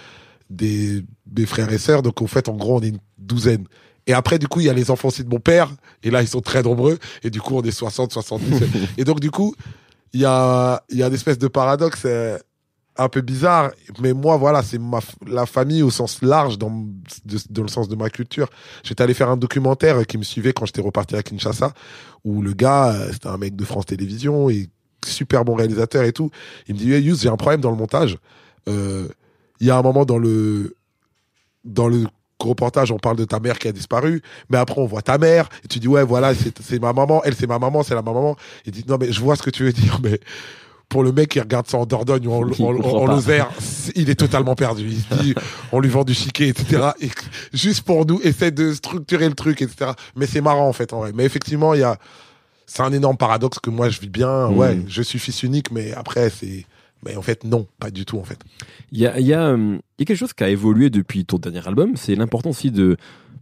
des, 0.50 1.04
des 1.26 1.46
frères 1.46 1.72
et 1.72 1.78
sœurs. 1.78 2.02
Donc, 2.02 2.20
en 2.22 2.26
fait, 2.26 2.48
en 2.48 2.54
gros, 2.56 2.78
on 2.78 2.80
est 2.80 2.88
une 2.88 2.98
douzaine. 3.18 3.66
Et 4.06 4.12
après, 4.12 4.38
du 4.38 4.48
coup, 4.48 4.60
il 4.60 4.66
y 4.66 4.70
a 4.70 4.72
les 4.72 4.90
enfants 4.90 5.08
aussi 5.08 5.22
de 5.24 5.28
mon 5.28 5.38
père. 5.40 5.70
Et 6.02 6.10
là, 6.10 6.22
ils 6.22 6.28
sont 6.28 6.40
très 6.40 6.62
nombreux. 6.62 6.98
Et 7.22 7.30
du 7.30 7.40
coup, 7.40 7.56
on 7.56 7.62
est 7.62 7.70
60, 7.70 8.12
70. 8.12 8.60
et 8.98 9.04
donc, 9.04 9.20
du 9.20 9.30
coup, 9.30 9.54
il 10.12 10.20
y 10.20 10.24
a, 10.24 10.82
il 10.90 10.98
y 10.98 11.02
a 11.02 11.06
une 11.06 11.14
espèce 11.14 11.38
de 11.38 11.46
paradoxe 11.48 12.02
euh, 12.04 12.36
un 12.96 13.08
peu 13.08 13.20
bizarre. 13.20 13.70
Mais 14.00 14.12
moi, 14.12 14.36
voilà, 14.36 14.62
c'est 14.62 14.78
ma, 14.78 14.98
la 15.26 15.46
famille 15.46 15.82
au 15.82 15.90
sens 15.90 16.20
large, 16.22 16.58
dans, 16.58 16.70
de- 17.24 17.38
dans 17.50 17.62
le 17.62 17.68
sens 17.68 17.88
de 17.88 17.94
ma 17.96 18.10
culture. 18.10 18.48
J'étais 18.82 19.02
allé 19.04 19.14
faire 19.14 19.30
un 19.30 19.36
documentaire 19.36 20.04
qui 20.06 20.18
me 20.18 20.24
suivait 20.24 20.52
quand 20.52 20.66
j'étais 20.66 20.82
reparti 20.82 21.14
à 21.16 21.22
Kinshasa, 21.22 21.72
où 22.24 22.42
le 22.42 22.52
gars, 22.54 22.92
euh, 22.92 23.08
c'était 23.12 23.28
un 23.28 23.38
mec 23.38 23.54
de 23.56 23.64
France 23.64 23.86
Télévisions, 23.86 24.50
et 24.50 24.68
super 25.06 25.44
bon 25.44 25.54
réalisateur 25.54 26.02
et 26.04 26.12
tout. 26.12 26.30
Il 26.68 26.74
me 26.74 26.78
dit, 26.80 26.92
hey, 26.92 27.02
Yous, 27.02 27.16
j'ai 27.20 27.28
un 27.28 27.36
problème 27.36 27.60
dans 27.60 27.70
le 27.70 27.76
montage. 27.76 28.18
Euh, 28.68 29.08
Il 29.60 29.66
y 29.68 29.70
a 29.70 29.76
un 29.78 29.82
moment 29.82 30.04
dans 30.04 30.18
le, 30.18 30.76
dans 31.64 31.88
le 31.88 32.04
reportage, 32.48 32.92
on 32.92 32.98
parle 32.98 33.16
de 33.16 33.24
ta 33.24 33.40
mère 33.40 33.58
qui 33.58 33.68
a 33.68 33.72
disparu, 33.72 34.22
mais 34.50 34.58
après 34.58 34.80
on 34.80 34.86
voit 34.86 35.02
ta 35.02 35.18
mère, 35.18 35.48
et 35.64 35.68
tu 35.68 35.78
dis, 35.78 35.88
ouais, 35.88 36.04
voilà, 36.04 36.32
c'est 36.34 36.80
ma 36.80 36.92
maman, 36.92 37.22
elle 37.24 37.34
c'est 37.34 37.46
ma 37.46 37.58
maman, 37.58 37.82
c'est 37.82 37.94
la 37.94 38.02
ma 38.02 38.12
maman. 38.12 38.36
Il 38.66 38.72
dit, 38.72 38.84
non, 38.88 38.96
mais 39.00 39.12
je 39.12 39.20
vois 39.20 39.36
ce 39.36 39.42
que 39.42 39.50
tu 39.50 39.64
veux 39.64 39.72
dire, 39.72 40.00
mais 40.02 40.20
pour 40.88 41.02
le 41.02 41.10
mec 41.10 41.30
qui 41.30 41.40
regarde 41.40 41.66
ça 41.66 41.78
en 41.78 41.86
Dordogne 41.86 42.26
ou 42.26 42.32
en, 42.32 42.42
en-. 42.42 43.06
Lozère, 43.06 43.50
il 43.94 44.10
est 44.10 44.14
totalement 44.14 44.54
perdu. 44.54 44.86
Il 44.88 45.00
se 45.00 45.22
dit, 45.22 45.34
on 45.72 45.80
lui 45.80 45.88
vend 45.88 46.04
du 46.04 46.12
chiquet, 46.12 46.48
etc. 46.48 46.90
Et 47.00 47.08
juste 47.54 47.82
pour 47.82 48.04
nous, 48.04 48.20
essaie 48.22 48.50
de 48.50 48.74
structurer 48.74 49.26
le 49.26 49.34
truc, 49.34 49.62
etc. 49.62 49.92
Mais 50.16 50.26
c'est 50.26 50.42
marrant, 50.42 50.68
en 50.68 50.72
fait, 50.74 50.92
en 50.92 50.98
vrai. 50.98 51.12
Mais 51.14 51.24
effectivement, 51.24 51.72
il 51.72 51.80
y 51.80 51.82
a, 51.82 51.96
c'est 52.66 52.82
un 52.82 52.92
énorme 52.92 53.16
paradoxe 53.16 53.58
que 53.58 53.70
moi 53.70 53.88
je 53.88 54.00
vis 54.00 54.10
bien. 54.10 54.48
Mm. 54.48 54.56
Ouais, 54.58 54.78
je 54.86 55.02
suis 55.02 55.18
fils 55.18 55.42
unique, 55.42 55.70
mais 55.70 55.92
après, 55.92 56.28
c'est, 56.30 56.66
mais 57.04 57.16
en 57.16 57.22
fait, 57.22 57.44
non, 57.44 57.66
pas 57.78 57.90
du 57.90 58.04
tout, 58.04 58.18
en 58.18 58.24
fait. 58.24 58.38
Il 58.92 58.98
y 58.98 59.06
a, 59.06 59.18
il 59.18 59.26
y, 59.26 59.34
a, 59.34 59.54
il 59.56 59.80
y 59.98 60.02
a 60.02 60.04
quelque 60.04 60.14
chose 60.16 60.32
qui 60.32 60.44
a 60.44 60.48
évolué 60.48 60.90
depuis 60.90 61.24
ton 61.24 61.38
dernier 61.38 61.66
album, 61.66 61.96
c'est 61.96 62.14
l'importance 62.14 62.56
aussi 62.58 62.70
de 62.70 62.96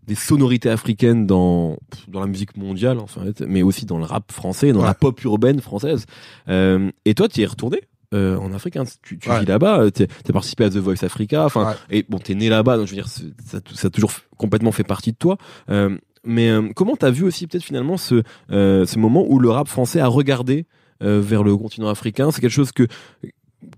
des 0.06 0.14
sonorités 0.16 0.70
africaines 0.70 1.26
dans 1.26 1.76
dans 2.08 2.18
la 2.20 2.26
musique 2.26 2.56
mondiale 2.56 2.98
en 2.98 3.06
fait, 3.06 3.42
mais 3.42 3.62
aussi 3.62 3.86
dans 3.86 3.98
le 3.98 4.04
rap 4.04 4.32
français, 4.32 4.72
dans 4.72 4.80
Ouais. 4.80 4.86
la 4.86 4.94
pop 4.94 5.22
urbaine 5.22 5.60
française. 5.60 6.06
Euh, 6.48 6.90
et 7.04 7.14
toi, 7.14 7.28
tu 7.28 7.40
y 7.40 7.42
es 7.44 7.46
retourné 7.46 7.82
euh, 8.12 8.36
en 8.38 8.52
Afrique, 8.52 8.76
hein, 8.76 8.84
tu, 9.02 9.18
tu 9.18 9.28
Ouais. 9.30 9.38
vis 9.40 9.46
là-bas, 9.46 9.90
tu 9.92 10.02
as 10.04 10.32
participé 10.32 10.64
à 10.64 10.70
The 10.70 10.78
Voice 10.78 11.04
Africa, 11.04 11.44
enfin, 11.44 11.68
Ouais. 11.90 11.98
et 11.98 12.06
bon, 12.08 12.18
t'es 12.18 12.34
né 12.34 12.48
là-bas, 12.48 12.76
donc 12.76 12.86
je 12.86 12.92
veux 12.92 12.96
dire, 12.96 13.06
ça, 13.08 13.58
ça 13.72 13.86
a 13.86 13.90
toujours 13.90 14.10
complètement 14.36 14.72
fait 14.72 14.82
partie 14.82 15.12
de 15.12 15.16
toi. 15.16 15.36
Euh, 15.68 15.96
mais 16.24 16.48
euh, 16.50 16.70
comment 16.74 16.96
t'as 16.96 17.10
vu 17.10 17.22
aussi 17.24 17.46
peut-être 17.46 17.62
finalement 17.62 17.96
ce 17.96 18.22
euh, 18.50 18.86
ce 18.86 18.98
moment 18.98 19.24
où 19.28 19.38
le 19.38 19.50
rap 19.50 19.68
français 19.68 20.00
a 20.00 20.08
regardé 20.08 20.66
euh, 21.04 21.20
vers 21.20 21.44
le 21.44 21.56
continent 21.56 21.88
africain? 21.88 22.32
C'est 22.32 22.40
quelque 22.40 22.50
chose 22.50 22.72
que 22.72 22.88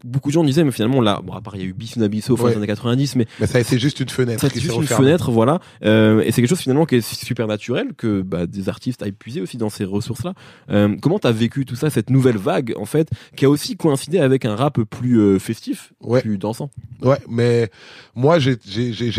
beaucoup 0.04 0.28
de 0.28 0.34
gens 0.34 0.44
disaient, 0.44 0.62
mais 0.64 0.70
finalement 0.70 1.00
là, 1.00 1.20
bon, 1.24 1.32
à 1.32 1.40
part 1.40 1.56
il 1.56 1.62
y 1.62 1.64
a 1.64 1.66
eu 1.66 1.72
Bissou 1.72 1.98
Nabisso 2.00 2.36
fin 2.36 2.44
Ouais. 2.44 2.50
des 2.52 2.56
années 2.58 2.66
90, 2.68 3.16
mais 3.16 3.26
Mais 3.40 3.46
ça 3.46 3.58
été 3.60 3.78
juste 3.78 3.98
une 4.00 4.08
fenêtre. 4.08 4.40
ça 4.40 4.48
c'est 4.48 4.60
juste 4.60 4.76
une 4.76 4.86
fenêtre, 4.86 5.30
voilà. 5.32 5.60
Euh, 5.84 6.20
et 6.20 6.26
c'est 6.30 6.40
quelque 6.40 6.48
chose 6.50 6.60
finalement 6.60 6.86
qui 6.86 6.96
est 6.96 7.00
super 7.14 7.46
naturel 7.48 7.92
que 7.96 8.22
bah, 8.22 8.46
des 8.46 8.68
artistes 8.68 9.02
aillent 9.02 9.12
puiser 9.12 9.40
aussi 9.40 9.56
dans 9.56 9.70
ces 9.70 9.84
ressources-là. 9.84 10.34
Euh, 10.70 10.96
comment 11.00 11.18
t'as 11.18 11.32
vécu 11.32 11.64
tout 11.64 11.74
ça, 11.76 11.90
cette 11.90 12.10
nouvelle 12.10 12.36
vague 12.38 12.74
en 12.76 12.84
fait, 12.84 13.08
qui 13.36 13.44
a 13.44 13.50
aussi 13.50 13.76
coïncidé 13.76 14.18
avec 14.18 14.44
un 14.44 14.54
rap 14.54 14.80
plus 14.82 15.18
euh, 15.20 15.38
festif, 15.38 15.92
Ouais. 16.00 16.20
plus 16.20 16.38
dansant? 16.38 16.70
Ouais, 17.02 17.18
mais 17.28 17.68
moi, 18.14 18.38
j'ai- 18.38 18.56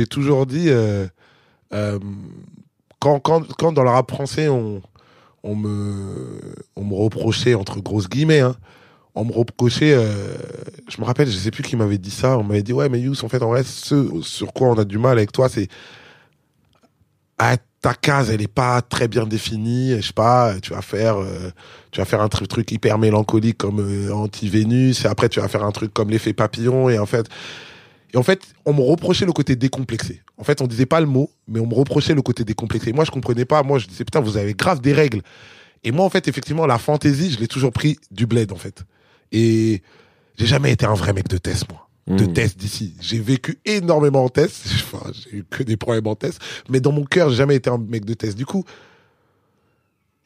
toujours 0.08 0.45
dit, 0.45 0.67
euh, 0.69 1.08
quand, 2.99 3.19
quand, 3.19 3.41
quand 3.58 3.71
dans 3.73 3.84
le 3.84 3.89
rap 3.89 4.10
français, 4.12 4.47
on, 4.47 4.82
on, 5.43 5.56
me, 5.56 6.54
on 6.76 6.84
me 6.86 6.93
reprochait, 6.95 7.54
entre 7.54 7.82
grosses 7.82 8.08
guillemets, 8.10 8.39
hein, 8.39 8.56
on 9.15 9.26
me 9.26 9.32
reprochait, 9.32 9.93
euh, 9.93 10.36
je 10.88 10.99
me 10.99 11.06
rappelle, 11.06 11.30
je 11.30 11.38
sais 11.38 11.52
plus 11.52 11.63
qui 11.63 11.76
m'avait 11.76 11.97
dit 11.97 12.12
ça, 12.12 12.38
on 12.38 12.43
m'avait 12.43 12.63
dit, 12.63 12.73
ouais, 12.73 12.89
mais 12.89 12.99
Yous, 12.99 13.23
en 13.23 13.30
fait, 13.30 13.41
en 13.43 13.49
vrai, 13.49 13.63
ce 13.63 14.21
sur 14.21 14.54
quoi 14.54 14.69
on 14.69 14.78
a 14.78 14.86
du 14.86 14.97
mal 14.97 15.17
avec 15.17 15.32
toi, 15.32 15.49
c'est, 15.49 15.67
ah, 17.38 17.58
ta 17.82 17.93
case, 17.93 18.30
elle 18.30 18.41
est 18.41 18.47
pas 18.47 18.82
très 18.82 19.08
bien 19.08 19.26
définie, 19.26 19.95
je 19.97 20.08
sais 20.08 20.13
pas, 20.13 20.56
tu 20.62 20.71
vas 20.73 20.82
faire, 20.82 21.17
euh, 21.17 21.52
tu 21.91 21.99
vas 21.99 22.06
faire 22.06 22.21
un 22.21 22.30
truc, 22.30 22.71
hyper 22.71 22.97
mélancolique 22.97 23.58
comme 23.58 23.82
euh, 23.82 24.13
Anti-Vénus, 24.13 25.06
et 25.06 25.08
après 25.08 25.30
tu 25.30 25.39
vas 25.41 25.47
faire 25.47 25.63
un 25.63 25.71
truc 25.71 25.93
comme 25.93 26.10
l'effet 26.10 26.34
papillon, 26.34 26.89
et 26.89 26.97
en 26.97 27.06
fait, 27.06 27.28
et 28.13 28.17
en 28.17 28.23
fait, 28.23 28.41
on 28.65 28.73
me 28.73 28.82
reprochait 28.82 29.26
le 29.26 29.32
côté 29.32 29.56
décomplexé. 29.56 30.21
En 30.38 30.43
fait, 30.43 30.62
on 30.62 30.67
disait 30.67 30.86
pas 30.86 30.99
le 30.99 31.08
mot, 31.08 31.32
mais 31.47 31.60
on 31.60 31.65
me 31.65 31.73
reprochait 31.73 32.13
le 32.13 32.21
côté 32.21 32.43
décomplexé. 32.43 32.93
Moi, 32.93 33.06
je 33.06 33.12
comprenais 33.12 33.45
pas. 33.45 33.63
Moi, 33.63 33.80
je 33.80 33.88
disais, 33.88 34.06
putain, 34.06 34.19
vous 34.19 34.38
avez 34.38 34.54
grave 34.54 34.82
des 34.82 34.93
règles. 34.93 35.21
Et 35.84 35.91
moi, 35.91 36.06
en 36.06 36.10
fait, 36.10 36.28
effectivement, 36.28 36.67
la 36.67 36.78
fantaisie, 36.78 37.32
je 37.32 37.39
l'ai 37.39 37.47
toujours 37.47 37.71
pris 37.71 37.97
du 38.12 38.28
bled, 38.28 38.52
en 38.52 38.56
fait. 38.56 38.84
Et 39.31 39.81
j'ai 40.38 40.45
jamais 40.47 40.71
été 40.71 40.86
un 40.86 40.93
vrai 40.95 41.13
mec 41.13 41.27
de 41.27 41.38
test, 41.38 41.65
moi. 41.69 41.88
De 42.05 42.25
Mmh. 42.25 42.33
test 42.33 42.57
d'ici. 42.59 42.95
J'ai 42.99 43.19
vécu 43.19 43.59
énormément 43.65 44.25
en 44.25 44.29
test. 44.29 44.65
Enfin, 44.93 45.09
j'ai 45.13 45.38
eu 45.38 45.45
que 45.49 45.63
des 45.63 45.77
problèmes 45.77 46.07
en 46.07 46.15
test. 46.15 46.39
Mais 46.69 46.79
dans 46.81 46.91
mon 46.91 47.05
cœur, 47.05 47.29
j'ai 47.29 47.38
jamais 47.38 47.55
été 47.55 47.69
un 47.69 47.77
mec 47.77 48.03
de 48.03 48.13
test. 48.13 48.38
Du 48.38 48.45
coup, 48.45 48.65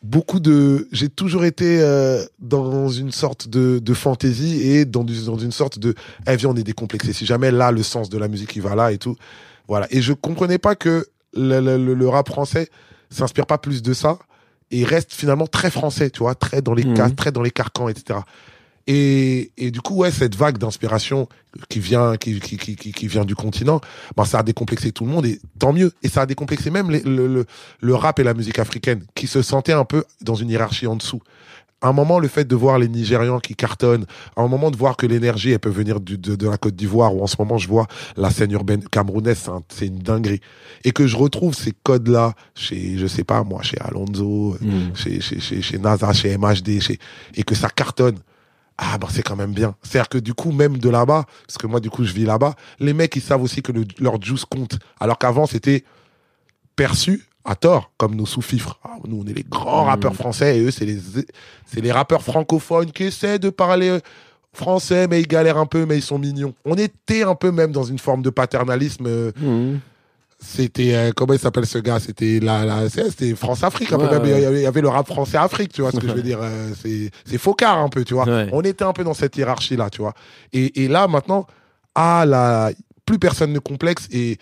beaucoup 0.03 0.39
de, 0.39 0.87
j'ai 0.91 1.09
toujours 1.09 1.45
été 1.45 1.79
euh, 1.81 2.23
dans 2.39 2.89
une 2.89 3.11
sorte 3.11 3.47
de, 3.47 3.79
de 3.79 3.93
fantaisie 3.93 4.61
et 4.61 4.85
dans, 4.85 5.03
du- 5.03 5.23
dans 5.25 5.37
une 5.37 5.51
sorte 5.51 5.79
de, 5.79 5.95
eh 6.27 6.35
viens, 6.35 6.49
on 6.49 6.55
est 6.55 6.63
décomplexé. 6.63 7.13
Si 7.13 7.25
jamais 7.25 7.51
là, 7.51 7.71
le 7.71 7.83
sens 7.83 8.09
de 8.09 8.17
la 8.17 8.27
musique, 8.27 8.55
il 8.55 8.61
va 8.61 8.75
là 8.75 8.91
et 8.91 8.97
tout. 8.97 9.15
Voilà. 9.67 9.87
Et 9.91 10.01
je 10.01 10.13
comprenais 10.13 10.57
pas 10.59 10.75
que 10.75 11.05
le, 11.33 11.59
le- 11.59 11.77
le- 11.77 11.93
le 11.93 12.09
rap 12.09 12.27
français 12.29 12.69
s'inspire 13.09 13.45
pas 13.45 13.57
plus 13.57 13.81
de 13.81 13.93
ça 13.93 14.17
et 14.71 14.83
reste 14.83 15.13
finalement 15.13 15.47
très 15.47 15.71
français, 15.71 16.09
tu 16.09 16.19
vois, 16.19 16.35
très 16.35 16.61
dans 16.61 16.73
les 16.73 16.83
Mhm. 16.85 16.93
cas, 16.95 17.09
très 17.09 17.31
dans 17.31 17.41
les 17.41 17.51
carcans, 17.51 17.87
etc. 17.87 18.19
Et, 18.87 19.51
et 19.57 19.69
du 19.71 19.81
coup, 19.81 19.95
ouais, 19.95 20.11
cette 20.11 20.35
vague 20.35 20.57
d'inspiration 20.57 21.27
qui 21.69 21.79
vient, 21.79 22.15
qui, 22.15 22.39
qui, 22.39 22.57
qui, 22.57 22.75
qui, 22.93 23.07
vient 23.07 23.25
du 23.25 23.35
continent, 23.35 23.81
ben, 24.15 24.23
ça 24.25 24.39
a 24.39 24.43
décomplexé 24.43 24.91
tout 24.91 25.05
le 25.05 25.11
monde 25.11 25.25
et 25.25 25.39
tant 25.59 25.73
mieux. 25.73 25.91
Et 26.03 26.07
ça 26.09 26.21
a 26.21 26.25
décomplexé 26.25 26.69
même 26.71 26.89
les- 26.89 27.01
le, 27.01 27.27
le, 27.27 27.45
le 27.81 27.95
rap 27.95 28.19
et 28.19 28.23
la 28.23 28.33
musique 28.33 28.59
africaine 28.59 29.03
qui 29.15 29.27
se 29.27 29.41
sentaient 29.41 29.73
un 29.73 29.85
peu 29.85 30.05
dans 30.21 30.35
une 30.35 30.49
hiérarchie 30.49 30.87
en 30.87 30.95
dessous. 30.95 31.21
À 31.79 31.89
un 31.89 31.93
moment, 31.93 32.17
le 32.17 32.27
fait 32.27 32.45
de 32.45 32.55
voir 32.55 32.79
les 32.79 32.87
Nigérians 32.87 33.39
qui 33.39 33.53
cartonnent, 33.55 34.05
à 34.35 34.41
un 34.41 34.47
moment 34.47 34.71
de 34.71 34.77
voir 34.77 34.97
que 34.97 35.05
l'énergie, 35.05 35.51
elle 35.51 35.59
peut 35.59 35.69
venir 35.69 35.99
du, 35.99 36.17
de, 36.17 36.35
de 36.35 36.49
la 36.49 36.57
Côte 36.57 36.75
d'Ivoire, 36.75 37.13
ou 37.15 37.21
en 37.21 37.27
ce 37.27 37.35
moment, 37.37 37.59
je 37.59 37.67
vois 37.67 37.85
la 38.15 38.31
scène 38.31 38.51
urbaine 38.51 38.83
camerounaise, 38.89 39.37
c'est 39.43 39.51
un- 39.51 39.61
c'est 39.69 39.85
une 39.85 39.99
dinguerie. 39.99 40.39
Et 40.85 40.91
que 40.91 41.05
je 41.05 41.15
retrouve 41.15 41.53
ces 41.53 41.73
codes-là 41.83 42.33
chez, 42.55 42.97
je 42.97 43.05
sais 43.05 43.23
pas 43.23 43.43
moi, 43.43 43.61
chez 43.61 43.77
Alonso, 43.79 44.57
Mmh. 44.59 44.95
chez, 44.95 45.21
chez, 45.21 45.39
chez, 45.39 45.61
chez 45.61 45.77
NASA, 45.77 46.11
chez 46.13 46.35
MHD, 46.35 46.79
chez, 46.81 46.97
et 47.35 47.43
que 47.43 47.53
ça 47.53 47.69
cartonne. 47.69 48.17
Ah, 48.77 48.97
ben, 48.99 49.07
c'est 49.09 49.23
quand 49.23 49.35
même 49.35 49.53
bien. 49.53 49.75
C'est-à-dire 49.81 50.09
que 50.09 50.17
du 50.19 50.33
coup, 50.35 50.51
même 50.51 50.77
de 50.77 50.89
là-bas, 50.89 51.25
parce 51.47 51.57
que 51.57 51.65
moi, 51.67 51.79
du 51.79 51.89
coup, 51.89 52.03
je 52.03 52.13
vis 52.13 52.25
là-bas, 52.25 52.53
les 52.79 52.93
mecs, 52.93 53.15
ils 53.15 53.21
savent 53.21 53.41
aussi 53.41 53.61
que 53.63 53.71
le- 53.71 53.85
leur 53.99 54.21
juice 54.21 54.45
compte. 54.45 54.77
Alors 54.99 55.17
qu'avant, 55.17 55.47
c'était 55.47 55.83
perçu 56.75 57.25
à 57.43 57.55
tort, 57.55 57.91
comme 57.97 58.15
nos 58.15 58.25
sous-fifres. 58.25 58.77
Ah, 58.83 58.97
nous, 59.07 59.21
on 59.23 59.27
est 59.27 59.33
les 59.33 59.45
grands 59.49 59.83
Mhm. 59.83 59.89
rappeurs 59.89 60.15
français 60.15 60.57
et 60.57 60.61
eux, 60.61 60.71
c'est 60.71 60.85
les, 60.85 60.99
c'est 61.65 61.81
les 61.81 61.91
rappeurs 61.91 62.21
francophones 62.21 62.91
qui 62.91 63.03
essaient 63.05 63.39
de 63.39 63.49
parler 63.49 63.89
euh, 63.89 63.99
français, 64.53 65.07
mais 65.07 65.21
ils 65.21 65.27
galèrent 65.27 65.57
un 65.57 65.65
peu, 65.65 65.85
mais 65.85 65.97
ils 65.97 66.01
sont 66.03 66.19
mignons. 66.19 66.53
On 66.65 66.75
était 66.75 67.23
un 67.23 67.35
peu 67.35 67.51
même 67.51 67.71
dans 67.71 67.83
une 67.83 67.99
forme 67.99 68.21
de 68.21 68.29
paternalisme 68.29 69.05
euh, 69.07 69.31
Mmh. 69.37 69.79
C'était 70.39 70.93
euh, 70.95 71.11
comment 71.15 71.33
il 71.33 71.39
s'appelle 71.39 71.65
ce 71.65 71.79
gars? 71.79 71.99
C'était 71.99 72.39
la, 72.39 72.63
la 72.63 72.89
c'était 72.89 73.33
France 73.35 73.63
Afrique 73.63 73.91
un 73.91 73.97
peu 73.97 74.03
Ouais, 74.05 74.11
même. 74.11 74.21
ouais. 74.23 74.29
il 74.37 74.41
y 74.41 74.45
avait- 74.45 74.59
il 74.59 74.63
y 74.63 74.67
avait 74.67 74.81
le 74.81 74.87
rap 74.89 75.07
français 75.07 75.37
Afrique 75.37 75.73
tu 75.73 75.81
vois 75.81 75.91
ce 75.91 75.97
que 75.99 76.07
je 76.07 76.13
veux 76.13 76.21
dire 76.31 76.39
euh, 76.41 76.71
c'est 76.81 77.09
c'est 77.25 77.37
focard 77.39 77.79
un 77.79 77.89
peu 77.89 78.03
tu 78.03 78.13
vois 78.13 78.25
Ouais. 78.25 78.47
on 78.51 78.61
était 78.61 78.83
un 78.83 78.93
peu 78.93 79.03
dans 79.03 79.13
cette 79.15 79.35
hiérarchie 79.35 79.75
là 79.75 79.89
tu 79.89 80.01
vois 80.01 80.13
et, 80.53 80.83
et 80.83 80.87
là 80.87 81.07
maintenant 81.07 81.47
ah 81.95 82.23
là 82.27 82.71
plus 83.05 83.17
personne 83.19 83.51
ne 83.51 83.59
complexe 83.59 84.07
et 84.11 84.37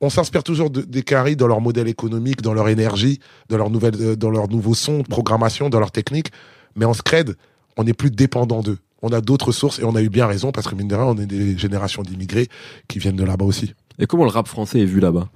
on 0.00 0.08
s'inspire 0.10 0.42
toujours 0.44 0.70
de- 0.70 0.82
des 0.82 1.02
caries 1.02 1.36
dans 1.36 1.46
leur 1.48 1.60
modèle 1.60 1.88
économique 1.88 2.40
dans 2.42 2.54
leur 2.54 2.68
énergie 2.68 3.18
dans 3.48 3.56
leur 3.56 3.70
nouvelle 3.70 3.94
euh, 4.00 4.16
dans 4.16 4.30
leur 4.30 4.48
nouveau 4.48 4.74
son 4.74 4.98
de 4.98 5.08
programmation 5.08 5.68
dans 5.68 5.80
leur 5.80 5.90
technique 5.90 6.30
mais 6.76 6.84
en 6.84 6.94
scred 6.94 7.34
on 7.76 7.82
n'est 7.84 7.92
plus 7.94 8.10
dépendant 8.12 8.60
d'eux 8.62 8.78
on 9.02 9.08
a 9.08 9.20
d'autres 9.20 9.50
sources 9.52 9.80
et 9.80 9.84
on 9.84 9.96
a 9.96 10.00
eu 10.02 10.08
bien 10.08 10.26
raison 10.26 10.52
parce 10.52 10.68
que 10.68 10.76
mine 10.76 10.86
de 10.88 10.94
rien 10.94 11.04
on 11.06 11.18
est 11.18 11.26
des 11.26 11.58
générations 11.58 12.02
d'immigrés 12.02 12.48
qui 12.88 13.00
viennent 13.00 13.16
de 13.16 13.24
là-bas 13.24 13.44
aussi 13.44 13.74
Et 13.98 14.06
comment 14.06 14.24
le 14.24 14.30
rap 14.30 14.48
français 14.48 14.80
est 14.80 14.84
vu 14.86 15.00
là-bas? 15.00 15.28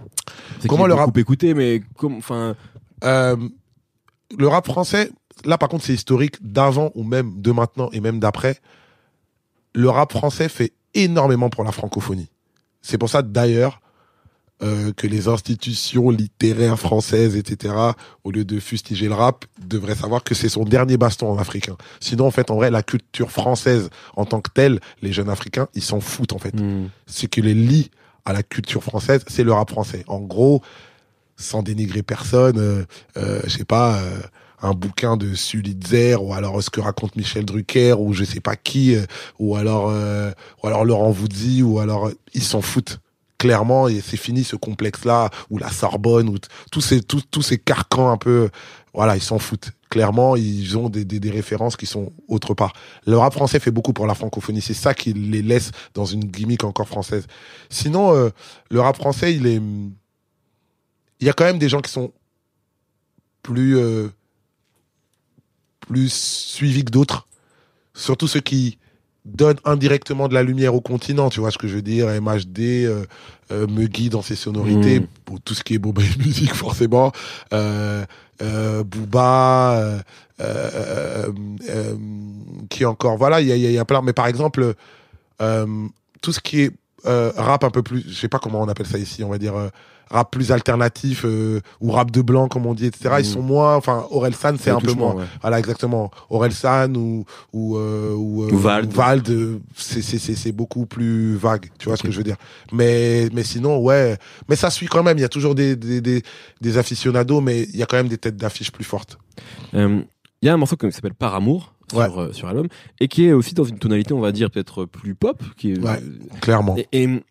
C'est 0.61 0.69
Comment 0.69 0.87
le 0.87 0.95
rap- 0.95 1.17
écouté, 1.17 1.55
mais 1.55 1.83
enfin, 2.03 2.55
Euh, 3.05 3.37
le 4.37 4.49
rap 4.49 4.67
français, 4.67 5.11
là 5.45 5.57
par 5.57 5.69
contre 5.69 5.85
c'est 5.85 5.95
historique 5.95 6.37
d'avant 6.43 6.91
ou 6.97 7.05
même 7.05 7.41
de 7.41 7.53
maintenant 7.53 7.89
et 7.93 8.01
même 8.01 8.19
d'après. 8.19 8.59
Le 9.75 9.89
rap 9.89 10.13
français 10.13 10.49
fait 10.49 10.73
énormément 10.95 11.49
pour 11.51 11.63
la 11.63 11.71
francophonie. 11.73 12.29
C'est 12.83 12.99
pour 12.99 13.09
ça 13.09 13.23
d'ailleurs 13.23 13.81
euh, 14.61 14.93
que 14.93 15.07
les 15.07 15.29
institutions 15.29 16.11
littéraires 16.11 16.79
françaises, 16.81 17.37
etc., 17.37 17.73
au 18.25 18.33
lieu 18.33 18.45
de 18.45 18.59
fustiger 18.59 19.07
le 19.07 19.15
rap, 19.15 19.45
devraient 19.65 19.95
savoir 19.95 20.25
que 20.25 20.35
c'est 20.35 20.49
son 20.49 20.65
dernier 20.65 20.97
baston 20.97 21.31
en 21.31 21.39
africain. 21.39 21.77
Sinon, 22.01 22.27
en 22.27 22.33
fait, 22.33 22.51
en 22.51 22.57
vrai, 22.57 22.69
la 22.73 22.83
culture 22.83 23.31
française 23.31 23.89
en 24.17 24.25
tant 24.25 24.41
que 24.41 24.51
telle, 24.53 24.81
les 25.01 25.13
jeunes 25.13 25.31
africains, 25.31 25.69
ils 25.75 25.83
s'en 25.83 26.01
foutent 26.01 26.33
en 26.33 26.39
fait 26.39 26.55
hmm, 26.61 26.89
ce 27.07 27.27
qui 27.27 27.41
les 27.41 27.55
lie 27.55 27.93
à 28.29 28.35
la 28.35 28.43
culture 28.43 28.85
française, 28.85 29.25
c'est 29.27 29.43
le 29.43 29.55
rap 29.55 29.71
français. 29.71 30.05
En 30.07 30.21
gros, 30.21 30.61
sans 31.37 31.63
dénigrer 31.63 32.03
personne, 32.03 32.59
euh, 32.59 32.85
euh, 33.17 33.41
je 33.45 33.49
sais 33.49 33.65
pas, 33.65 33.97
euh, 33.97 34.21
un 34.61 34.73
bouquin 34.73 35.17
de 35.17 35.35
Sulitzer 35.35 36.17
ou 36.21 36.35
alors 36.35 36.63
ce 36.63 36.69
que 36.69 36.81
raconte 36.83 37.17
Michel 37.17 37.47
Drucker 37.47 37.95
ou 37.99 38.13
je 38.13 38.25
sais 38.25 38.41
pas 38.41 38.55
qui, 38.55 38.95
euh, 38.95 39.07
ou 39.39 39.57
alors 39.57 39.89
euh, 39.89 40.31
ou 40.63 40.67
alors 40.67 40.85
Laurent 40.85 41.11
Voulzy 41.11 41.63
ou 41.63 41.79
alors 41.79 42.09
euh, 42.09 42.15
ils 42.35 42.43
s'en 42.43 42.61
foutent 42.61 43.01
clairement 43.39 43.89
et 43.89 44.03
c'est 44.03 44.19
fini 44.19 44.45
ce 44.45 44.57
complexe 44.57 45.07
là 45.07 45.31
ou 45.49 45.57
la 45.57 45.71
Sorbonne 45.71 46.29
ou 46.29 46.37
tous 46.71 46.83
ces 46.83 47.01
tous 47.01 47.43
ces 47.43 47.57
carcans 47.57 48.11
un 48.11 48.19
peu 48.19 48.51
voilà 48.93 49.17
ils 49.17 49.23
s'en 49.23 49.39
foutent 49.39 49.71
clairement 49.89 50.37
ils 50.37 50.77
ont 50.77 50.89
des, 50.89 51.05
des, 51.05 51.21
des 51.21 51.31
références 51.31 51.77
qui 51.77 51.87
sont 51.87 52.13
autre 52.29 52.55
part. 52.55 52.73
Le 53.07 53.17
rap 53.17 53.33
français 53.33 53.61
fait 53.61 53.71
beaucoup 53.71 53.93
pour 53.93 54.07
la 54.07 54.15
francophonie. 54.15 54.61
C'est 54.61 54.75
ça 54.75 54.95
qui 54.95 55.13
les 55.13 55.43
laisse 55.43 55.71
dans 55.95 56.05
une 56.05 56.25
gimmick 56.25 56.65
encore 56.65 56.89
française. 56.89 57.27
Sinon 57.71 58.15
euh, 58.15 58.31
le 58.71 58.81
rap 58.81 58.97
français 58.97 59.35
il 59.35 59.47
est 59.47 59.61
il 61.21 61.27
y 61.27 61.31
a 61.31 61.33
quand 61.33 61.45
même 61.45 61.59
des 61.59 61.69
gens 61.69 61.81
qui 61.81 61.91
sont 61.91 62.13
plus 63.43 63.77
euh, 63.77 64.09
plus 65.81 66.13
suivis 66.13 66.85
que 66.85 66.91
d'autres. 66.91 67.27
Surtout 67.95 68.29
ceux 68.29 68.41
qui 68.41 68.79
donnent 69.35 69.59
indirectement 69.65 70.29
de 70.29 70.35
la 70.35 70.43
lumière 70.43 70.75
au 70.75 70.81
continent 70.81 71.29
tu 71.31 71.41
vois 71.41 71.51
ce 71.51 71.59
que 71.59 71.69
je 71.69 71.77
veux 71.77 71.83
dire 71.83 72.09
MHD 72.21 72.59
euh, 72.61 73.05
euh, 73.53 73.67
me 73.67 73.87
guide 73.87 74.13
dans 74.13 74.23
ses 74.23 74.37
sonorités 74.37 75.01
Mm. 75.01 75.07
pour 75.25 75.41
tout 75.41 75.55
ce 75.55 75.63
qui 75.63 75.75
est 75.75 75.79
boba 75.79 76.03
et 76.03 76.19
musique 76.19 76.55
forcément 76.65 77.13
euh, 77.53 78.05
euh, 78.43 78.85
Booba 78.85 80.01
euh, 80.41 81.23
qui 82.71 82.85
encore 82.85 83.17
voilà 83.17 83.41
il 83.41 83.49
y 83.49 83.53
a, 83.53 83.57
y 83.57 83.67
a- 83.67 83.71
il 83.71 83.75
y 83.75 83.79
a 83.79 83.85
plein 83.85 84.03
mais 84.03 84.13
par 84.13 84.27
exemple 84.27 84.75
tout 85.41 86.33
ce 86.33 86.41
qui 86.41 86.63
est 86.63 86.73
rap 87.05 87.65
un 87.65 87.71
peu 87.71 87.83
plus 87.83 88.05
je 88.09 88.15
sais 88.15 88.29
pas 88.29 88.39
comment 88.39 88.61
on 88.63 88.69
appelle 88.69 88.87
ça 88.87 88.99
ici 88.99 89.23
on 89.25 89.29
va 89.29 89.39
dire 89.39 89.55
rap 90.11 90.31
plus 90.31 90.53
alternatif 90.53 91.25
euh, 91.25 91.61
ou 91.81 91.91
rap 91.93 92.11
de 92.11 92.23
blanc 92.23 92.49
comme 92.49 92.67
on 92.67 92.75
dit 92.75 92.87
etc 92.87 93.17
ils 93.19 93.21
Mm. 93.23 93.25
sont 93.25 93.43
moins 93.43 93.77
enfin 93.77 94.07
Orelsan 94.11 94.55
c'est 94.59 94.71
ça 94.71 94.77
un 94.77 94.81
peu 94.81 94.93
moins 94.93 95.15
ouais. 95.15 95.25
voilà 95.41 95.59
exactement 95.59 96.11
Orelsan 96.31 96.95
ou 96.95 97.25
ou 97.53 97.77
euh, 97.77 98.15
ou, 98.15 98.45
euh, 98.45 98.51
Ou 98.53 98.57
Vald. 98.59 98.93
Vald, 98.93 99.29
euh, 99.31 99.59
c'est 99.77 100.03
c'est 100.03 100.19
c'est 100.19 100.35
c'est 100.35 100.53
beaucoup 100.53 100.87
plus 100.87 101.35
vague 101.37 101.67
tu 101.79 101.89
vois 101.89 101.97
ce 101.97 102.03
que 102.03 102.11
je 102.11 102.19
veux 102.19 102.25
dire 102.25 102.37
mais 102.73 103.29
mais 103.33 103.43
sinon 103.45 103.79
ouais 103.79 104.17
mais 104.49 104.57
ça 104.57 104.71
suit 104.71 104.87
quand 104.87 105.03
même 105.03 105.19
il 105.19 105.23
y 105.23 105.25
a 105.25 105.29
toujours 105.29 105.55
des 105.55 105.77
des 105.77 106.01
des, 106.01 106.23
des 106.61 106.79
aficionados 106.79 107.41
mais 107.41 107.63
il 107.65 107.77
y 107.77 107.83
a 107.83 107.87
quand 107.87 107.97
même 107.97 108.09
des 108.09 108.19
têtes 108.19 108.37
d'affiche 108.37 108.73
plus 108.73 108.85
fortes 108.85 109.19
Euh, 109.75 110.01
Il 110.43 110.47
y 110.47 110.49
a 110.49 110.55
un 110.55 110.57
morceau 110.57 110.77
qui 110.77 110.91
s'appelle 110.93 111.15
Par 111.15 111.35
amour 111.35 111.75
sur, 111.91 111.99
Ouais. 111.99 112.07
euh, 112.17 112.33
sur 112.33 112.47
l'album 112.47 112.69
et 113.01 113.09
qui 113.09 113.27
est 113.27 113.33
aussi 113.33 113.55
dans 113.55 113.65
une 113.65 113.79
tonalité, 113.79 114.13
on 114.15 114.21
va 114.21 114.31
dire, 114.33 114.51
peut-être 114.51 114.85
plus 114.85 115.15
pop. 115.15 115.43
Qui 115.57 115.73
est, 115.73 115.79
Ouais. 115.79 116.01
clairement 116.41 116.77
Et, 116.77 116.87
et 117.03 117.23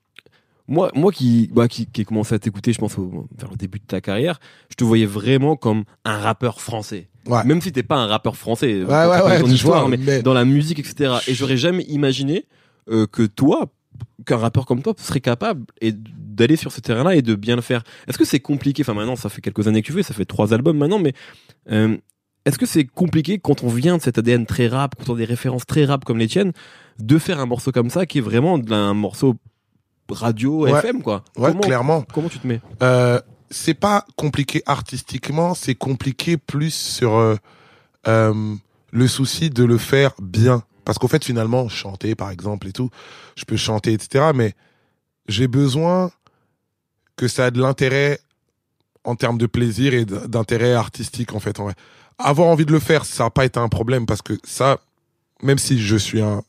moi, 0.68 0.92
moi 0.96 1.12
qui, 1.12 1.50
bah, 1.54 1.68
qui, 1.68 1.86
qui 1.86 2.02
ai 2.02 2.06
commencé 2.06 2.36
à 2.36 2.40
t'écouter, 2.40 2.74
je 2.74 2.80
pense, 2.80 2.98
au, 2.98 3.28
vers 3.38 3.50
le 3.50 3.56
début 3.56 3.80
de 3.80 3.86
ta 3.86 4.02
carrière, 4.02 4.40
je 4.70 4.76
te 4.76 4.84
voyais 4.84 5.06
vraiment 5.06 5.56
comme 5.56 5.84
un 6.06 6.18
rappeur 6.18 6.60
français. 6.62 7.10
Ouais. 7.26 7.44
Même 7.44 7.62
si 7.62 7.72
t'es 7.72 7.84
pas 7.84 7.96
un 7.98 8.08
rappeur 8.08 8.36
français, 8.38 8.84
Ouais, 8.84 9.06
ouais, 9.06 9.22
ouais, 9.22 9.40
ton 9.42 9.48
je 9.48 9.54
histoire, 9.54 9.82
vois, 9.88 9.90
mais, 9.90 9.98
mais- 9.98 10.22
dans 10.22 10.34
la 10.34 10.46
musique, 10.46 10.80
etc. 10.80 11.16
Et 11.28 11.34
j'aurais 11.34 11.58
jamais 11.58 11.84
imaginé 11.84 12.46
euh, 12.90 13.06
que 13.08 13.24
toi, 13.24 13.68
qu'un 14.26 14.38
rappeur 14.38 14.66
comme 14.66 14.82
toi 14.82 14.94
serait 14.98 15.20
capable 15.22 15.66
et 15.82 15.92
d'aller 15.94 16.56
sur 16.56 16.72
ce 16.72 16.82
terrain-là 16.82 17.16
et 17.16 17.22
de 17.22 17.36
bien 17.36 17.56
le 17.56 17.62
faire. 17.62 17.84
Est-ce 18.08 18.18
que 18.18 18.26
c'est 18.26 18.40
compliqué? 18.40 18.84
Enfin, 18.84 18.94
maintenant, 18.94 19.16
ça 19.16 19.30
fait 19.30 19.42
quelques 19.42 19.68
années 19.68 19.82
que 19.82 19.88
tu 19.88 19.94
fais, 19.94 20.04
ça 20.04 20.14
fait 20.14 20.26
trois 20.26 20.54
albums 20.54 20.78
maintenant, 20.78 21.00
mais 21.00 21.14
euh, 21.72 21.98
est-ce 22.46 22.58
que 22.58 22.66
c'est 22.66 22.86
compliqué 22.86 23.40
quand 23.40 23.64
on 23.64 23.68
vient 23.70 23.98
de 23.98 24.02
cet 24.02 24.18
ADN 24.20 24.46
très 24.46 24.68
rap, 24.68 24.96
quand 24.98 25.12
on 25.12 25.16
a 25.16 25.18
des 25.18 25.26
références 25.26 25.66
très 25.66 25.84
rap 25.86 26.06
comme 26.06 26.18
les 26.18 26.28
tiennes, 26.28 26.52
de 27.00 27.18
faire 27.18 27.40
un 27.40 27.46
morceau 27.46 27.72
comme 27.72 27.90
ça 27.90 28.06
qui 28.06 28.20
est 28.20 28.22
vraiment 28.22 28.60
un 28.70 28.94
morceau 28.94 29.36
radio 30.10 30.64
Ouais. 30.66 30.72
FM 30.72 31.02
quoi 31.02 31.24
ouais 31.38 31.50
comment, 31.50 31.62
clairement 31.62 32.06
comment 32.14 32.30
tu 32.30 32.40
te 32.40 32.48
mets 32.48 32.62
Euh, 32.82 33.20
c'est 33.50 33.74
pas 33.74 34.06
compliqué 34.16 34.62
artistiquement, 34.66 35.54
c'est 35.54 35.76
compliqué 35.76 36.38
plus 36.38 36.74
sur 36.74 37.16
euh, 37.16 37.36
euh, 38.08 38.56
le 38.92 39.08
souci 39.08 39.50
de 39.50 39.64
le 39.64 39.78
faire 39.78 40.12
bien. 40.22 40.64
Parce 40.84 40.98
qu'au 40.98 41.08
fait, 41.08 41.24
finalement, 41.24 41.68
chanter, 41.70 42.16
par 42.16 42.30
exemple, 42.32 42.68
et 42.68 42.72
tout, 42.74 42.90
je 43.36 43.46
peux 43.46 43.58
chanter, 43.58 43.94
etc. 43.94 44.32
Mais 44.34 44.54
j'ai 45.28 45.48
besoin 45.48 46.12
que 47.16 47.28
ça 47.28 47.48
ait 47.48 47.52
de 47.52 47.62
l'intérêt 47.62 48.20
en 49.04 49.16
termes 49.16 49.38
de 49.38 49.46
plaisir 49.48 49.94
et 49.94 50.06
d'intérêt 50.06 50.74
artistique, 50.74 51.34
en 51.34 51.40
fait. 51.40 51.60
En 51.60 51.66
vrai. 51.66 51.76
Avoir 52.18 52.48
envie 52.48 52.66
de 52.66 52.72
le 52.72 52.80
faire, 52.80 53.06
ça 53.06 53.26
n'a 53.26 53.30
pas 53.30 53.46
été 53.46 53.60
un 53.60 53.70
problème 53.70 54.06
parce 54.06 54.22
que 54.22 54.34
ça, 54.44 54.80
même 55.42 55.58
si 55.58 55.80
je 55.80 55.96
suis 55.96 56.22
un 56.22 56.44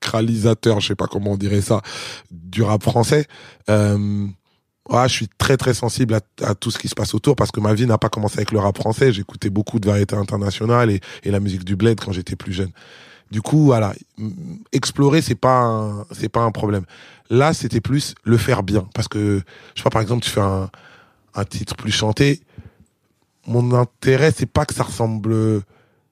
sacralisateur, 0.00 0.80
je 0.80 0.88
sais 0.88 0.94
pas 0.94 1.06
comment 1.06 1.32
on 1.32 1.36
dirait 1.36 1.60
ça, 1.60 1.82
du 2.30 2.62
rap 2.62 2.82
français, 2.82 3.26
euh, 3.68 4.26
ah, 4.90 5.06
je 5.06 5.12
suis 5.12 5.28
très 5.36 5.56
très 5.56 5.74
sensible 5.74 6.18
à, 6.42 6.54
tout 6.54 6.70
ce 6.70 6.78
qui 6.78 6.88
se 6.88 6.94
passe 6.94 7.14
autour 7.14 7.36
parce 7.36 7.50
que 7.50 7.60
ma 7.60 7.74
vie 7.74 7.86
n'a 7.86 7.98
pas 7.98 8.08
commencé 8.08 8.38
avec 8.38 8.52
le 8.52 8.58
rap 8.58 8.78
français. 8.78 9.12
J'écoutais 9.12 9.50
beaucoup 9.50 9.78
de 9.80 9.86
variétés 9.86 10.16
internationales 10.16 10.90
et, 10.90 11.00
et 11.24 11.30
la 11.30 11.40
musique 11.40 11.64
du 11.64 11.76
bled 11.76 12.00
quand 12.00 12.12
j'étais 12.12 12.36
plus 12.36 12.54
jeune. 12.54 12.70
Du 13.30 13.42
coup, 13.42 13.66
voilà, 13.66 13.92
explorer 14.72 15.20
c'est 15.20 15.34
pas 15.34 16.06
c'est 16.12 16.30
pas 16.30 16.40
un 16.40 16.52
problème. 16.52 16.84
Là, 17.28 17.52
c'était 17.52 17.82
plus 17.82 18.14
le 18.24 18.38
faire 18.38 18.62
bien 18.62 18.88
parce 18.94 19.08
que 19.08 19.42
je 19.74 19.80
sais 19.80 19.84
pas 19.84 19.90
par 19.90 20.00
exemple, 20.00 20.24
tu 20.24 20.30
fais 20.30 20.40
un, 20.40 20.70
un 21.34 21.44
titre 21.44 21.76
plus 21.76 21.92
chanté. 21.92 22.40
Mon 23.46 23.74
intérêt, 23.74 24.32
c'est 24.34 24.50
pas 24.50 24.64
que 24.64 24.72
ça 24.72 24.84
ressemble. 24.84 25.60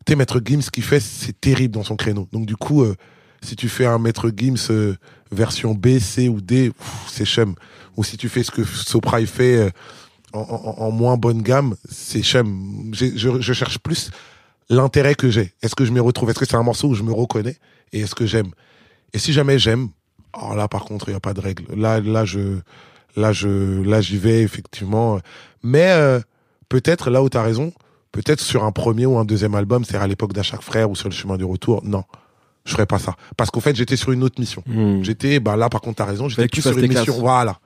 Tu 0.05 0.13
sais, 0.13 0.17
Maître 0.17 0.41
Gims, 0.45 0.61
ce 0.61 0.71
qu'il 0.71 0.85
fait, 0.85 1.01
c'est 1.01 1.41
terrible 1.41 1.73
dans 1.73 1.83
son 1.83 1.97
créneau. 1.97 2.29
Donc 2.33 2.45
du 2.45 2.57
coup, 2.57 2.83
euh, 2.83 2.95
si 3.43 3.57
tu 3.57 3.69
fais 3.69 3.87
un 3.87 3.99
Maître 3.99 4.31
Gims 4.35 4.71
euh, 4.71 4.97
version 5.31 5.75
B, 5.75 5.99
C 5.99 6.29
ou 6.29 6.41
D, 6.41 6.73
c'est 7.09 7.25
chum. 7.25 7.55
Ou 7.97 8.05
si 8.05 8.17
tu 8.17 8.29
fais 8.29 8.43
ce 8.43 8.51
que 8.51 8.65
Sopra 8.65 9.25
fait 9.27 9.57
euh, 9.57 9.71
en, 10.33 10.91
moins 10.91 11.17
bonne 11.17 11.43
gamme, 11.43 11.77
c'est. 11.91 12.23
J'ai- 12.23 13.17
Je, 13.17 13.53
cherche 13.53 13.79
plus 13.79 14.11
l'intérêt 14.69 15.15
que 15.15 15.31
j'ai. 15.31 15.53
Est-ce 15.63 15.75
que 15.75 15.85
je 15.85 15.93
me 15.93 16.01
retrouve? 16.01 16.31
Est-ce 16.31 16.39
que 16.39 16.45
c'est 16.45 16.57
un 16.57 16.63
morceau 16.63 16.89
où 16.89 16.95
je 16.95 17.03
me 17.03 17.13
reconnais? 17.13 17.57
Et 17.93 18.01
est-ce 18.01 18.15
que 18.15 18.27
j'aime? 18.27 18.51
Et 19.13 19.19
si 19.19 19.33
jamais 19.33 19.59
j'aime, 19.59 19.89
alors 20.35 20.55
là 20.57 20.69
par 20.69 20.85
contre 20.85 21.09
il 21.09 21.13
n'y 21.13 21.17
a 21.17 21.21
pas 21.21 21.33
de 21.35 21.41
règle. 21.41 21.65
Là, 21.75 22.01
là 22.01 22.25
je, 22.25 22.59
là 23.17 23.33
je, 23.33 23.83
là 23.83 24.01
j'y 24.01 24.19
vais 24.19 24.43
effectivement. 24.43 25.19
Mais 25.63 25.91
euh, 25.91 26.21
peut-être 26.69 27.11
là 27.11 27.23
où 27.23 27.31
tu 27.31 27.39
as 27.39 27.43
raison, 27.43 27.73
peut-être 28.13 28.41
sur 28.41 28.65
un 28.65 28.73
premier 28.73 29.07
ou 29.07 29.19
un 29.19 29.25
deuxième 29.25 29.55
album, 29.55 29.85
c'est 29.85 29.97
à 29.97 30.07
l'époque 30.07 30.33
d'À 30.33 30.43
chaque 30.43 30.63
frère 30.63 30.91
ou 30.91 30.97
sur 30.97 31.09
le 31.09 31.15
chemin 31.15 31.37
du 31.37 31.45
retour. 31.45 31.83
Non, 31.85 32.05
je 32.67 32.73
ferais 32.73 32.85
pas 32.87 32.99
ça. 32.99 33.17
Parce 33.39 33.51
qu'en 33.51 33.61
fait 33.61 33.75
j'étais 33.75 33.97
sur 33.97 34.13
une 34.13 34.23
autre 34.23 34.39
mission. 34.41 34.63
J'étais, 35.03 35.41
bah 35.41 35.57
là 35.57 35.71
par 35.71 35.81
contre 35.81 35.97
t'as 35.97 36.05
raison, 36.05 36.29
j'étais 36.29 36.49
plus 36.49 36.61
sur 36.63 36.77
une 36.79 36.89
mission. 36.89 37.05
classes. 37.05 37.19
Voilà. 37.21 37.59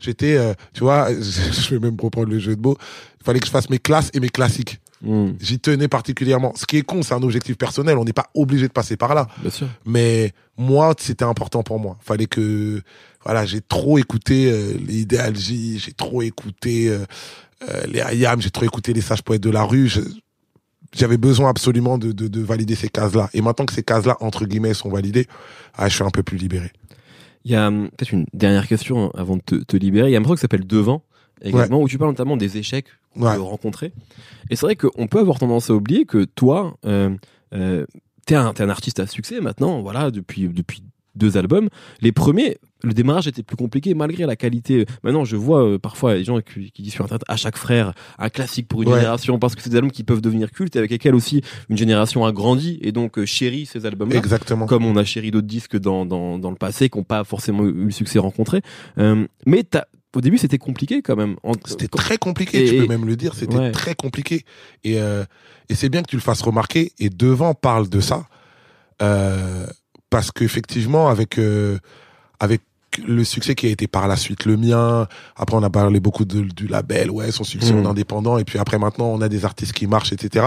J'étais, 0.00 0.36
euh, 0.36 0.54
tu 0.74 0.80
vois, 0.80 1.08
je 1.12 1.74
vais 1.74 1.78
même 1.80 1.96
reprendre 2.00 2.28
le 2.28 2.38
jeu 2.38 2.54
de 2.56 2.60
mots. 2.60 2.76
Il 3.20 3.24
fallait 3.24 3.40
que 3.40 3.46
je 3.46 3.50
fasse 3.50 3.68
mes 3.70 3.78
classes 3.78 4.10
et 4.14 4.20
mes 4.20 4.28
classiques. 4.28 4.80
Hmm, 5.02 5.32
J'y 5.40 5.60
tenais 5.60 5.86
particulièrement. 5.88 6.52
Ce 6.56 6.66
qui 6.66 6.76
est 6.76 6.82
con, 6.82 7.02
c'est 7.02 7.14
un 7.14 7.22
objectif 7.22 7.56
personnel. 7.56 7.98
On 7.98 8.04
n'est 8.04 8.12
pas 8.12 8.30
obligé 8.34 8.66
de 8.66 8.72
passer 8.72 8.96
par 8.96 9.14
là. 9.14 9.28
bien 9.40 9.50
sûr 9.50 9.68
Mais 9.86 10.32
moi, 10.56 10.94
c'était 10.98 11.24
important 11.24 11.62
pour 11.62 11.78
moi. 11.78 11.96
Fallait 12.00 12.26
que, 12.26 12.80
voilà, 13.24 13.44
j'ai 13.46 13.60
trop 13.60 13.98
écouté 13.98 14.50
euh, 14.50 14.72
les 14.86 15.06
J, 15.34 15.78
j'ai 15.78 15.92
trop 15.92 16.22
écouté 16.22 16.88
euh, 16.88 17.04
euh, 17.68 17.82
les 17.86 18.00
IAM, 18.18 18.40
j'ai 18.40 18.50
trop 18.50 18.64
écouté 18.64 18.92
les 18.92 19.00
sages 19.00 19.22
poètes 19.22 19.42
de 19.42 19.50
la 19.50 19.62
rue. 19.64 19.88
Je- 19.88 20.00
J'avais 20.94 21.18
besoin 21.18 21.50
absolument 21.50 21.98
de, 21.98 22.12
de, 22.12 22.28
de 22.28 22.40
valider 22.40 22.74
ces 22.74 22.88
cases-là. 22.88 23.28
Et 23.34 23.42
maintenant 23.42 23.66
que 23.66 23.74
ces 23.74 23.82
cases-là, 23.82 24.16
entre 24.20 24.46
guillemets, 24.46 24.74
sont 24.74 24.88
validées, 24.90 25.26
ah, 25.76 25.88
je 25.88 25.94
suis 25.94 26.04
un 26.04 26.10
peu 26.10 26.22
plus 26.22 26.38
libéré. 26.38 26.72
Il 27.44 27.52
y 27.52 27.56
a 27.56 27.68
hum, 27.68 27.88
peut-être 27.96 28.12
une 28.12 28.26
dernière 28.32 28.66
question 28.66 29.10
avant 29.12 29.36
de 29.36 29.42
te, 29.42 29.54
te 29.56 29.76
libérer. 29.76 30.08
Il 30.08 30.12
y 30.12 30.16
a 30.16 30.18
un 30.18 30.22
truc 30.22 30.38
qui 30.38 30.42
s'appelle 30.42 30.66
Devant 30.66 31.02
également, 31.42 31.80
où 31.80 31.88
tu 31.88 31.98
parles 31.98 32.10
notamment 32.10 32.36
des 32.36 32.56
échecs 32.56 32.86
qu'on 33.14 33.22
Ouais. 33.22 33.34
peut 33.36 33.42
rencontrer. 33.42 33.92
Et 34.50 34.56
c'est 34.56 34.66
vrai 34.66 34.76
qu'on 34.76 35.06
peut 35.06 35.20
avoir 35.20 35.38
tendance 35.38 35.70
à 35.70 35.74
oublier 35.74 36.04
que 36.04 36.24
toi, 36.24 36.76
euh, 36.84 37.10
euh, 37.54 37.86
t'es 38.26 38.34
un, 38.34 38.52
t'es 38.54 38.62
un 38.64 38.68
artiste 38.68 38.98
à 38.98 39.06
succès 39.06 39.40
maintenant, 39.40 39.80
voilà, 39.82 40.10
depuis, 40.10 40.48
depuis 40.48 40.82
deux 41.18 41.36
albums. 41.36 41.68
Les 42.00 42.12
premiers, 42.12 42.58
le 42.82 42.94
démarrage 42.94 43.26
était 43.26 43.42
plus 43.42 43.56
compliqué 43.56 43.92
malgré 43.94 44.24
la 44.24 44.36
qualité. 44.36 44.86
Maintenant, 45.02 45.24
je 45.24 45.36
vois 45.36 45.62
euh, 45.64 45.78
parfois 45.78 46.14
les 46.14 46.24
gens 46.24 46.40
qui, 46.40 46.70
qui 46.70 46.82
disent 46.82 46.92
sur 46.94 47.04
internet 47.04 47.24
à 47.28 47.36
chaque 47.36 47.56
frère 47.56 47.92
un 48.18 48.28
classique 48.30 48.68
pour 48.68 48.82
une 48.82 48.88
Ouais. 48.88 48.98
génération 49.00 49.38
parce 49.38 49.54
que 49.54 49.62
c'est 49.62 49.70
des 49.70 49.76
albums 49.76 49.90
qui 49.92 50.04
peuvent 50.04 50.20
devenir 50.20 50.50
cultes 50.52 50.76
et 50.76 50.78
avec 50.78 50.90
lesquels 50.90 51.14
aussi 51.14 51.42
une 51.68 51.76
génération 51.76 52.24
a 52.24 52.32
grandi 52.32 52.78
et 52.82 52.92
donc 52.92 53.18
euh, 53.18 53.26
chérit 53.26 53.66
ces 53.66 53.84
albums-là 53.84 54.16
Exactement. 54.16 54.66
comme 54.66 54.86
on 54.86 54.96
a 54.96 55.04
chéri 55.04 55.30
d'autres 55.30 55.46
disques 55.48 55.76
dans, 55.76 56.06
dans, 56.06 56.38
dans 56.38 56.50
le 56.50 56.56
passé 56.56 56.88
qui 56.88 56.96
n'ont 56.98 57.04
pas 57.04 57.24
forcément 57.24 57.64
eu 57.64 57.72
le 57.72 57.90
succès 57.90 58.18
rencontré. 58.18 58.62
Euh, 58.98 59.26
mais 59.44 59.64
au 60.16 60.20
début, 60.22 60.38
c'était 60.38 60.56
compliqué 60.58 61.02
quand 61.02 61.16
même. 61.16 61.36
C'était 61.66 61.86
très 61.88 62.16
compliqué, 62.16 62.64
Et- 62.64 62.70
tu 62.70 62.76
peux 62.78 62.86
même 62.86 63.04
le 63.04 63.14
dire, 63.14 63.34
c'était 63.34 63.56
Ouais. 63.58 63.72
très 63.72 63.94
compliqué. 63.94 64.44
Et, 64.82 64.98
euh, 65.00 65.24
et 65.68 65.74
c'est 65.74 65.90
bien 65.90 66.00
que 66.02 66.08
tu 66.08 66.16
le 66.16 66.22
fasses 66.22 66.40
remarquer. 66.40 66.92
Et 66.98 67.10
Devant 67.10 67.52
parle 67.52 67.88
de 67.90 68.00
ça. 68.00 68.26
Euh, 69.02 69.66
parce 70.10 70.30
qu'effectivement, 70.30 71.08
avec, 71.08 71.38
euh, 71.38 71.78
avec 72.40 72.62
le 73.06 73.22
succès 73.22 73.54
qui 73.54 73.66
a 73.66 73.70
été 73.70 73.86
par 73.86 74.08
la 74.08 74.16
suite 74.16 74.44
le 74.46 74.56
mien, 74.56 75.06
après 75.36 75.54
on 75.56 75.62
a 75.62 75.70
parlé 75.70 76.00
beaucoup 76.00 76.24
de- 76.24 76.40
du 76.42 76.66
label, 76.66 77.10
ouais, 77.10 77.30
son 77.30 77.44
succès 77.44 77.72
Mm. 77.74 77.86
en 77.86 77.90
indépendant, 77.90 78.38
et 78.38 78.44
puis 78.44 78.58
après 78.58 78.78
maintenant 78.78 79.06
on 79.06 79.20
a 79.20 79.28
des 79.28 79.44
artistes 79.44 79.72
qui 79.74 79.86
marchent, 79.86 80.12
etc. 80.12 80.46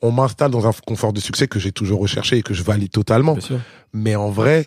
On 0.00 0.12
m'installe 0.12 0.50
dans 0.52 0.66
un 0.68 0.72
confort 0.86 1.12
de 1.12 1.20
succès 1.20 1.48
que 1.48 1.58
j'ai 1.58 1.72
toujours 1.72 2.00
recherché 2.00 2.38
et 2.38 2.42
que 2.42 2.54
je 2.54 2.62
valide 2.62 2.90
totalement. 2.92 3.34
Mais 3.92 4.14
en 4.14 4.30
vrai, 4.30 4.66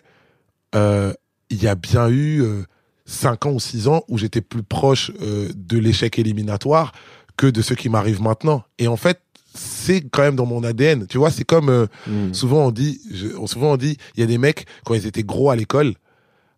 euh, 0.74 1.12
il 1.50 1.62
y 1.62 1.66
a 1.66 1.74
bien 1.74 2.08
eu 2.08 2.42
euh, 2.42 2.64
cinq 3.06 3.46
ans 3.46 3.52
ou 3.52 3.60
six 3.60 3.88
ans 3.88 4.02
où 4.08 4.18
j'étais 4.18 4.40
plus 4.42 4.62
proche 4.62 5.10
euh, 5.22 5.48
de 5.56 5.78
l'échec 5.78 6.18
éliminatoire 6.18 6.92
que 7.36 7.46
de 7.46 7.62
ce 7.62 7.74
qui 7.74 7.88
m'arrive 7.88 8.20
maintenant. 8.20 8.64
Et 8.78 8.86
en 8.86 8.96
fait, 8.96 9.20
c'est 9.54 10.02
quand 10.10 10.22
même 10.22 10.36
dans 10.36 10.46
mon 10.46 10.62
ADN. 10.64 11.06
Tu 11.06 11.18
vois, 11.18 11.30
c'est 11.30 11.44
comme 11.44 11.68
euh, 11.68 11.86
Mm. 12.06 12.34
souvent 12.34 12.66
on 12.66 12.70
dit, 12.70 13.00
je- 13.12 13.28
souvent 13.46 13.72
on 13.72 13.76
dit, 13.76 13.96
il 14.16 14.20
y 14.20 14.22
a 14.22 14.26
des 14.26 14.38
mecs 14.38 14.66
quand 14.84 14.94
ils 14.94 15.06
étaient 15.06 15.22
gros 15.22 15.50
à 15.50 15.56
l'école. 15.56 15.94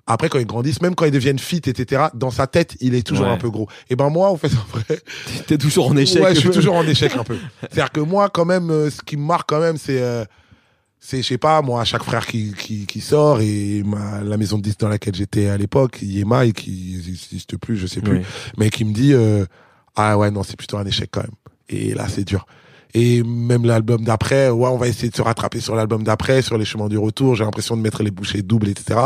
Après, 0.09 0.28
quand 0.28 0.38
ils 0.38 0.47
grandissent, 0.47 0.80
même 0.82 0.94
quand 0.94 1.05
ils 1.05 1.11
deviennent 1.11 1.38
fit, 1.40 1.57
etc., 1.66 2.05
dans 2.14 2.30
sa 2.30 2.47
tête, 2.47 2.76
il 2.80 2.94
est 2.94 3.05
toujours 3.05 3.26
Ouais. 3.26 3.32
un 3.32 3.38
peu 3.38 3.51
gros. 3.51 3.68
Et 3.90 3.97
ben 3.97 4.09
moi, 4.09 4.30
en 4.30 4.36
fait, 4.36 4.53
en 4.55 4.78
vrai, 4.78 5.01
T'es 5.49 5.59
toujours 5.59 5.88
en 5.88 5.97
échec. 5.97 6.22
Ouais, 6.22 6.32
je 6.34 6.40
suis 6.40 6.51
toujours 6.51 6.76
en 6.76 6.86
échec 6.86 7.12
un 7.18 7.24
peu. 7.24 7.36
C'est-à-dire 7.61 7.90
que 7.90 7.99
moi, 8.01 8.28
quand 8.30 8.44
même, 8.44 8.70
euh, 8.70 8.88
ce 8.88 9.03
qui 9.03 9.16
me 9.16 9.24
marque 9.24 9.49
quand 9.49 9.59
même, 9.61 9.76
c'est, 9.78 10.01
euh, 10.01 10.24
c'est, 11.01 11.22
je 11.22 11.26
sais 11.26 11.38
pas, 11.38 11.61
moi, 11.61 11.84
chaque 11.84 12.05
frère 12.05 12.24
qui, 12.24 12.55
qui, 12.57 12.86
qui 12.86 13.01
sort 13.01 13.40
et 13.40 13.82
ma, 13.84 14.20
la 14.22 14.36
maison 14.36 14.59
de 14.59 14.62
disques 14.62 14.78
dans 14.78 14.88
laquelle 14.88 15.14
j'étais 15.16 15.49
à 15.49 15.57
l'époque, 15.57 15.99
Yema, 16.01 16.47
et 16.47 16.53
qui 16.53 17.03
n'existe 17.05 17.57
plus, 17.57 17.76
je 17.76 17.88
sais 17.88 18.01
plus, 18.01 18.18
Oui. 18.18 18.24
mais 18.59 18.70
qui 18.70 18.84
me 18.84 18.92
dit, 18.92 19.12
euh, 19.12 19.44
ah 19.97 20.16
ouais, 20.16 20.30
non, 20.30 20.44
c'est 20.44 20.57
plutôt 20.57 20.76
un 20.78 20.86
échec 20.86 21.09
quand 21.11 21.22
même. 21.22 21.32
Et 21.68 21.94
là, 21.94 22.07
c'est 22.09 22.22
dur. 22.24 22.47
Et 22.99 23.22
même 23.22 23.66
l'album 23.66 24.03
d'après, 24.05 24.49
ouais, 24.49 24.68
on 24.70 24.78
va 24.78 24.88
essayer 24.88 25.11
de 25.11 25.14
se 25.14 25.20
rattraper 25.20 25.61
sur 25.61 25.76
l'album 25.76 26.03
d'après, 26.03 26.40
sur 26.40 26.57
les 26.57 26.64
chemins 26.64 26.88
du 26.88 26.97
retour. 26.97 27.34
J'ai 27.34 27.44
l'impression 27.44 27.76
de 27.76 27.82
mettre 27.82 28.03
les 28.03 28.11
bouchées 28.11 28.40
doubles, 28.40 28.68
etc. 28.68 29.01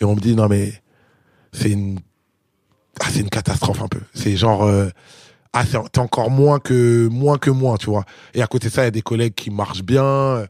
Et 0.00 0.04
on 0.06 0.14
me 0.14 0.20
dit, 0.20 0.34
non, 0.34 0.48
mais 0.48 0.72
c'est 1.52 1.68
une, 1.68 1.98
ah, 2.98 3.08
c'est 3.10 3.20
une 3.20 3.28
catastrophe 3.28 3.82
un 3.82 3.88
peu. 3.88 4.00
C'est 4.14 4.38
genre, 4.38 4.64
euh, 4.64 4.88
ah, 5.52 5.64
c'est 5.70 5.76
t'es 5.92 5.98
encore 5.98 6.30
moins 6.30 6.60
que, 6.60 7.08
moins 7.08 7.36
que 7.36 7.50
moi, 7.50 7.76
tu 7.76 7.90
vois. 7.90 8.06
Et 8.32 8.40
à 8.40 8.46
côté 8.46 8.68
de 8.68 8.72
ça, 8.72 8.80
il 8.82 8.84
y 8.86 8.88
a 8.88 8.90
des 8.90 9.02
collègues 9.02 9.34
qui 9.34 9.50
marchent 9.50 9.82
bien. 9.82 10.46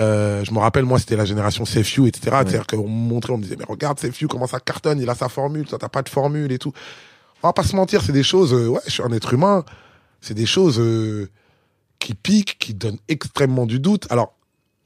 Euh, 0.00 0.44
je 0.44 0.52
me 0.52 0.60
rappelle, 0.60 0.84
moi, 0.84 1.00
c'était 1.00 1.16
la 1.16 1.24
génération 1.24 1.64
You, 1.64 2.06
etc. 2.06 2.20
C'est-à-dire 2.22 2.68
qu'on 2.68 2.88
me 2.88 3.08
montrait, 3.08 3.32
on 3.32 3.38
me 3.38 3.42
disait, 3.42 3.56
mais 3.58 3.64
regarde 3.68 3.98
You, 4.20 4.28
comment 4.28 4.46
ça 4.46 4.60
cartonne, 4.60 5.00
il 5.00 5.10
a 5.10 5.16
sa 5.16 5.28
formule, 5.28 5.66
toi, 5.66 5.76
t'as 5.76 5.88
pas 5.88 6.02
de 6.02 6.08
formule 6.08 6.52
et 6.52 6.58
tout. 6.58 6.72
On 7.42 7.48
va 7.48 7.52
pas 7.52 7.64
se 7.64 7.74
mentir, 7.74 8.00
c'est 8.00 8.12
des 8.12 8.22
choses, 8.22 8.54
euh, 8.54 8.68
ouais, 8.68 8.80
je 8.86 8.92
suis 8.92 9.02
un 9.02 9.10
être 9.10 9.34
humain. 9.34 9.64
C'est 10.20 10.34
des 10.34 10.46
choses, 10.46 10.80
qui 11.98 12.14
piquent, 12.14 12.56
qui 12.58 12.74
donnent 12.74 12.98
extrêmement 13.08 13.66
du 13.66 13.80
doute. 13.80 14.06
Alors, 14.10 14.34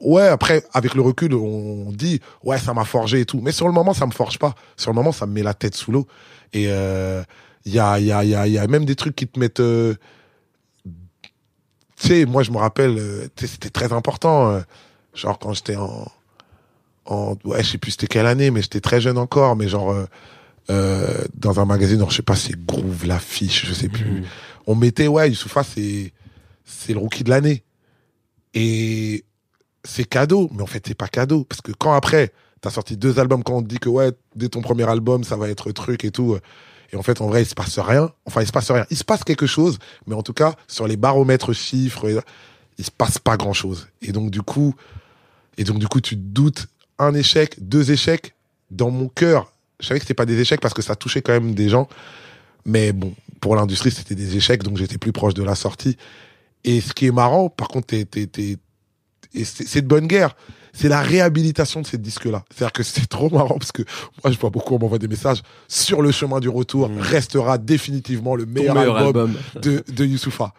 ouais, 0.01 0.27
après, 0.27 0.65
avec 0.73 0.95
le 0.95 1.03
recul, 1.03 1.35
on 1.35 1.91
dit, 1.93 2.21
ouais, 2.43 2.59
ça 2.59 2.75
m'a 2.75 2.85
forgé 2.85 3.21
et 3.21 3.27
tout. 3.27 3.41
Mais 3.41 3.53
sur 3.53 3.67
le 3.67 3.73
moment, 3.73 3.95
ça 3.95 4.07
me 4.07 4.13
forge 4.13 4.39
pas. 4.39 4.55
Sur 4.77 4.91
le 4.91 4.95
moment, 4.97 5.13
ça 5.13 5.27
me 5.27 5.33
met 5.33 5.43
la 5.43 5.55
tête 5.55 5.75
sous 5.75 5.93
l'eau. 5.93 6.07
Et 6.53 6.67
euh, 6.69 7.23
il 7.65 7.73
y, 7.75 7.79
a, 7.79 7.99
y, 8.01 8.11
a, 8.13 8.25
y, 8.25 8.35
a, 8.35 8.47
y 8.47 8.59
a 8.59 8.67
même 8.67 8.85
des 8.85 8.97
trucs 8.97 9.15
qui 9.17 9.27
te 9.27 9.39
mettent... 9.39 9.61
euh, 9.61 9.95
tu 11.97 12.09
sais, 12.09 12.25
moi, 12.27 12.43
je 12.43 12.51
me 12.51 12.57
rappelle, 12.59 12.99
euh, 12.99 13.29
c'était 13.37 13.71
très 13.71 13.93
important. 13.93 14.51
euh, 14.51 14.61
genre, 15.15 15.39
quand 15.39 15.53
j'étais 15.53 15.77
en... 15.77 16.07
en 17.05 17.37
ouais, 17.45 17.63
je 17.63 17.71
sais 17.73 17.79
plus 17.79 17.93
c'était 17.93 18.07
quelle 18.09 18.27
année, 18.27 18.51
mais 18.51 18.63
j'étais 18.63 18.81
très 18.81 19.01
jeune 19.01 19.19
encore. 19.19 19.55
Mais 19.57 19.69
genre, 19.69 19.91
euh, 19.93 20.07
euh, 20.71 21.25
dans 21.35 21.61
un 21.61 21.65
magazine, 21.65 21.99
genre, 22.01 22.11
je 22.11 22.17
sais 22.17 22.23
pas, 22.23 22.37
c'est 22.37 22.59
Groove, 22.65 23.07
l'affiche, 23.07 23.67
je 23.67 23.75
sais 23.75 23.89
plus 23.89 24.23
Mm. 24.23 24.25
on 24.69 24.75
mettait 24.77 25.09
ouais 25.09 25.29
Youssoufa 25.29 25.65
c'est 25.65 26.13
c'est 26.79 26.93
le 26.93 26.99
rookie 26.99 27.25
de 27.25 27.31
l'année. 27.31 27.63
Et 28.55 29.25
c'est 29.85 30.05
cadeau 30.05 30.51
mais 30.55 30.63
en 30.63 30.67
fait 30.67 30.85
c'est 30.87 30.95
pas 30.95 31.09
cadeau. 31.09 31.45
Parce 31.45 31.61
que 31.61 31.73
quand 31.73 31.93
après 31.93 32.33
t'as 32.61 32.71
sorti 32.71 32.97
deux 32.97 33.19
albums 33.19 33.43
quand 33.43 33.57
on 33.57 33.63
te 33.63 33.69
dit 33.69 33.79
que 33.79 33.89
ouais 33.89 34.13
dès 34.37 34.49
ton 34.49 34.63
premier 34.63 34.89
album 34.89 35.25
ça 35.25 35.37
va 35.37 35.49
être 35.49 35.73
truc 35.73 36.05
et 36.05 36.11
tout 36.11 36.39
et 36.93 36.97
en 36.97 37.03
fait 37.03 37.21
en 37.21 37.27
vrai 37.27 37.43
il 37.43 37.47
se 37.47 37.55
passe 37.55 37.79
rien. 37.79 38.13
Enfin 38.27 38.43
il 38.43 38.47
se 38.47 38.53
passe 38.53 38.71
rien. 38.71 38.87
Il 38.91 38.97
se 38.97 39.05
passe 39.05 39.25
quelque 39.25 39.47
chose 39.47 39.79
mais 40.07 40.15
en 40.15 40.23
tout 40.23 40.35
cas 40.35 40.55
sur 40.69 40.87
les 40.87 40.97
baromètres 40.97 41.53
chiffres 41.53 42.23
il 42.79 42.85
se 42.85 42.91
passe 42.91 43.19
pas 43.19 43.37
grand 43.37 43.53
chose 43.53 43.89
et 44.01 44.13
donc 44.13 44.31
du 44.31 44.43
coup 44.43 44.75
et 45.59 45.65
donc 45.65 45.79
du 45.79 45.89
coup 45.89 46.01
tu 46.01 46.17
te 46.17 46.23
doutes 46.23 46.67
un 46.99 47.15
échec 47.15 47.57
deux 47.59 47.91
échecs 47.91 48.35
dans 48.71 48.91
mon 48.91 49.09
cœur. 49.09 49.53
Je 49.81 49.87
savais 49.87 50.01
que 50.01 50.05
c'était 50.05 50.15
pas 50.15 50.27
des 50.27 50.41
échecs 50.41 50.61
parce 50.61 50.75
que 50.75 50.83
ça 50.83 50.97
touchait 50.97 51.23
quand 51.23 51.33
même 51.33 51.55
des 51.55 51.69
gens. 51.69 51.89
Mais 52.65 52.93
bon, 52.93 53.15
pour 53.41 53.57
l'industrie, 53.57 53.91
c'était 53.91 54.15
des 54.15 54.37
échecs, 54.37 54.63
donc 54.63 54.77
j'étais 54.77 54.99
plus 54.99 55.13
proche 55.13 55.35
de 55.35 55.43
la 55.43 55.55
sortie. 55.55 55.97
Et 56.65 56.81
ce 56.81 56.93
qui 56.93 57.07
est 57.07 57.13
marrant, 57.13 57.49
par 57.49 57.69
contre, 57.69 57.89
t'es, 57.89 58.05
t'es, 58.05 58.27
t'es- 58.27 58.57
et 59.35 59.45
c'est, 59.45 59.67
c'est 59.67 59.83
de 59.83 59.87
bonne 59.87 60.07
guerre. 60.07 60.37
C'est 60.75 60.89
la 60.89 61.03
réhabilitation 61.03 61.83
de 61.83 61.87
ces 61.87 61.99
disques-là. 61.99 62.45
C'est-à-dire 62.51 62.73
que 62.73 62.83
c'est 62.83 63.07
trop 63.07 63.29
marrant 63.31 63.59
parce 63.59 63.73
que 63.73 63.83
moi, 64.23 64.33
je 64.33 64.39
vois 64.39 64.51
beaucoup, 64.51 64.75
on 64.75 64.79
m'envoie 64.79 64.99
des 64.99 65.09
messages. 65.09 65.43
Sur 65.69 66.01
le 66.03 66.13
chemin 66.13 66.41
du 66.41 66.49
retour 66.49 66.89
Mm. 66.89 66.99
restera 66.99 67.59
définitivement 67.59 68.37
le 68.37 68.47
meilleur, 68.47 68.75
meilleur 68.75 68.97
album, 68.97 69.37
album. 69.55 69.63
de, 69.63 69.85
de 69.93 70.05
Youssoufa. 70.05 70.55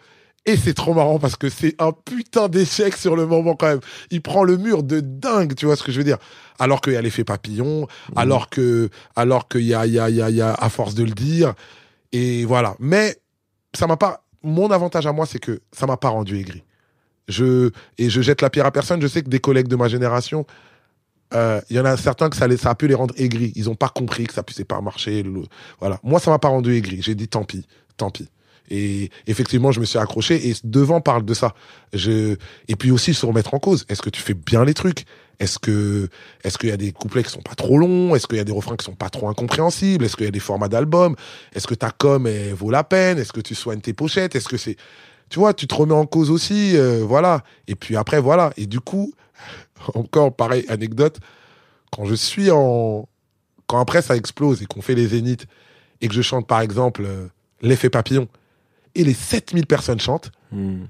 Et 0.46 0.56
c'est 0.58 0.74
trop 0.74 0.92
marrant 0.92 1.18
parce 1.18 1.36
que 1.36 1.48
c'est 1.48 1.74
un 1.80 1.92
putain 1.92 2.48
d'échec 2.48 2.96
sur 2.96 3.16
le 3.16 3.26
moment 3.26 3.54
quand 3.56 3.66
même. 3.68 3.80
Il 4.10 4.20
prend 4.20 4.44
le 4.44 4.56
mur 4.58 4.82
de 4.82 5.00
dingue, 5.00 5.54
tu 5.54 5.64
vois 5.66 5.74
ce 5.74 5.82
que 5.82 5.90
je 5.90 5.96
veux 5.98 6.04
dire. 6.04 6.18
Alors 6.58 6.80
qu'il 6.82 6.92
y 6.92 6.96
a 6.96 7.02
l'effet 7.02 7.24
papillon, 7.24 7.88
alors 8.14 8.50
que, 8.50 8.90
alors 9.16 9.48
qu'il 9.48 9.62
y 9.62 9.72
a, 9.74 9.86
il 9.86 9.94
y 9.94 9.98
a, 9.98 10.10
il 10.10 10.16
y 10.16 10.20
a, 10.22 10.28
il 10.30 10.36
y 10.36 10.42
a, 10.42 10.52
à 10.52 10.68
force 10.68 10.94
de 10.94 11.02
le 11.02 11.12
dire. 11.12 11.54
Et 12.12 12.44
voilà. 12.44 12.76
Mais 12.78 13.16
ça 13.74 13.86
m'a 13.86 13.96
pas, 13.96 14.23
mon 14.44 14.70
avantage 14.70 15.06
à 15.06 15.12
moi, 15.12 15.26
c'est 15.26 15.38
que 15.38 15.60
ça 15.72 15.86
m'a 15.86 15.96
pas 15.96 16.10
rendu 16.10 16.38
aigri. 16.38 16.62
Je, 17.28 17.70
et 17.98 18.10
je 18.10 18.20
jette 18.20 18.42
la 18.42 18.50
pierre 18.50 18.66
à 18.66 18.70
personne. 18.70 19.00
Je 19.00 19.06
sais 19.06 19.22
que 19.22 19.28
des 19.28 19.40
collègues 19.40 19.68
de 19.68 19.76
ma 19.76 19.88
génération, 19.88 20.46
euh, 21.34 21.60
il 21.70 21.76
y 21.76 21.80
en 21.80 21.84
a 21.84 21.96
certains 21.96 22.28
que 22.28 22.36
ça, 22.36 22.46
a 22.46 22.74
pu 22.74 22.86
les 22.86 22.94
rendre 22.94 23.14
aigris. 23.16 23.52
Ils 23.56 23.70
ont 23.70 23.74
pas 23.74 23.88
compris 23.88 24.26
que 24.26 24.34
ça 24.34 24.42
puissait 24.42 24.64
pas 24.64 24.80
marcher. 24.80 25.24
voilà. 25.80 25.98
Moi, 26.02 26.20
ça 26.20 26.30
m'a 26.30 26.38
pas 26.38 26.48
rendu 26.48 26.74
aigri. 26.76 27.00
J'ai 27.02 27.14
dit 27.14 27.28
tant 27.28 27.44
pis, 27.44 27.66
tant 27.96 28.10
pis. 28.10 28.28
Et 28.70 29.10
effectivement, 29.26 29.72
je 29.72 29.80
me 29.80 29.84
suis 29.84 29.98
accroché. 29.98 30.48
Et 30.48 30.54
devant 30.64 31.00
parle 31.00 31.24
de 31.24 31.34
ça. 31.34 31.54
Je 31.92 32.36
et 32.68 32.76
puis 32.76 32.90
aussi 32.90 33.14
se 33.14 33.26
remettre 33.26 33.54
en 33.54 33.58
cause. 33.58 33.84
Est-ce 33.88 34.02
que 34.02 34.10
tu 34.10 34.20
fais 34.20 34.34
bien 34.34 34.64
les 34.64 34.74
trucs? 34.74 35.04
Est-ce 35.40 35.58
que 35.58 36.08
est-ce 36.42 36.58
qu'il 36.58 36.68
y 36.68 36.72
a 36.72 36.76
des 36.76 36.92
couplets 36.92 37.22
qui 37.24 37.30
sont 37.30 37.42
pas 37.42 37.54
trop 37.54 37.78
longs? 37.78 38.14
Est-ce 38.14 38.26
qu'il 38.26 38.36
y 38.38 38.40
a 38.40 38.44
des 38.44 38.52
refrains 38.52 38.76
qui 38.76 38.84
sont 38.84 38.94
pas 38.94 39.10
trop 39.10 39.28
incompréhensibles? 39.28 40.04
Est-ce 40.04 40.16
qu'il 40.16 40.26
y 40.26 40.28
a 40.28 40.32
des 40.32 40.40
formats 40.40 40.68
d'albums? 40.68 41.16
Est-ce 41.54 41.66
que 41.66 41.74
ta 41.74 41.90
com 41.90 42.26
elle 42.26 42.54
vaut 42.54 42.70
la 42.70 42.84
peine? 42.84 43.18
Est-ce 43.18 43.32
que 43.32 43.40
tu 43.40 43.54
soignes 43.54 43.80
tes 43.80 43.92
pochettes? 43.92 44.34
Est-ce 44.36 44.48
que 44.48 44.56
c'est 44.56 44.76
tu 45.30 45.38
vois, 45.38 45.54
tu 45.54 45.66
te 45.66 45.74
remets 45.74 45.94
en 45.94 46.06
cause 46.06 46.30
aussi, 46.30 46.76
euh, 46.76 47.02
voilà. 47.02 47.42
Et 47.66 47.74
puis 47.74 47.96
après, 47.96 48.20
voilà. 48.20 48.52
Et 48.56 48.66
du 48.66 48.78
coup, 48.78 49.12
encore 49.94 50.36
pareil, 50.36 50.64
anecdote, 50.68 51.18
quand 51.90 52.04
je 52.04 52.14
suis 52.14 52.50
en. 52.50 53.08
Quand 53.66 53.80
après 53.80 54.02
ça 54.02 54.14
explose 54.14 54.62
et 54.62 54.66
qu'on 54.66 54.82
fait 54.82 54.94
les 54.94 55.08
zéniths 55.08 55.46
et 56.02 56.08
que 56.08 56.14
je 56.14 56.20
chante 56.22 56.46
par 56.46 56.60
exemple 56.60 57.04
euh, 57.06 57.28
L'effet 57.62 57.88
papillon 57.88 58.28
et 58.94 59.04
les 59.04 59.14
7000 59.14 59.66
personnes 59.66 59.98
chantent, 60.00 60.30
Mm. 60.52 60.84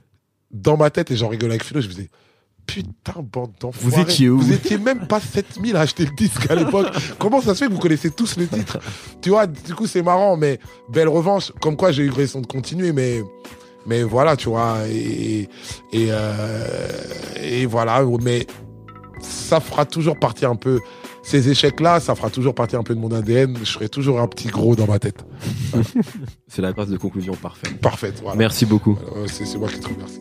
dans 0.50 0.76
ma 0.76 0.90
tête, 0.90 1.10
et 1.10 1.16
j'en 1.16 1.28
rigole 1.28 1.50
avec 1.50 1.62
Philo, 1.64 1.80
je 1.80 1.86
me 1.86 1.92
disais 1.92 2.10
Putain, 2.66 3.22
bande 3.22 3.52
d'enfoirés. 3.60 3.96
Vous 3.96 4.00
étiez 4.00 4.28
où 4.28 4.38
Vous 4.38 4.52
étiez 4.52 4.78
même 4.78 5.06
pas 5.06 5.20
7000 5.20 5.76
à 5.76 5.80
acheter 5.80 6.04
le 6.04 6.12
disque 6.16 6.50
à 6.50 6.54
l'époque. 6.54 6.86
Comment 7.18 7.40
ça 7.40 7.54
se 7.54 7.60
fait 7.60 7.68
que 7.68 7.72
vous 7.72 7.78
connaissez 7.78 8.10
tous 8.10 8.36
le 8.36 8.46
titre? 8.46 8.78
Tu 9.20 9.30
vois, 9.30 9.46
du 9.46 9.74
coup, 9.74 9.86
c'est 9.86 10.02
marrant, 10.02 10.36
mais 10.36 10.58
belle 10.88 11.08
revanche. 11.08 11.52
Comme 11.60 11.76
quoi, 11.76 11.92
j'ai 11.92 12.04
eu 12.04 12.10
raison 12.10 12.40
de 12.40 12.46
continuer, 12.46 12.92
mais. 12.92 13.22
Mais 13.86 14.02
voilà, 14.02 14.34
tu 14.34 14.48
vois, 14.48 14.78
et, 14.88 15.42
et, 15.92 16.06
euh, 16.08 16.66
et 17.42 17.66
voilà, 17.66 18.02
mais 18.22 18.46
ça 19.20 19.60
fera 19.60 19.84
toujours 19.84 20.18
partie 20.18 20.46
un 20.46 20.56
peu, 20.56 20.80
ces 21.22 21.48
échecs-là, 21.48 22.00
ça 22.00 22.14
fera 22.14 22.30
toujours 22.30 22.54
partie 22.54 22.76
un 22.76 22.82
peu 22.82 22.94
de 22.94 23.00
mon 23.00 23.10
ADN. 23.10 23.56
Je 23.60 23.64
serai 23.64 23.88
toujours 23.88 24.20
un 24.20 24.28
petit 24.28 24.48
gros 24.48 24.76
dans 24.76 24.86
ma 24.86 24.98
tête. 24.98 25.24
C'est 26.48 26.62
la 26.62 26.72
phrase 26.72 26.90
de 26.90 26.96
conclusion 26.96 27.34
parfaite. 27.34 27.80
Parfaite, 27.80 28.20
voilà. 28.22 28.36
Merci 28.36 28.66
beaucoup. 28.66 28.98
Euh, 29.16 29.26
c'est 29.26 29.58
moi 29.58 29.68
qui 29.68 29.80
te 29.80 29.88
remercie. 29.88 30.20